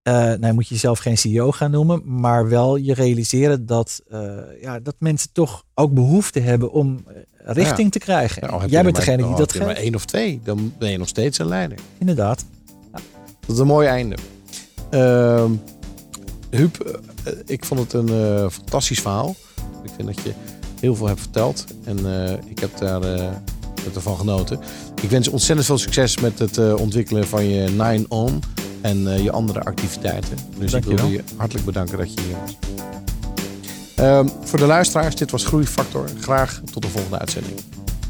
Uh, 0.04 0.14
nou, 0.14 0.54
moet 0.54 0.68
je 0.68 0.74
jezelf 0.74 1.00
geen 1.00 1.18
CEO 1.18 1.52
gaan 1.52 1.72
noemen, 1.72 2.02
maar 2.20 2.50
wel 2.50 2.76
je 2.76 2.94
realiseren 2.94 3.66
dat, 3.66 4.02
uh, 4.12 4.38
ja, 4.62 4.80
dat 4.80 4.96
mensen 5.00 5.30
toch 5.32 5.64
ook 5.74 5.94
behoefte 5.94 6.40
hebben 6.40 6.72
om 6.72 7.06
richting 7.38 7.84
ja. 7.84 7.90
te 7.90 8.00
krijgen. 8.00 8.48
Ja, 8.48 8.66
Jij 8.66 8.84
bent 8.84 8.96
degene 8.96 9.28
die 9.28 9.36
dat 9.36 9.52
geeft. 9.52 9.66
maar 9.66 9.76
één 9.76 9.96
of 9.96 10.06
twee, 10.06 10.40
dan 10.44 10.74
ben 10.78 10.92
je 10.92 10.98
nog 10.98 11.08
steeds 11.08 11.40
een 11.40 11.48
leider. 11.48 11.78
Inderdaad. 11.98 12.46
Ja. 12.94 13.00
Dat 13.40 13.56
is 13.56 13.58
een 13.58 13.68
mooi 13.68 13.88
einde. 13.88 14.16
Uh, 14.92 15.46
Huub, 16.50 17.02
ik 17.46 17.66
vond 17.66 17.80
het 17.80 17.94
een 17.94 18.52
fantastisch 18.52 19.00
verhaal. 19.00 19.36
Ik 19.86 19.92
vind 19.96 20.16
dat 20.16 20.26
je 20.26 20.34
heel 20.80 20.96
veel 20.96 21.08
hebt 21.08 21.20
verteld. 21.20 21.66
En 21.84 22.00
uh, 22.00 22.32
ik 22.32 22.60
heb 22.60 22.78
daar 22.78 23.04
uh, 23.04 23.30
ervan 23.96 24.18
genoten. 24.18 24.60
Ik 25.02 25.10
wens 25.10 25.26
je 25.26 25.32
ontzettend 25.32 25.68
veel 25.68 25.78
succes 25.78 26.20
met 26.20 26.40
het 26.40 26.58
uh, 26.58 26.80
ontwikkelen 26.80 27.28
van 27.28 27.46
je 27.50 27.70
Nine 27.70 28.06
On 28.08 28.40
en 28.82 29.24
je 29.24 29.32
andere 29.32 29.64
activiteiten. 29.64 30.38
Dus 30.58 30.74
ik 30.74 30.84
wil 30.84 31.08
je 31.08 31.24
hartelijk 31.36 31.66
bedanken 31.66 31.98
dat 31.98 32.14
je 32.14 32.22
hier 32.22 32.36
was. 32.42 32.58
Um, 34.00 34.32
voor 34.44 34.60
de 34.60 34.66
luisteraars, 34.66 35.16
dit 35.16 35.32
was 35.32 35.46
Groeifactor. 35.46 36.10
Graag 36.20 36.62
tot 36.72 36.82
de 36.82 36.90
volgende 36.90 37.20
uitzending. 37.20 37.56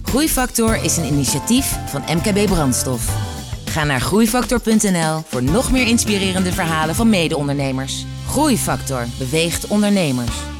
Groeifactor 0.03 0.83
is 0.83 0.97
een 0.97 1.05
initiatief 1.05 1.77
van 1.87 2.01
MKB 2.01 2.45
Brandstof. 2.45 3.33
Ga 3.65 3.83
naar 3.83 4.01
groeifactor.nl 4.01 5.21
voor 5.27 5.43
nog 5.43 5.71
meer 5.71 5.87
inspirerende 5.87 6.51
verhalen 6.51 6.95
van 6.95 7.09
mede-ondernemers. 7.09 8.05
Groeifactor 8.27 9.05
beweegt 9.17 9.67
ondernemers. 9.67 10.54